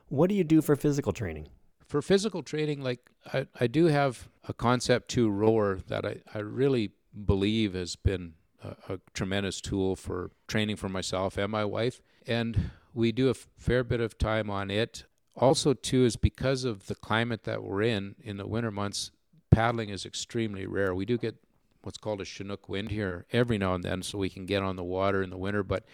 What 0.08 0.28
do 0.28 0.34
you 0.34 0.44
do 0.44 0.62
for 0.62 0.76
physical 0.76 1.12
training? 1.12 1.48
For 1.86 2.02
physical 2.02 2.42
training, 2.42 2.82
like 2.82 3.00
I, 3.32 3.46
I 3.60 3.66
do 3.66 3.86
have 3.86 4.28
a 4.48 4.52
concept 4.52 5.08
two 5.08 5.28
rower 5.28 5.80
that 5.88 6.04
I, 6.04 6.16
I 6.34 6.38
really 6.40 6.92
believe 7.24 7.74
has 7.74 7.96
been 7.96 8.34
a, 8.62 8.94
a 8.94 9.00
tremendous 9.14 9.60
tool 9.60 9.96
for 9.96 10.30
training 10.48 10.76
for 10.76 10.88
myself 10.88 11.36
and 11.36 11.50
my 11.50 11.64
wife. 11.64 12.00
And 12.26 12.70
we 12.94 13.12
do 13.12 13.28
a 13.28 13.34
fair 13.34 13.84
bit 13.84 14.00
of 14.00 14.18
time 14.18 14.50
on 14.50 14.70
it. 14.70 15.04
Also, 15.36 15.74
too, 15.74 16.04
is 16.04 16.16
because 16.16 16.64
of 16.64 16.86
the 16.86 16.94
climate 16.94 17.44
that 17.44 17.62
we're 17.62 17.82
in 17.82 18.16
in 18.22 18.38
the 18.38 18.46
winter 18.46 18.70
months, 18.70 19.10
paddling 19.50 19.90
is 19.90 20.06
extremely 20.06 20.66
rare. 20.66 20.94
We 20.94 21.04
do 21.04 21.18
get 21.18 21.36
what's 21.82 21.98
called 21.98 22.20
a 22.20 22.24
Chinook 22.24 22.68
wind 22.68 22.90
here 22.90 23.26
every 23.32 23.58
now 23.58 23.74
and 23.74 23.84
then 23.84 24.02
so 24.02 24.18
we 24.18 24.28
can 24.28 24.44
get 24.44 24.62
on 24.62 24.76
the 24.76 24.82
water 24.82 25.22
in 25.22 25.30
the 25.30 25.36
winter, 25.36 25.62
but 25.62 25.84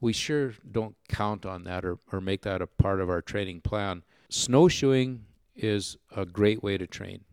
we 0.00 0.12
sure 0.12 0.54
don't 0.70 0.94
count 1.08 1.46
on 1.46 1.64
that 1.64 1.84
or, 1.84 1.98
or 2.12 2.20
make 2.20 2.42
that 2.42 2.60
a 2.60 2.66
part 2.66 3.00
of 3.00 3.08
our 3.08 3.22
training 3.22 3.60
plan. 3.62 4.02
Snowshoeing 4.28 5.24
is 5.56 5.96
a 6.14 6.26
great 6.26 6.62
way 6.62 6.76
to 6.76 6.86
train. 6.86 7.24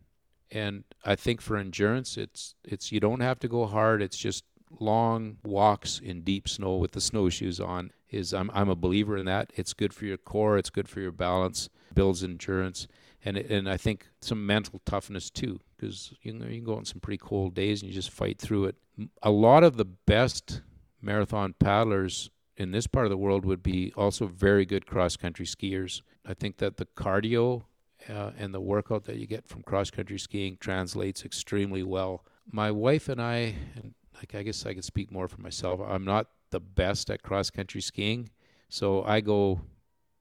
And 0.50 0.84
I 1.04 1.14
think 1.14 1.40
for 1.40 1.56
endurance 1.56 2.16
it's 2.16 2.54
it's 2.64 2.90
you 2.90 3.00
don't 3.00 3.20
have 3.20 3.38
to 3.40 3.48
go 3.48 3.66
hard, 3.66 4.00
it's 4.00 4.16
just 4.16 4.44
long 4.78 5.38
walks 5.44 5.98
in 5.98 6.22
deep 6.22 6.48
snow 6.48 6.76
with 6.76 6.92
the 6.92 7.00
snowshoes 7.00 7.60
on 7.60 7.90
is 8.10 8.32
I'm 8.32 8.50
I'm 8.54 8.68
a 8.68 8.76
believer 8.76 9.16
in 9.16 9.26
that. 9.26 9.52
It's 9.56 9.74
good 9.74 9.92
for 9.92 10.04
your 10.04 10.16
core, 10.16 10.58
it's 10.58 10.70
good 10.70 10.88
for 10.88 11.00
your 11.00 11.12
balance, 11.12 11.68
builds 11.94 12.22
endurance 12.22 12.86
and 13.26 13.36
and 13.36 13.68
I 13.68 13.76
think 13.76 14.06
some 14.20 14.46
mental 14.46 14.80
toughness 14.86 15.28
too, 15.30 15.60
because 15.76 16.14
you 16.22 16.32
know 16.32 16.46
you 16.46 16.56
can 16.56 16.64
go 16.64 16.76
on 16.76 16.84
some 16.84 17.00
pretty 17.00 17.18
cold 17.18 17.54
days 17.54 17.82
and 17.82 17.90
you 17.90 17.94
just 17.94 18.10
fight 18.10 18.38
through 18.38 18.66
it. 18.66 18.76
A 19.22 19.30
lot 19.30 19.64
of 19.64 19.76
the 19.76 19.84
best 19.84 20.62
marathon 21.02 21.54
paddlers 21.58 22.30
in 22.56 22.70
this 22.70 22.86
part 22.86 23.04
of 23.04 23.10
the 23.10 23.16
world 23.16 23.44
would 23.44 23.62
be 23.62 23.92
also 23.96 24.26
very 24.26 24.64
good 24.64 24.86
cross 24.86 25.16
country 25.16 25.44
skiers. 25.44 26.00
I 26.24 26.34
think 26.34 26.58
that 26.58 26.76
the 26.76 26.86
cardio 26.86 27.64
uh, 28.08 28.30
and 28.38 28.54
the 28.54 28.60
workout 28.60 29.04
that 29.04 29.16
you 29.16 29.26
get 29.26 29.48
from 29.48 29.62
cross 29.62 29.90
country 29.90 30.18
skiing 30.18 30.56
translates 30.58 31.24
extremely 31.24 31.82
well. 31.82 32.24
My 32.50 32.70
wife 32.70 33.08
and 33.08 33.20
I, 33.20 33.56
and 33.74 33.94
like 34.18 34.34
I 34.34 34.42
guess 34.42 34.66
I 34.66 34.74
could 34.74 34.84
speak 34.84 35.10
more 35.10 35.28
for 35.28 35.40
myself. 35.40 35.80
I'm 35.86 36.04
not 36.04 36.28
the 36.50 36.60
best 36.60 37.10
at 37.10 37.22
cross 37.22 37.50
country 37.50 37.80
skiing, 37.80 38.30
so 38.68 39.02
I 39.04 39.20
go 39.20 39.60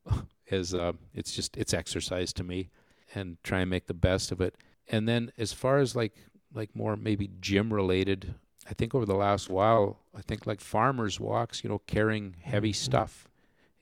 as 0.52 0.74
uh, 0.74 0.94
it's 1.14 1.34
just 1.34 1.58
it's 1.58 1.74
exercise 1.74 2.34
to 2.34 2.44
me 2.44 2.70
and 3.14 3.38
try 3.44 3.62
and 3.62 3.70
make 3.70 3.88
the 3.88 3.94
best 3.94 4.32
of 4.32 4.42
it. 4.42 4.56
And 4.90 5.08
then 5.08 5.32
as 5.38 5.54
far 5.54 5.80
as 5.80 5.96
like 5.96 6.16
like 6.54 6.76
more 6.76 6.96
maybe 6.96 7.30
gym 7.40 7.74
related, 7.74 8.36
I 8.70 8.74
think 8.74 8.96
over 8.96 9.06
the 9.06 9.16
last 9.16 9.50
while, 9.50 10.00
I 10.18 10.22
think 10.22 10.46
like 10.46 10.62
farmers 10.62 11.20
walks, 11.20 11.64
you 11.64 11.70
know, 11.70 11.80
carrying 11.80 12.36
heavy 12.42 12.72
mm-hmm. 12.72 12.84
stuff 12.84 13.28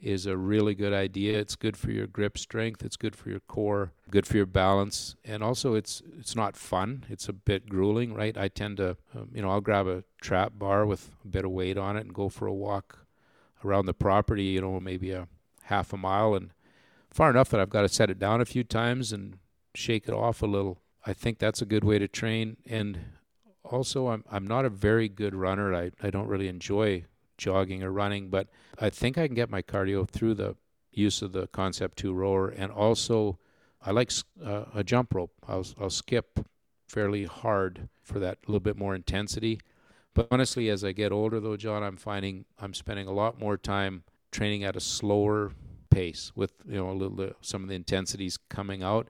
is 0.04 0.26
a 0.26 0.36
really 0.38 0.76
good 0.76 0.94
idea. 0.94 1.40
It's 1.40 1.56
good 1.56 1.78
for 1.78 1.92
your 1.92 2.08
grip 2.08 2.38
strength, 2.38 2.84
it's 2.84 2.98
good 2.98 3.16
for 3.16 3.30
your 3.30 3.40
core, 3.40 3.94
good 4.12 4.28
for 4.28 4.38
your 4.38 4.46
balance, 4.46 5.16
and 5.24 5.42
also 5.42 5.74
it's 5.74 6.02
it's 6.20 6.36
not 6.36 6.58
fun. 6.58 7.06
It's 7.10 7.30
a 7.30 7.34
bit 7.34 7.70
grueling, 7.70 8.14
right? 8.14 8.38
I 8.38 8.50
tend 8.50 8.78
to, 8.78 8.98
um, 9.16 9.30
you 9.34 9.42
know, 9.42 9.50
I'll 9.50 9.62
grab 9.62 9.88
a 9.88 10.04
trap 10.22 10.54
bar 10.56 10.86
with 10.86 11.12
a 11.24 11.28
bit 11.28 11.46
of 11.46 11.52
weight 11.52 11.78
on 11.78 11.96
it 11.96 12.02
and 12.02 12.14
go 12.14 12.30
for 12.30 12.46
a 12.48 12.54
walk 12.54 13.00
around 13.64 13.86
the 13.86 13.94
property, 13.94 14.44
you 14.44 14.62
know, 14.62 14.80
maybe 14.80 15.12
a 15.12 15.28
half 15.64 15.94
a 15.94 15.98
mile 15.98 16.36
and 16.36 16.52
far 17.10 17.30
enough 17.30 17.50
that 17.50 17.62
I've 17.62 17.70
got 17.70 17.84
to 17.84 17.90
set 17.90 18.10
it 18.10 18.20
down 18.20 18.42
a 18.42 18.46
few 18.46 18.64
times 18.64 19.14
and 19.14 19.38
shake 19.74 20.08
it 20.08 20.14
off 20.14 20.42
a 20.42 20.48
little. 20.48 20.80
I 21.06 21.14
think 21.14 21.40
that's 21.40 21.62
a 21.62 21.66
good 21.66 21.84
way 21.84 21.98
to 22.00 22.08
train. 22.08 22.58
And 22.66 23.00
also, 23.64 24.10
I'm 24.10 24.26
I'm 24.30 24.46
not 24.46 24.66
a 24.66 24.70
very 24.70 25.08
good 25.08 25.34
runner. 25.34 25.74
I, 25.74 25.92
I 26.02 26.10
don't 26.10 26.28
really 26.28 26.50
enjoy 26.50 27.06
jogging 27.38 27.84
or 27.84 27.92
running, 27.92 28.30
but 28.30 28.50
I 28.80 28.90
think 28.90 29.18
I 29.18 29.28
can 29.28 29.36
get 29.36 29.50
my 29.50 29.62
cardio 29.62 30.08
through 30.08 30.36
the 30.36 30.56
use 30.92 31.22
of 31.22 31.32
the 31.32 31.48
Concept 31.48 31.98
2 31.98 32.14
rower. 32.14 32.50
And 32.50 32.72
also, 32.72 33.40
I 33.82 33.92
like 33.92 34.12
uh, 34.44 34.66
a 34.74 34.84
jump 34.84 35.14
rope. 35.14 35.34
I'll, 35.48 35.66
I'll 35.80 35.90
skip 35.90 36.40
fairly 36.88 37.26
hard 37.26 37.90
for 38.04 38.20
that 38.20 38.38
little 38.48 38.60
bit 38.60 38.78
more 38.78 38.96
intensity. 38.96 39.60
But 40.14 40.28
honestly, 40.32 40.70
as 40.70 40.84
I 40.84 40.92
get 40.92 41.12
older, 41.12 41.40
though, 41.40 41.58
John, 41.58 41.84
I'm 41.84 41.98
finding 41.98 42.46
I'm 42.60 42.74
spending 42.74 43.08
a 43.08 43.12
lot 43.12 43.40
more 43.40 43.58
time 43.58 44.04
training 44.32 44.64
at 44.64 44.76
a 44.76 44.80
slower 44.80 45.54
pace 45.90 46.32
with 46.36 46.54
you 46.68 46.78
know 46.78 46.90
a 46.90 46.94
little 46.94 47.32
some 47.42 47.64
of 47.64 47.70
the 47.70 47.76
intensities 47.76 48.38
coming 48.38 48.84
out, 48.84 49.08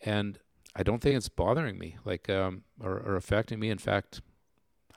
and 0.00 0.38
I 0.74 0.82
don't 0.82 1.00
think 1.00 1.16
it's 1.16 1.28
bothering 1.28 1.78
me 1.78 1.96
like 2.04 2.30
um, 2.30 2.62
or, 2.82 2.92
or 2.92 3.16
affecting 3.16 3.60
me. 3.60 3.68
In 3.68 3.78
fact, 3.78 4.22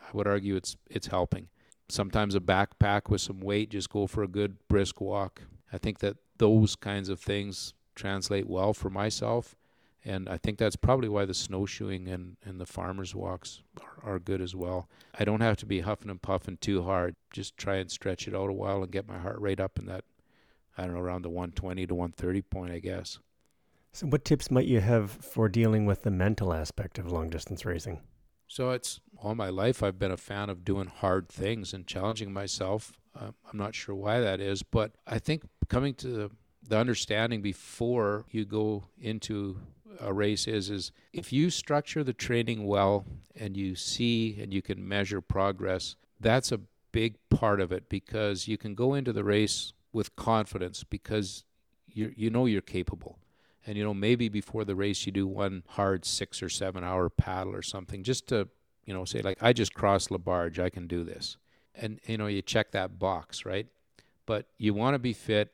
I 0.02 0.08
would 0.14 0.28
argue 0.28 0.56
it's 0.56 0.78
it's 0.90 1.08
helping. 1.08 1.50
Sometimes 1.90 2.36
a 2.36 2.40
backpack 2.40 3.10
with 3.10 3.22
some 3.22 3.40
weight, 3.40 3.72
just 3.72 3.90
go 3.90 4.08
for 4.08 4.24
a 4.24 4.28
good 4.28 4.58
brisk 4.68 5.02
walk. 5.02 5.42
I 5.74 5.78
think 5.78 6.00
that 6.00 6.18
those 6.38 6.76
kinds 6.76 7.10
of 7.10 7.20
things 7.20 7.74
translate 7.96 8.48
well 8.48 8.74
for 8.74 8.90
myself. 8.90 9.56
And 10.06 10.30
I 10.30 10.38
think 10.38 10.58
that's 10.58 10.78
probably 10.78 11.10
why 11.10 11.26
the 11.26 11.34
snowshoeing 11.34 12.08
and, 12.08 12.38
and 12.46 12.60
the 12.60 12.66
farmers 12.66 13.14
walks 13.14 13.62
are, 13.82 14.14
are 14.14 14.20
good 14.20 14.42
as 14.42 14.56
well. 14.56 14.88
I 15.20 15.26
don't 15.26 15.42
have 15.42 15.58
to 15.58 15.66
be 15.66 15.82
huffing 15.82 16.10
and 16.10 16.22
puffing 16.22 16.58
too 16.58 16.84
hard. 16.84 17.16
Just 17.34 17.58
try 17.58 17.76
and 17.76 17.92
stretch 17.92 18.28
it 18.28 18.34
out 18.34 18.50
a 18.50 18.54
while 18.54 18.82
and 18.82 18.92
get 18.92 19.08
my 19.08 19.18
heart 19.18 19.42
rate 19.42 19.60
up 19.60 19.78
in 19.78 19.88
that 19.88 20.06
I 20.80 20.86
don't 20.86 20.94
know, 20.94 21.02
around 21.02 21.24
the 21.24 21.30
120 21.30 21.88
to 21.88 21.94
130 21.94 22.42
point, 22.44 22.72
I 22.72 22.80
guess. 22.80 23.20
So, 23.92 24.08
what 24.08 24.24
tips 24.24 24.50
might 24.50 24.66
you 24.66 24.80
have 24.80 25.12
for 25.12 25.50
dealing 25.50 25.86
with 25.86 26.04
the 26.04 26.12
mental 26.12 26.54
aspect 26.54 26.98
of 26.98 27.12
long 27.12 27.30
distance 27.30 27.66
racing? 27.66 28.00
So, 28.48 28.72
it's 28.72 29.02
all 29.22 29.36
my 29.36 29.50
life 29.50 29.84
I've 29.84 30.00
been 30.00 30.12
a 30.12 30.18
fan 30.18 30.50
of 30.50 30.66
doing 30.66 30.88
hard 30.88 31.30
things 31.30 31.74
and 31.74 31.86
challenging 31.86 32.32
myself. 32.32 32.94
Uh, 33.20 33.32
I'm 33.52 33.58
not 33.58 33.76
sure 33.76 33.96
why 33.96 34.20
that 34.20 34.40
is, 34.40 34.64
but 34.64 34.94
I 35.06 35.20
think 35.20 35.44
coming 35.68 35.94
to 35.96 36.08
the, 36.08 36.32
the 36.68 36.78
understanding 36.78 37.42
before 37.42 38.26
you 38.32 38.46
go 38.46 38.86
into 39.00 39.60
a 40.00 40.14
race 40.14 40.48
is 40.48 40.70
is 40.70 40.92
if 41.14 41.34
you 41.34 41.50
structure 41.50 42.04
the 42.04 42.14
training 42.14 42.66
well 42.66 43.06
and 43.36 43.58
you 43.58 43.76
see 43.76 44.40
and 44.42 44.54
you 44.54 44.62
can 44.62 44.88
measure 44.88 45.22
progress, 45.22 45.96
that's 46.20 46.52
a 46.52 46.62
big 46.92 47.16
part 47.30 47.60
of 47.60 47.72
it 47.72 47.90
because 47.90 48.48
you 48.48 48.58
can 48.58 48.76
go 48.76 48.94
into 48.94 49.14
the 49.14 49.24
race 49.24 49.74
with 49.92 50.16
confidence 50.16 50.84
because 50.84 51.44
you 51.88 52.14
you 52.16 52.30
know 52.30 52.46
you're 52.46 52.62
capable. 52.62 53.20
And 53.66 53.78
you 53.78 53.84
know 53.84 53.94
maybe 53.94 54.30
before 54.30 54.66
the 54.66 54.76
race 54.76 55.06
you 55.06 55.12
do 55.12 55.28
one 55.28 55.64
hard 55.70 56.06
6 56.06 56.42
or 56.42 56.50
7 56.50 56.84
hour 56.84 57.10
paddle 57.10 57.56
or 57.56 57.62
something 57.62 58.04
just 58.04 58.28
to, 58.28 58.48
you 58.90 58.96
know, 58.96 59.06
say 59.06 59.22
like 59.22 59.38
I 59.40 59.54
just 59.54 59.76
crossed 59.76 60.10
Laberge, 60.10 60.58
I 60.58 60.72
can 60.72 60.88
do 60.88 61.04
this. 61.04 61.38
And 61.76 62.00
you 62.08 62.18
know 62.18 62.26
you 62.26 62.42
check 62.42 62.72
that 62.72 62.98
box, 62.98 63.46
right? 63.46 63.68
But 64.26 64.48
you 64.58 64.74
want 64.74 64.96
to 64.96 65.00
be 65.00 65.14
fit 65.14 65.52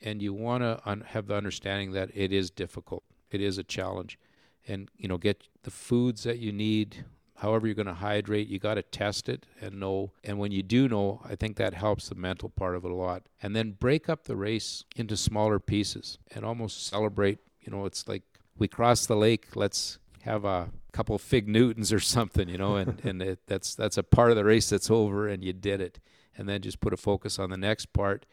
and 0.00 0.22
you 0.22 0.32
want 0.32 0.62
to 0.62 0.80
un- 0.86 1.04
have 1.08 1.26
the 1.26 1.34
understanding 1.34 1.92
that 1.92 2.08
it 2.14 2.32
is 2.32 2.50
difficult. 2.50 3.04
It 3.30 3.42
is 3.42 3.58
a 3.58 3.62
challenge. 3.62 4.18
And 4.66 4.90
you 4.96 5.08
know 5.08 5.18
get 5.18 5.46
the 5.62 5.70
foods 5.70 6.22
that 6.22 6.38
you 6.38 6.52
need 6.52 7.04
however 7.36 7.66
you're 7.66 7.74
going 7.74 7.86
to 7.86 7.94
hydrate, 7.94 8.48
you 8.48 8.58
got 8.58 8.74
to 8.74 8.82
test 8.82 9.28
it 9.28 9.44
and 9.60 9.80
know. 9.80 10.12
And 10.24 10.38
when 10.38 10.52
you 10.52 10.62
do 10.62 10.88
know, 10.88 11.20
I 11.24 11.36
think 11.36 11.56
that 11.56 11.72
helps 11.74 12.08
the 12.08 12.14
mental 12.14 12.50
part 12.50 12.76
of 12.76 12.84
it 12.84 12.90
a 12.90 12.94
lot. 12.94 13.22
And 13.42 13.56
then 13.56 13.72
break 13.72 14.10
up 14.10 14.24
the 14.24 14.36
race 14.36 14.84
into 14.94 15.16
smaller 15.16 15.58
pieces 15.58 16.18
and 16.34 16.44
almost 16.44 16.86
celebrate. 16.86 17.38
You 17.60 17.72
know, 17.72 17.86
it's 17.86 18.06
like 18.06 18.24
we 18.58 18.68
crossed 18.68 19.08
the 19.08 19.16
lake. 19.16 19.48
Let's 19.54 19.98
have 20.22 20.44
a 20.44 20.70
couple 20.92 21.16
fig 21.18 21.48
Newtons 21.48 21.92
or 21.92 22.00
something, 22.00 22.48
you 22.48 22.58
know, 22.58 22.76
and 22.76 23.00
and 23.04 23.22
it, 23.22 23.40
that's 23.46 23.74
that's 23.74 23.98
a 23.98 24.02
part 24.02 24.30
of 24.30 24.36
the 24.36 24.44
race 24.44 24.68
that's 24.68 24.90
over, 24.90 25.28
and 25.28 25.44
you 25.44 25.52
did 25.52 25.80
it. 25.80 25.98
And 26.36 26.48
then 26.48 26.62
just 26.62 26.80
put 26.80 26.94
a 26.94 26.96
focus 26.96 27.38
on 27.38 27.50
the 27.50 27.56
next 27.56 27.92
part, 27.92 28.24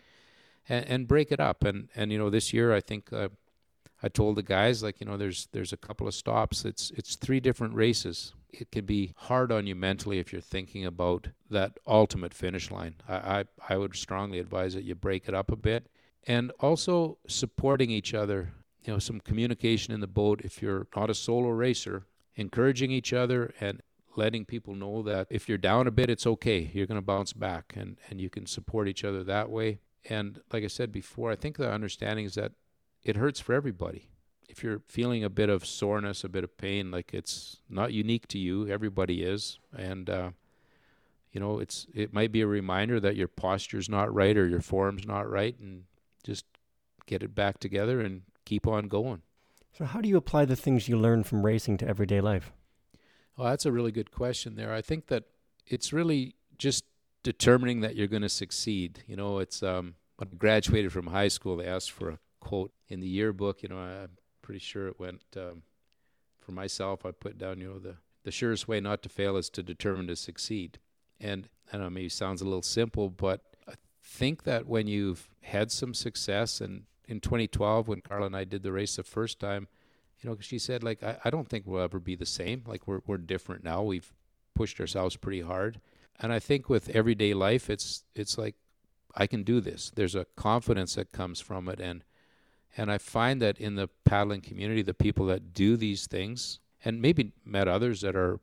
and, 0.69 0.85
and 0.85 1.07
break 1.07 1.31
it 1.31 1.39
up. 1.39 1.63
And 1.63 1.89
and 1.95 2.11
you 2.11 2.17
know, 2.17 2.29
this 2.29 2.53
year 2.53 2.73
I 2.73 2.81
think. 2.81 3.11
Uh, 3.11 3.29
I 4.03 4.09
told 4.09 4.35
the 4.35 4.43
guys 4.43 4.83
like 4.83 5.01
you 5.01 5.07
know 5.07 5.17
there's 5.17 5.47
there's 5.53 5.73
a 5.73 5.77
couple 5.77 6.07
of 6.07 6.13
stops. 6.13 6.65
It's 6.65 6.91
it's 6.91 7.15
three 7.15 7.39
different 7.39 7.73
races 7.73 8.35
it 8.51 8.71
can 8.71 8.85
be 8.85 9.13
hard 9.15 9.51
on 9.51 9.67
you 9.67 9.75
mentally 9.75 10.19
if 10.19 10.31
you're 10.31 10.41
thinking 10.41 10.85
about 10.85 11.29
that 11.49 11.77
ultimate 11.85 12.33
finish 12.33 12.71
line. 12.71 12.95
I, 13.07 13.15
I, 13.15 13.43
I 13.69 13.77
would 13.77 13.95
strongly 13.95 14.39
advise 14.39 14.73
that 14.73 14.83
you 14.83 14.95
break 14.95 15.27
it 15.27 15.33
up 15.33 15.51
a 15.51 15.55
bit 15.55 15.87
and 16.25 16.51
also 16.59 17.17
supporting 17.27 17.89
each 17.89 18.13
other. 18.13 18.53
You 18.87 18.93
know, 18.93 18.99
some 18.99 19.19
communication 19.19 19.93
in 19.93 19.99
the 19.99 20.07
boat 20.07 20.41
if 20.43 20.61
you're 20.61 20.87
not 20.95 21.09
a 21.09 21.13
solo 21.13 21.49
racer, 21.49 22.05
encouraging 22.35 22.89
each 22.89 23.13
other 23.13 23.53
and 23.59 23.81
letting 24.15 24.45
people 24.45 24.73
know 24.73 25.03
that 25.03 25.27
if 25.29 25.47
you're 25.47 25.59
down 25.59 25.85
a 25.85 25.91
bit, 25.91 26.09
it's 26.09 26.25
okay. 26.25 26.71
You're 26.73 26.87
going 26.87 26.99
to 26.99 27.05
bounce 27.05 27.33
back 27.33 27.73
and, 27.75 27.97
and 28.09 28.19
you 28.19 28.29
can 28.29 28.47
support 28.47 28.87
each 28.87 29.03
other 29.03 29.23
that 29.25 29.49
way. 29.49 29.79
And 30.09 30.41
like 30.51 30.63
I 30.63 30.67
said 30.67 30.91
before, 30.91 31.31
I 31.31 31.35
think 31.35 31.57
the 31.57 31.71
understanding 31.71 32.25
is 32.25 32.33
that 32.35 32.53
it 33.03 33.17
hurts 33.17 33.39
for 33.39 33.53
everybody 33.53 34.09
if 34.47 34.63
you're 34.63 34.81
feeling 34.87 35.23
a 35.23 35.29
bit 35.29 35.49
of 35.49 35.65
soreness, 35.65 36.23
a 36.23 36.29
bit 36.29 36.43
of 36.43 36.57
pain, 36.57 36.89
like 36.89 37.13
it's 37.13 37.57
not 37.69 37.93
unique 37.93 38.27
to 38.29 38.39
you, 38.39 38.67
everybody 38.67 39.23
is, 39.23 39.59
and 39.75 40.09
uh, 40.09 40.31
you 41.31 41.39
know, 41.39 41.59
it's 41.59 41.87
it 41.93 42.13
might 42.13 42.31
be 42.31 42.41
a 42.41 42.47
reminder 42.47 42.99
that 42.99 43.15
your 43.15 43.27
posture's 43.27 43.89
not 43.89 44.13
right 44.13 44.37
or 44.37 44.47
your 44.47 44.61
form's 44.61 45.05
not 45.05 45.29
right, 45.29 45.57
and 45.59 45.83
just 46.23 46.45
get 47.05 47.23
it 47.23 47.35
back 47.35 47.59
together 47.59 48.01
and 48.01 48.21
keep 48.47 48.65
on 48.65 48.87
going. 48.87 49.21
So, 49.77 49.85
how 49.85 49.99
do 50.01 50.07
you 50.07 50.17
apply 50.17 50.45
the 50.45 50.55
things 50.55 50.87
you 50.87 50.97
learn 50.97 51.23
from 51.23 51.45
racing 51.45 51.77
to 51.79 51.87
everyday 51.87 52.21
life? 52.21 52.51
Well, 53.35 53.49
that's 53.49 53.65
a 53.65 53.71
really 53.71 53.91
good 53.91 54.11
question. 54.11 54.55
There, 54.55 54.73
I 54.73 54.81
think 54.81 55.07
that 55.07 55.25
it's 55.67 55.91
really 55.91 56.35
just 56.57 56.85
determining 57.23 57.81
that 57.81 57.95
you're 57.95 58.07
going 58.07 58.21
to 58.23 58.29
succeed. 58.29 59.03
You 59.05 59.17
know, 59.17 59.39
it's 59.39 59.61
um, 59.61 59.95
when 60.15 60.29
I 60.31 60.35
graduated 60.35 60.93
from 60.93 61.07
high 61.07 61.27
school, 61.27 61.57
they 61.57 61.67
asked 61.67 61.91
for 61.91 62.09
a 62.09 62.19
quote 62.39 62.71
in 62.87 63.01
the 63.01 63.07
yearbook. 63.07 63.61
You 63.61 63.69
know, 63.69 63.77
I'm 63.77 64.11
pretty 64.41 64.59
sure 64.59 64.87
it 64.87 64.99
went. 64.99 65.21
Um, 65.35 65.63
for 66.39 66.53
myself, 66.53 67.05
I 67.05 67.11
put 67.11 67.37
down, 67.37 67.59
you 67.59 67.67
know, 67.67 67.79
the 67.79 67.97
the 68.23 68.31
surest 68.31 68.67
way 68.67 68.79
not 68.79 69.03
to 69.03 69.09
fail 69.09 69.37
is 69.37 69.49
to 69.51 69.63
determine 69.63 70.07
to 70.07 70.15
succeed. 70.15 70.79
And 71.19 71.47
I 71.71 71.73
don't 71.73 71.83
know 71.83 71.89
maybe 71.89 72.09
sounds 72.09 72.41
a 72.41 72.45
little 72.45 72.61
simple, 72.61 73.09
but 73.09 73.41
I 73.67 73.73
think 74.03 74.43
that 74.43 74.65
when 74.65 74.87
you've 74.87 75.29
had 75.41 75.71
some 75.71 75.93
success, 75.93 76.59
and 76.59 76.83
in 77.07 77.19
2012 77.19 77.87
when 77.87 78.01
Carla 78.01 78.27
and 78.27 78.35
I 78.35 78.43
did 78.43 78.63
the 78.63 78.71
race 78.71 78.95
the 78.95 79.03
first 79.03 79.39
time, 79.39 79.67
you 80.19 80.29
know, 80.29 80.37
she 80.39 80.59
said 80.59 80.83
like 80.83 81.03
I, 81.03 81.17
I 81.25 81.29
don't 81.29 81.47
think 81.47 81.65
we'll 81.65 81.81
ever 81.81 81.99
be 81.99 82.15
the 82.15 82.25
same. 82.25 82.63
Like 82.65 82.87
we're 82.87 83.01
we're 83.05 83.17
different 83.17 83.63
now. 83.63 83.83
We've 83.83 84.13
pushed 84.55 84.79
ourselves 84.79 85.15
pretty 85.15 85.41
hard, 85.41 85.79
and 86.19 86.33
I 86.33 86.39
think 86.39 86.69
with 86.69 86.89
everyday 86.89 87.33
life, 87.33 87.69
it's 87.69 88.03
it's 88.15 88.37
like 88.37 88.55
I 89.15 89.27
can 89.27 89.43
do 89.43 89.61
this. 89.61 89.91
There's 89.95 90.15
a 90.15 90.25
confidence 90.35 90.95
that 90.95 91.11
comes 91.11 91.39
from 91.39 91.69
it, 91.69 91.79
and 91.79 92.03
and 92.75 92.91
I 92.91 92.97
find 92.97 93.41
that 93.41 93.57
in 93.59 93.75
the 93.75 93.89
paddling 94.05 94.41
community, 94.41 94.81
the 94.81 94.93
people 94.93 95.25
that 95.27 95.53
do 95.53 95.77
these 95.77 96.07
things, 96.07 96.59
and 96.83 97.01
maybe 97.01 97.33
met 97.45 97.67
others 97.67 98.01
that 98.01 98.15
are 98.15 98.39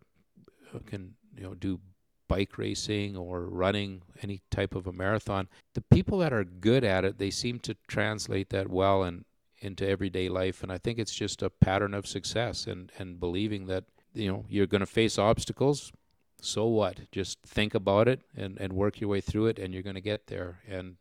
uh, 0.74 0.78
can 0.86 1.14
you 1.36 1.42
know 1.42 1.54
do 1.54 1.80
bike 2.29 2.59
racing 2.59 3.16
or 3.16 3.47
running 3.47 4.03
any 4.22 4.41
type 4.51 4.75
of 4.75 4.87
a 4.87 4.93
marathon, 4.93 5.49
the 5.75 5.81
people 5.81 6.18
that 6.18 6.33
are 6.33 6.45
good 6.45 6.85
at 6.85 7.05
it, 7.05 7.18
they 7.18 7.31
seem 7.31 7.59
to 7.61 7.77
translate 7.87 8.51
that 8.51 8.68
well 8.68 9.03
and 9.03 9.25
into 9.59 9.89
everyday 9.89 10.29
life. 10.29 10.62
And 10.62 10.70
I 10.70 10.79
think 10.79 10.99
it's 10.99 11.14
just 11.14 11.43
a 11.43 11.51
pattern 11.51 11.95
of 11.95 12.07
success 12.07 12.66
and 12.66 12.93
and 12.99 13.18
believing 13.18 13.66
that 13.66 13.85
you 14.12 14.31
know 14.31 14.45
you're 14.49 14.66
going 14.66 14.81
to 14.81 14.87
face 14.87 15.18
obstacles. 15.18 15.93
So 16.41 16.66
what? 16.66 17.11
Just 17.11 17.39
think 17.47 17.75
about 17.75 18.07
it 18.07 18.20
and, 18.37 18.59
and 18.61 18.75
work 18.75 19.01
your 19.01 19.09
way 19.09 19.22
through 19.22 19.47
it, 19.47 19.59
and 19.59 19.72
you're 19.72 19.83
going 19.83 19.95
to 19.95 20.03
get 20.03 20.27
there. 20.27 20.61
And 20.68 20.97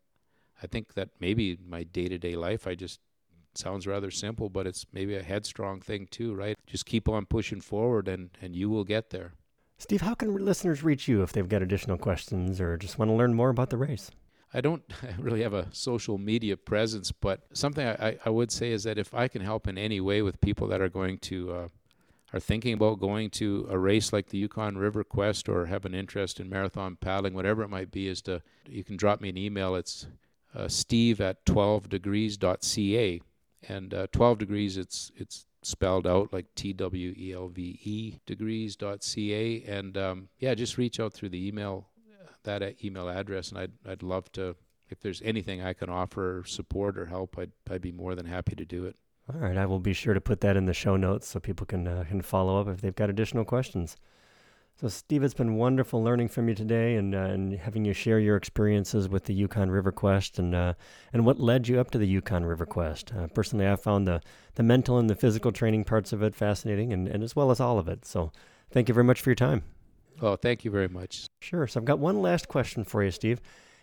I 0.62 0.68
think 0.68 0.94
that 0.94 1.10
maybe 1.20 1.58
my 1.68 1.84
day 1.84 2.08
to 2.08 2.18
day 2.18 2.36
life, 2.36 2.66
I 2.66 2.76
just 2.76 3.00
sounds 3.56 3.86
rather 3.86 4.12
simple, 4.12 4.50
but 4.50 4.66
it's 4.66 4.86
maybe 4.92 5.16
a 5.16 5.24
headstrong 5.24 5.82
thing 5.82 6.08
too, 6.10 6.34
right? 6.34 6.58
Just 6.66 6.86
keep 6.86 7.08
on 7.10 7.26
pushing 7.26 7.62
forward 7.62 8.08
and, 8.08 8.30
and 8.42 8.56
you 8.56 8.70
will 8.70 8.84
get 8.84 9.10
there. 9.10 9.34
Steve, 9.78 10.02
how 10.02 10.14
can 10.14 10.34
listeners 10.34 10.84
reach 10.84 11.08
you 11.08 11.24
if 11.24 11.34
they've 11.34 11.50
got 11.50 11.62
additional 11.62 11.98
questions 11.98 12.62
or 12.62 12.78
just 12.78 12.98
want 12.98 13.10
to 13.10 13.16
learn 13.16 13.34
more 13.34 13.50
about 13.50 13.70
the 13.70 13.78
race? 13.78 14.12
I 14.54 14.62
don't 14.62 14.84
really 15.18 15.42
have 15.42 15.54
a 15.54 15.68
social 15.72 16.18
media 16.18 16.56
presence, 16.56 17.12
but 17.12 17.42
something 17.54 17.86
I, 17.86 18.18
I 18.26 18.30
would 18.30 18.52
say 18.52 18.72
is 18.72 18.84
that 18.84 18.98
if 18.98 19.14
I 19.14 19.28
can 19.28 19.42
help 19.42 19.68
in 19.68 19.78
any 19.78 20.00
way 20.00 20.22
with 20.22 20.40
people 20.42 20.68
that 20.68 20.82
are 20.82 20.90
going 20.90 21.18
to, 21.20 21.52
uh, 21.52 21.68
are 22.34 22.40
thinking 22.40 22.74
about 22.74 23.00
going 23.00 23.30
to 23.32 23.68
a 23.70 23.78
race 23.78 24.14
like 24.14 24.30
the 24.30 24.38
Yukon 24.38 24.78
River 24.78 25.04
Quest 25.04 25.50
or 25.50 25.66
have 25.66 25.86
an 25.86 25.94
interest 25.94 26.40
in 26.40 26.50
marathon 26.50 26.96
paddling, 26.96 27.34
whatever 27.34 27.64
it 27.64 27.70
might 27.70 27.92
be, 27.92 28.08
is 28.08 28.22
to, 28.24 28.42
you 28.68 28.84
can 28.84 28.96
drop 28.96 29.22
me 29.22 29.30
an 29.30 29.38
email. 29.38 29.76
It's 29.76 30.08
uh, 30.56 30.68
steve 30.68 31.20
at 31.20 31.44
12degrees.ca 31.46 33.22
and 33.68 33.94
uh, 33.94 34.08
12 34.12 34.38
degrees 34.38 34.78
it's 34.78 35.12
it's 35.16 35.46
spelled 35.66 36.08
out 36.08 36.34
like 36.34 36.46
T 36.56 36.74
W 36.74 37.14
E 37.18 37.34
L 37.34 37.48
V 37.48 37.80
E 37.84 38.20
degrees.ca. 38.26 39.64
And 39.64 39.98
um, 39.98 40.30
yeah, 40.40 40.54
just 40.54 40.78
reach 40.78 41.00
out 41.00 41.14
through 41.14 41.30
the 41.30 41.48
email, 41.48 41.88
that 42.44 42.84
email 42.84 43.10
address. 43.10 43.50
And 43.50 43.60
I'd, 43.60 43.72
I'd 43.88 44.04
love 44.04 44.32
to, 44.34 44.56
if 44.90 45.00
there's 45.00 45.22
anything 45.24 45.62
I 45.62 45.74
can 45.74 45.90
offer 45.90 46.44
support 46.46 46.98
or 46.98 47.06
help, 47.06 47.38
I'd, 47.38 47.52
I'd 47.70 47.82
be 47.82 47.92
more 47.92 48.16
than 48.16 48.26
happy 48.26 48.56
to 48.56 48.66
do 48.66 48.86
it. 48.86 48.96
All 49.34 49.40
right. 49.40 49.58
I 49.58 49.66
will 49.66 49.80
be 49.80 49.94
sure 49.94 50.14
to 50.14 50.22
put 50.22 50.42
that 50.42 50.58
in 50.58 50.66
the 50.66 50.74
show 50.74 50.98
notes 50.98 51.28
so 51.28 51.40
people 51.40 51.66
can, 51.66 51.88
uh, 51.88 52.04
can 52.08 52.22
follow 52.22 52.60
up 52.60 52.68
if 52.68 52.82
they've 52.82 52.96
got 52.96 53.10
additional 53.10 53.46
questions. 53.46 53.96
So, 54.76 54.88
Steve, 54.88 55.24
it's 55.24 55.36
been 55.36 55.56
wonderful 55.56 56.04
learning 56.04 56.30
from 56.30 56.50
you 56.50 56.56
today 56.56 56.96
and, 56.96 57.14
uh, 57.14 57.20
and 57.20 57.54
having 57.54 57.86
you 57.86 57.94
share 57.94 58.20
your 58.20 58.36
experiences 58.36 59.08
with 59.08 59.26
the 59.26 59.34
Yukon 59.34 59.70
River 59.70 59.92
Quest 59.92 60.40
and 60.40 60.56
uh, 60.56 60.74
and 61.14 61.26
what 61.26 61.40
led 61.40 61.68
you 61.68 61.80
up 61.80 61.92
to 61.92 62.00
the 62.00 62.08
Yukon 62.08 62.44
River 62.44 62.66
Quest. 62.66 63.14
Uh, 63.16 63.28
personally, 63.28 63.68
I 63.68 63.76
found 63.76 64.08
the, 64.08 64.20
the 64.56 64.64
mental 64.64 64.98
and 64.98 65.10
the 65.10 65.16
physical 65.16 65.52
training 65.52 65.84
parts 65.84 66.12
of 66.12 66.24
it 66.24 66.34
fascinating, 66.34 66.92
and, 66.92 67.08
and 67.08 67.24
as 67.24 67.36
well 67.36 67.52
as 67.52 67.60
all 67.60 67.78
of 67.78 67.88
it. 67.88 68.04
So, 68.04 68.32
thank 68.72 68.88
you 68.88 68.96
very 68.96 69.04
much 69.04 69.22
for 69.22 69.30
your 69.30 69.36
time. 69.36 69.64
Oh, 70.22 70.36
thank 70.36 70.66
you 70.66 70.72
very 70.72 70.90
much. 70.90 71.28
Sure. 71.40 71.68
So, 71.68 71.80
I've 71.80 71.86
got 71.86 72.00
one 72.00 72.22
last 72.22 72.48
question 72.48 72.84
for 72.84 73.04
you, 73.04 73.12
Steve, 73.12 73.42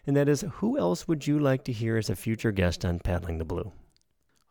and 0.08 0.16
that 0.16 0.28
is 0.28 0.44
who 0.54 0.76
else 0.76 1.06
would 1.06 1.24
you 1.24 1.38
like 1.38 1.62
to 1.64 1.72
hear 1.72 1.98
as 1.98 2.10
a 2.10 2.16
future 2.16 2.50
guest 2.50 2.84
on 2.84 2.98
Paddling 2.98 3.38
the 3.38 3.44
Blue? 3.44 3.70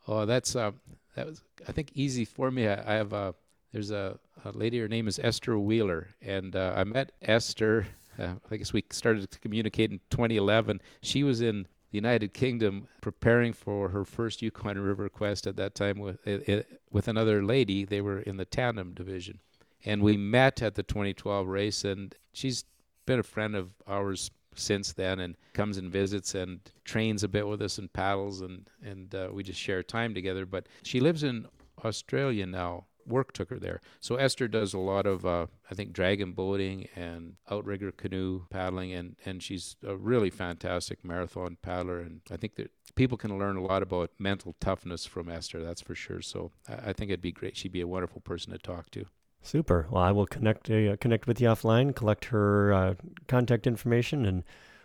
Oh, 0.08 0.26
that's 0.26 0.56
uh, 0.56 0.72
that 1.16 1.28
was 1.28 1.44
I 1.68 1.74
think 1.74 1.92
easy 1.96 2.24
for 2.24 2.50
me. 2.50 2.70
I, 2.70 2.94
I 2.94 2.96
have 2.96 3.12
a 3.12 3.36
there's 3.72 3.92
a 3.92 4.20
a 4.46 4.52
lady. 4.52 4.80
Her 4.80 4.88
name 4.88 5.08
is 5.08 5.20
Esther 5.22 5.58
Wheeler, 5.60 6.10
and 6.22 6.56
uh, 6.56 6.74
I 6.76 6.84
met 6.84 7.12
Esther. 7.22 7.88
Uh, 8.18 8.36
I 8.50 8.58
guess 8.58 8.74
we 8.74 8.84
started 8.90 9.30
to 9.30 9.40
communicate 9.40 9.92
in 9.92 10.00
2011. 10.10 10.82
She 11.02 11.24
was 11.24 11.42
in 11.42 11.64
the 11.92 11.98
United 11.98 12.34
Kingdom 12.34 12.88
preparing 13.02 13.54
for 13.54 13.90
her 13.90 14.06
first 14.06 14.42
Yukon 14.42 14.80
River 14.80 15.10
Quest 15.10 15.48
at 15.48 15.56
that 15.58 15.76
time 15.76 16.00
with 16.00 16.20
uh, 16.28 16.64
with 16.92 17.08
another 17.08 17.44
lady. 17.44 17.86
They 17.86 18.02
were 18.02 18.20
in 18.20 18.38
the 18.38 18.46
tandem 18.46 18.94
division, 18.94 19.40
and 19.86 20.02
we 20.02 20.18
met 20.18 20.62
at 20.62 20.76
the 20.76 20.84
2012 20.84 21.48
race. 21.48 21.84
And 21.84 22.16
she's 22.34 22.66
been 23.06 23.20
a 23.20 23.24
friend 23.24 23.56
of 23.56 23.72
ours 23.88 24.32
since 24.56 24.94
then, 24.94 25.20
and 25.20 25.36
comes 25.54 25.78
and 25.78 25.92
visits 25.92 26.36
and 26.36 26.60
trains 26.84 27.24
a 27.24 27.28
bit 27.28 27.48
with 27.48 27.62
us 27.62 27.78
and 27.78 27.92
paddles, 27.92 28.42
and 28.42 28.70
and 28.84 29.14
uh, 29.16 29.30
we 29.32 29.44
just 29.44 29.60
share 29.60 29.84
time 29.84 30.14
together. 30.14 30.46
But 30.46 30.68
she 30.84 31.00
lives 31.00 31.24
in 31.24 31.48
Australia 31.84 32.46
now, 32.46 32.86
work 33.06 33.34
took 33.34 33.50
her 33.50 33.60
there. 33.60 33.82
So 34.00 34.16
Esther 34.16 34.48
does 34.48 34.74
a 34.74 34.80
lot 34.80 35.06
of, 35.06 35.26
uh, 35.26 35.48
I 35.70 35.76
think, 35.76 35.94
dragon 35.94 36.34
boating 36.34 36.88
and 36.96 37.36
outrigger 37.50 37.92
canoe 37.92 38.46
paddling, 38.50 38.94
and, 38.94 39.16
and 39.26 39.42
she's 39.42 39.76
a 39.86 39.96
really 39.96 40.30
fantastic 40.30 41.04
marathon 41.04 41.58
paddler. 41.62 42.00
And 42.00 42.22
I 42.32 42.38
think 42.38 42.56
that 42.56 42.72
people 42.96 43.18
can 43.18 43.38
learn 43.38 43.58
a 43.58 43.64
lot 43.64 43.82
about 43.82 44.12
mental 44.20 44.56
toughness 44.60 45.06
from 45.06 45.30
Esther, 45.30 45.64
that's 45.64 45.82
for 45.82 45.96
sure. 45.96 46.22
So 46.22 46.52
I, 46.68 46.90
I 46.90 46.94
think 46.94 47.10
it'd 47.10 47.22
be 47.22 47.32
great. 47.32 47.58
She'd 47.58 47.72
be 47.72 47.82
a 47.82 47.88
wonderful 47.88 48.22
person 48.22 48.52
to 48.52 48.58
talk 48.58 48.90
to. 48.92 49.06
Super. 49.42 49.88
Well, 49.90 50.04
I 50.04 50.12
will 50.12 50.26
connect 50.26 50.70
uh, 50.70 50.98
connect 50.98 51.26
with 51.26 51.40
you 51.40 51.48
offline, 51.48 51.96
collect 51.96 52.26
her 52.26 52.74
uh, 52.74 52.94
contact 53.28 53.68
information, 53.68 54.26
and 54.26 54.44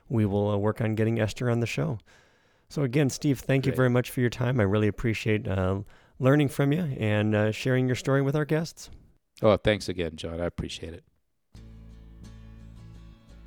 we 0.08 0.24
will 0.26 0.50
uh, 0.50 0.56
work 0.56 0.80
on 0.80 0.94
getting 0.94 1.18
Esther 1.18 1.50
on 1.50 1.60
the 1.60 1.66
show. 1.66 1.98
So 2.68 2.82
again, 2.82 3.10
Steve, 3.10 3.40
thank 3.40 3.64
Great. 3.64 3.72
you 3.72 3.76
very 3.76 3.90
much 3.90 4.10
for 4.10 4.20
your 4.20 4.30
time. 4.30 4.60
I 4.60 4.62
really 4.62 4.88
appreciate 4.88 5.46
uh, 5.48 5.80
learning 6.18 6.48
from 6.48 6.72
you 6.72 6.82
and 6.98 7.34
uh, 7.34 7.52
sharing 7.52 7.86
your 7.86 7.96
story 7.96 8.22
with 8.22 8.36
our 8.36 8.44
guests. 8.44 8.90
Oh, 9.42 9.56
thanks 9.56 9.88
again, 9.88 10.16
John. 10.16 10.40
I 10.40 10.46
appreciate 10.46 10.94
it. 10.94 11.04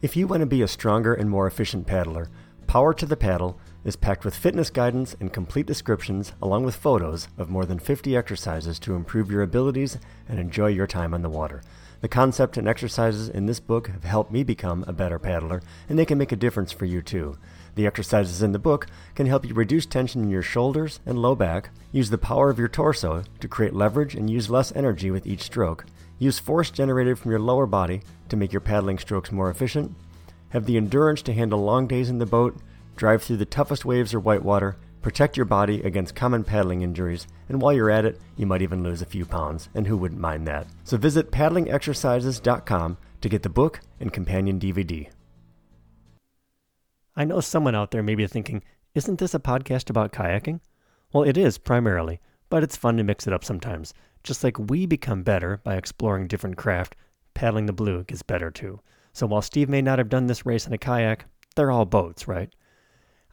If 0.02 0.16
you 0.16 0.28
want 0.28 0.42
to 0.42 0.46
be 0.46 0.62
a 0.62 0.68
stronger 0.68 1.14
and 1.14 1.30
more 1.30 1.48
efficient 1.48 1.88
paddler, 1.88 2.30
Power 2.68 2.94
to 2.94 3.06
the 3.06 3.18
Paddle 3.18 3.58
is 3.86 3.96
packed 3.96 4.26
with 4.26 4.36
fitness 4.36 4.70
guidance 4.70 5.16
and 5.20 5.32
complete 5.32 5.66
descriptions, 5.66 6.34
along 6.42 6.66
with 6.66 6.76
photos 6.76 7.30
of 7.38 7.50
more 7.50 7.66
than 7.66 7.80
50 7.80 8.16
exercises 8.16 8.78
to 8.80 8.94
improve 8.94 9.32
your 9.32 9.42
abilities 9.42 9.98
and 10.28 10.38
enjoy 10.38 10.68
your 10.68 10.86
time 10.86 11.14
on 11.14 11.22
the 11.22 11.30
water. 11.30 11.62
The 12.02 12.10
concept 12.10 12.58
and 12.58 12.68
exercises 12.68 13.30
in 13.30 13.46
this 13.46 13.60
book 13.60 13.88
have 13.88 14.04
helped 14.04 14.32
me 14.32 14.44
become 14.44 14.84
a 14.86 14.94
better 14.94 15.18
paddler, 15.18 15.62
and 15.90 15.98
they 15.98 16.06
can 16.06 16.18
make 16.18 16.34
a 16.34 16.36
difference 16.36 16.72
for 16.72 16.86
you 16.86 17.02
too. 17.02 17.38
The 17.78 17.86
exercises 17.86 18.42
in 18.42 18.54
the 18.54 18.60
book 18.60 18.88
can 19.14 19.28
help 19.28 19.46
you 19.46 19.54
reduce 19.54 19.86
tension 19.86 20.24
in 20.24 20.32
your 20.32 20.42
shoulders 20.42 21.00
and 21.06 21.20
low 21.20 21.36
back, 21.36 21.70
use 21.92 22.10
the 22.10 22.18
power 22.18 22.50
of 22.50 22.58
your 22.58 22.68
torso 22.68 23.24
to 23.40 23.48
create 23.48 23.76
leverage 23.76 24.16
and 24.16 24.28
use 24.28 24.50
less 24.50 24.76
energy 24.76 25.12
with 25.12 25.28
each 25.28 25.44
stroke, 25.44 25.86
use 26.18 26.40
force 26.40 26.72
generated 26.72 27.20
from 27.20 27.30
your 27.30 27.40
lower 27.40 27.68
body 27.68 28.02
to 28.30 28.36
make 28.36 28.52
your 28.52 28.62
paddling 28.62 28.98
strokes 28.98 29.32
more 29.32 29.52
efficient, 29.52 29.94
have 30.50 30.66
the 30.66 30.76
endurance 30.76 31.22
to 31.22 31.34
handle 31.36 31.64
long 31.64 31.86
days 31.86 32.10
in 32.10 32.18
the 32.18 32.26
boat, 32.26 32.58
drive 32.96 33.22
through 33.22 33.38
the 33.38 33.46
toughest 33.46 33.86
waves 33.86 34.12
or 34.12 34.20
whitewater, 34.20 34.76
protect 35.04 35.38
your 35.38 35.46
body 35.46 35.84
against 35.84 36.16
common 36.16 36.44
paddling 36.44 36.82
injuries, 36.82 37.28
and 37.48 37.62
while 37.62 37.74
you're 37.74 37.92
at 37.92 38.06
it, 38.06 38.20
you 38.38 38.48
might 38.48 38.64
even 38.64 38.82
lose 38.82 39.04
a 39.04 39.06
few 39.06 39.24
pounds, 39.24 39.70
and 39.76 39.86
who 39.86 39.96
wouldn't 39.96 40.20
mind 40.20 40.48
that? 40.48 40.66
So 40.84 40.98
visit 40.98 41.30
paddlingexercises.com 41.32 42.98
to 43.22 43.30
get 43.30 43.44
the 43.44 43.50
book 43.50 43.82
and 44.00 44.12
companion 44.12 44.60
DVD. 44.60 45.12
I 47.20 47.26
know 47.26 47.40
someone 47.40 47.74
out 47.74 47.90
there 47.90 48.04
may 48.04 48.14
be 48.14 48.28
thinking, 48.28 48.64
isn't 48.94 49.18
this 49.18 49.34
a 49.34 49.40
podcast 49.40 49.90
about 49.90 50.12
kayaking? 50.12 50.60
Well, 51.12 51.24
it 51.24 51.36
is 51.36 51.58
primarily, 51.58 52.20
but 52.48 52.62
it's 52.62 52.78
fun 52.78 52.96
to 52.98 53.04
mix 53.04 53.26
it 53.26 53.34
up 53.34 53.44
sometimes. 53.44 53.92
Just 54.24 54.44
like 54.44 54.70
we 54.70 54.86
become 54.86 55.24
better 55.24 55.60
by 55.64 55.78
exploring 55.78 56.28
different 56.28 56.58
craft, 56.58 56.96
paddling 57.34 57.66
the 57.66 57.74
blue 57.74 58.04
gets 58.04 58.22
better 58.22 58.52
too. 58.52 58.82
So 59.14 59.26
while 59.26 59.42
Steve 59.42 59.68
may 59.68 59.82
not 59.82 59.98
have 59.98 60.10
done 60.10 60.28
this 60.28 60.46
race 60.46 60.68
in 60.68 60.74
a 60.74 60.78
kayak, 60.78 61.26
they're 61.56 61.72
all 61.72 61.86
boats, 61.86 62.28
right? 62.28 62.54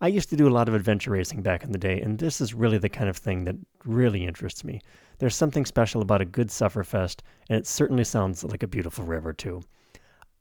I 0.00 0.08
used 0.08 0.30
to 0.30 0.36
do 0.36 0.48
a 0.48 0.56
lot 0.56 0.66
of 0.66 0.74
adventure 0.74 1.10
racing 1.10 1.42
back 1.42 1.62
in 1.62 1.70
the 1.70 1.78
day, 1.78 2.00
and 2.00 2.18
this 2.18 2.40
is 2.40 2.54
really 2.54 2.78
the 2.78 2.88
kind 2.88 3.10
of 3.10 3.18
thing 3.18 3.44
that 3.44 3.56
really 3.84 4.24
interests 4.24 4.64
me. 4.64 4.80
There's 5.18 5.36
something 5.36 5.66
special 5.66 6.00
about 6.00 6.22
a 6.22 6.26
good 6.26 6.48
sufferfest, 6.48 7.20
and 7.50 7.58
it 7.58 7.66
certainly 7.66 8.04
sounds 8.04 8.44
like 8.44 8.62
a 8.62 8.66
beautiful 8.66 9.04
river, 9.04 9.34
too. 9.34 9.60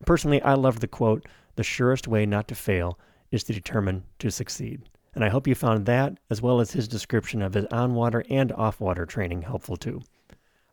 Personally, 0.06 0.42
I 0.44 0.54
love 0.54 0.80
the 0.80 0.88
quote, 0.88 1.28
the 1.58 1.64
surest 1.64 2.08
way 2.08 2.26
not 2.26 2.48
to 2.48 2.56
fail 2.56 2.98
is 3.34 3.44
to 3.44 3.54
determine 3.54 4.04
to 4.20 4.30
succeed. 4.30 4.84
And 5.16 5.24
I 5.24 5.30
hope 5.30 5.48
you 5.48 5.56
found 5.56 5.86
that, 5.86 6.18
as 6.30 6.42
well 6.42 6.60
as 6.60 6.72
his 6.72 6.88
description 6.88 7.42
of 7.42 7.54
his 7.54 7.66
on 7.66 7.94
water 7.94 8.24
and 8.30 8.52
off 8.54 8.80
water 8.80 9.06
training, 9.06 9.42
helpful 9.42 9.76
too. 9.76 10.02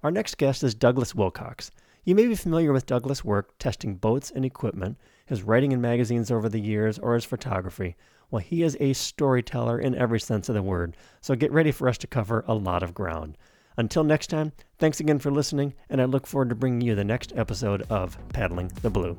Our 0.02 0.10
next 0.10 0.38
guest 0.38 0.62
is 0.62 0.74
Douglas 0.74 1.14
Wilcox. 1.14 1.70
You 2.04 2.14
may 2.14 2.26
be 2.26 2.34
familiar 2.34 2.72
with 2.72 2.86
Douglas' 2.86 3.24
work 3.24 3.58
testing 3.58 3.96
boats 3.96 4.30
and 4.30 4.44
equipment, 4.44 4.98
his 5.26 5.42
writing 5.42 5.72
in 5.72 5.80
magazines 5.80 6.30
over 6.30 6.48
the 6.48 6.60
years, 6.60 6.98
or 6.98 7.14
his 7.14 7.24
photography. 7.24 7.96
Well, 8.30 8.40
he 8.40 8.62
is 8.62 8.76
a 8.80 8.94
storyteller 8.94 9.78
in 9.78 9.94
every 9.94 10.20
sense 10.20 10.48
of 10.48 10.54
the 10.54 10.62
word, 10.62 10.96
so 11.20 11.34
get 11.34 11.52
ready 11.52 11.72
for 11.72 11.88
us 11.88 11.98
to 11.98 12.06
cover 12.06 12.44
a 12.46 12.54
lot 12.54 12.82
of 12.82 12.94
ground. 12.94 13.36
Until 13.76 14.04
next 14.04 14.28
time, 14.28 14.52
thanks 14.78 15.00
again 15.00 15.18
for 15.18 15.30
listening, 15.30 15.74
and 15.88 16.00
I 16.00 16.04
look 16.04 16.26
forward 16.26 16.48
to 16.50 16.54
bringing 16.54 16.80
you 16.80 16.94
the 16.94 17.04
next 17.04 17.32
episode 17.36 17.82
of 17.90 18.18
Paddling 18.30 18.68
the 18.82 18.90
Blue. 18.90 19.18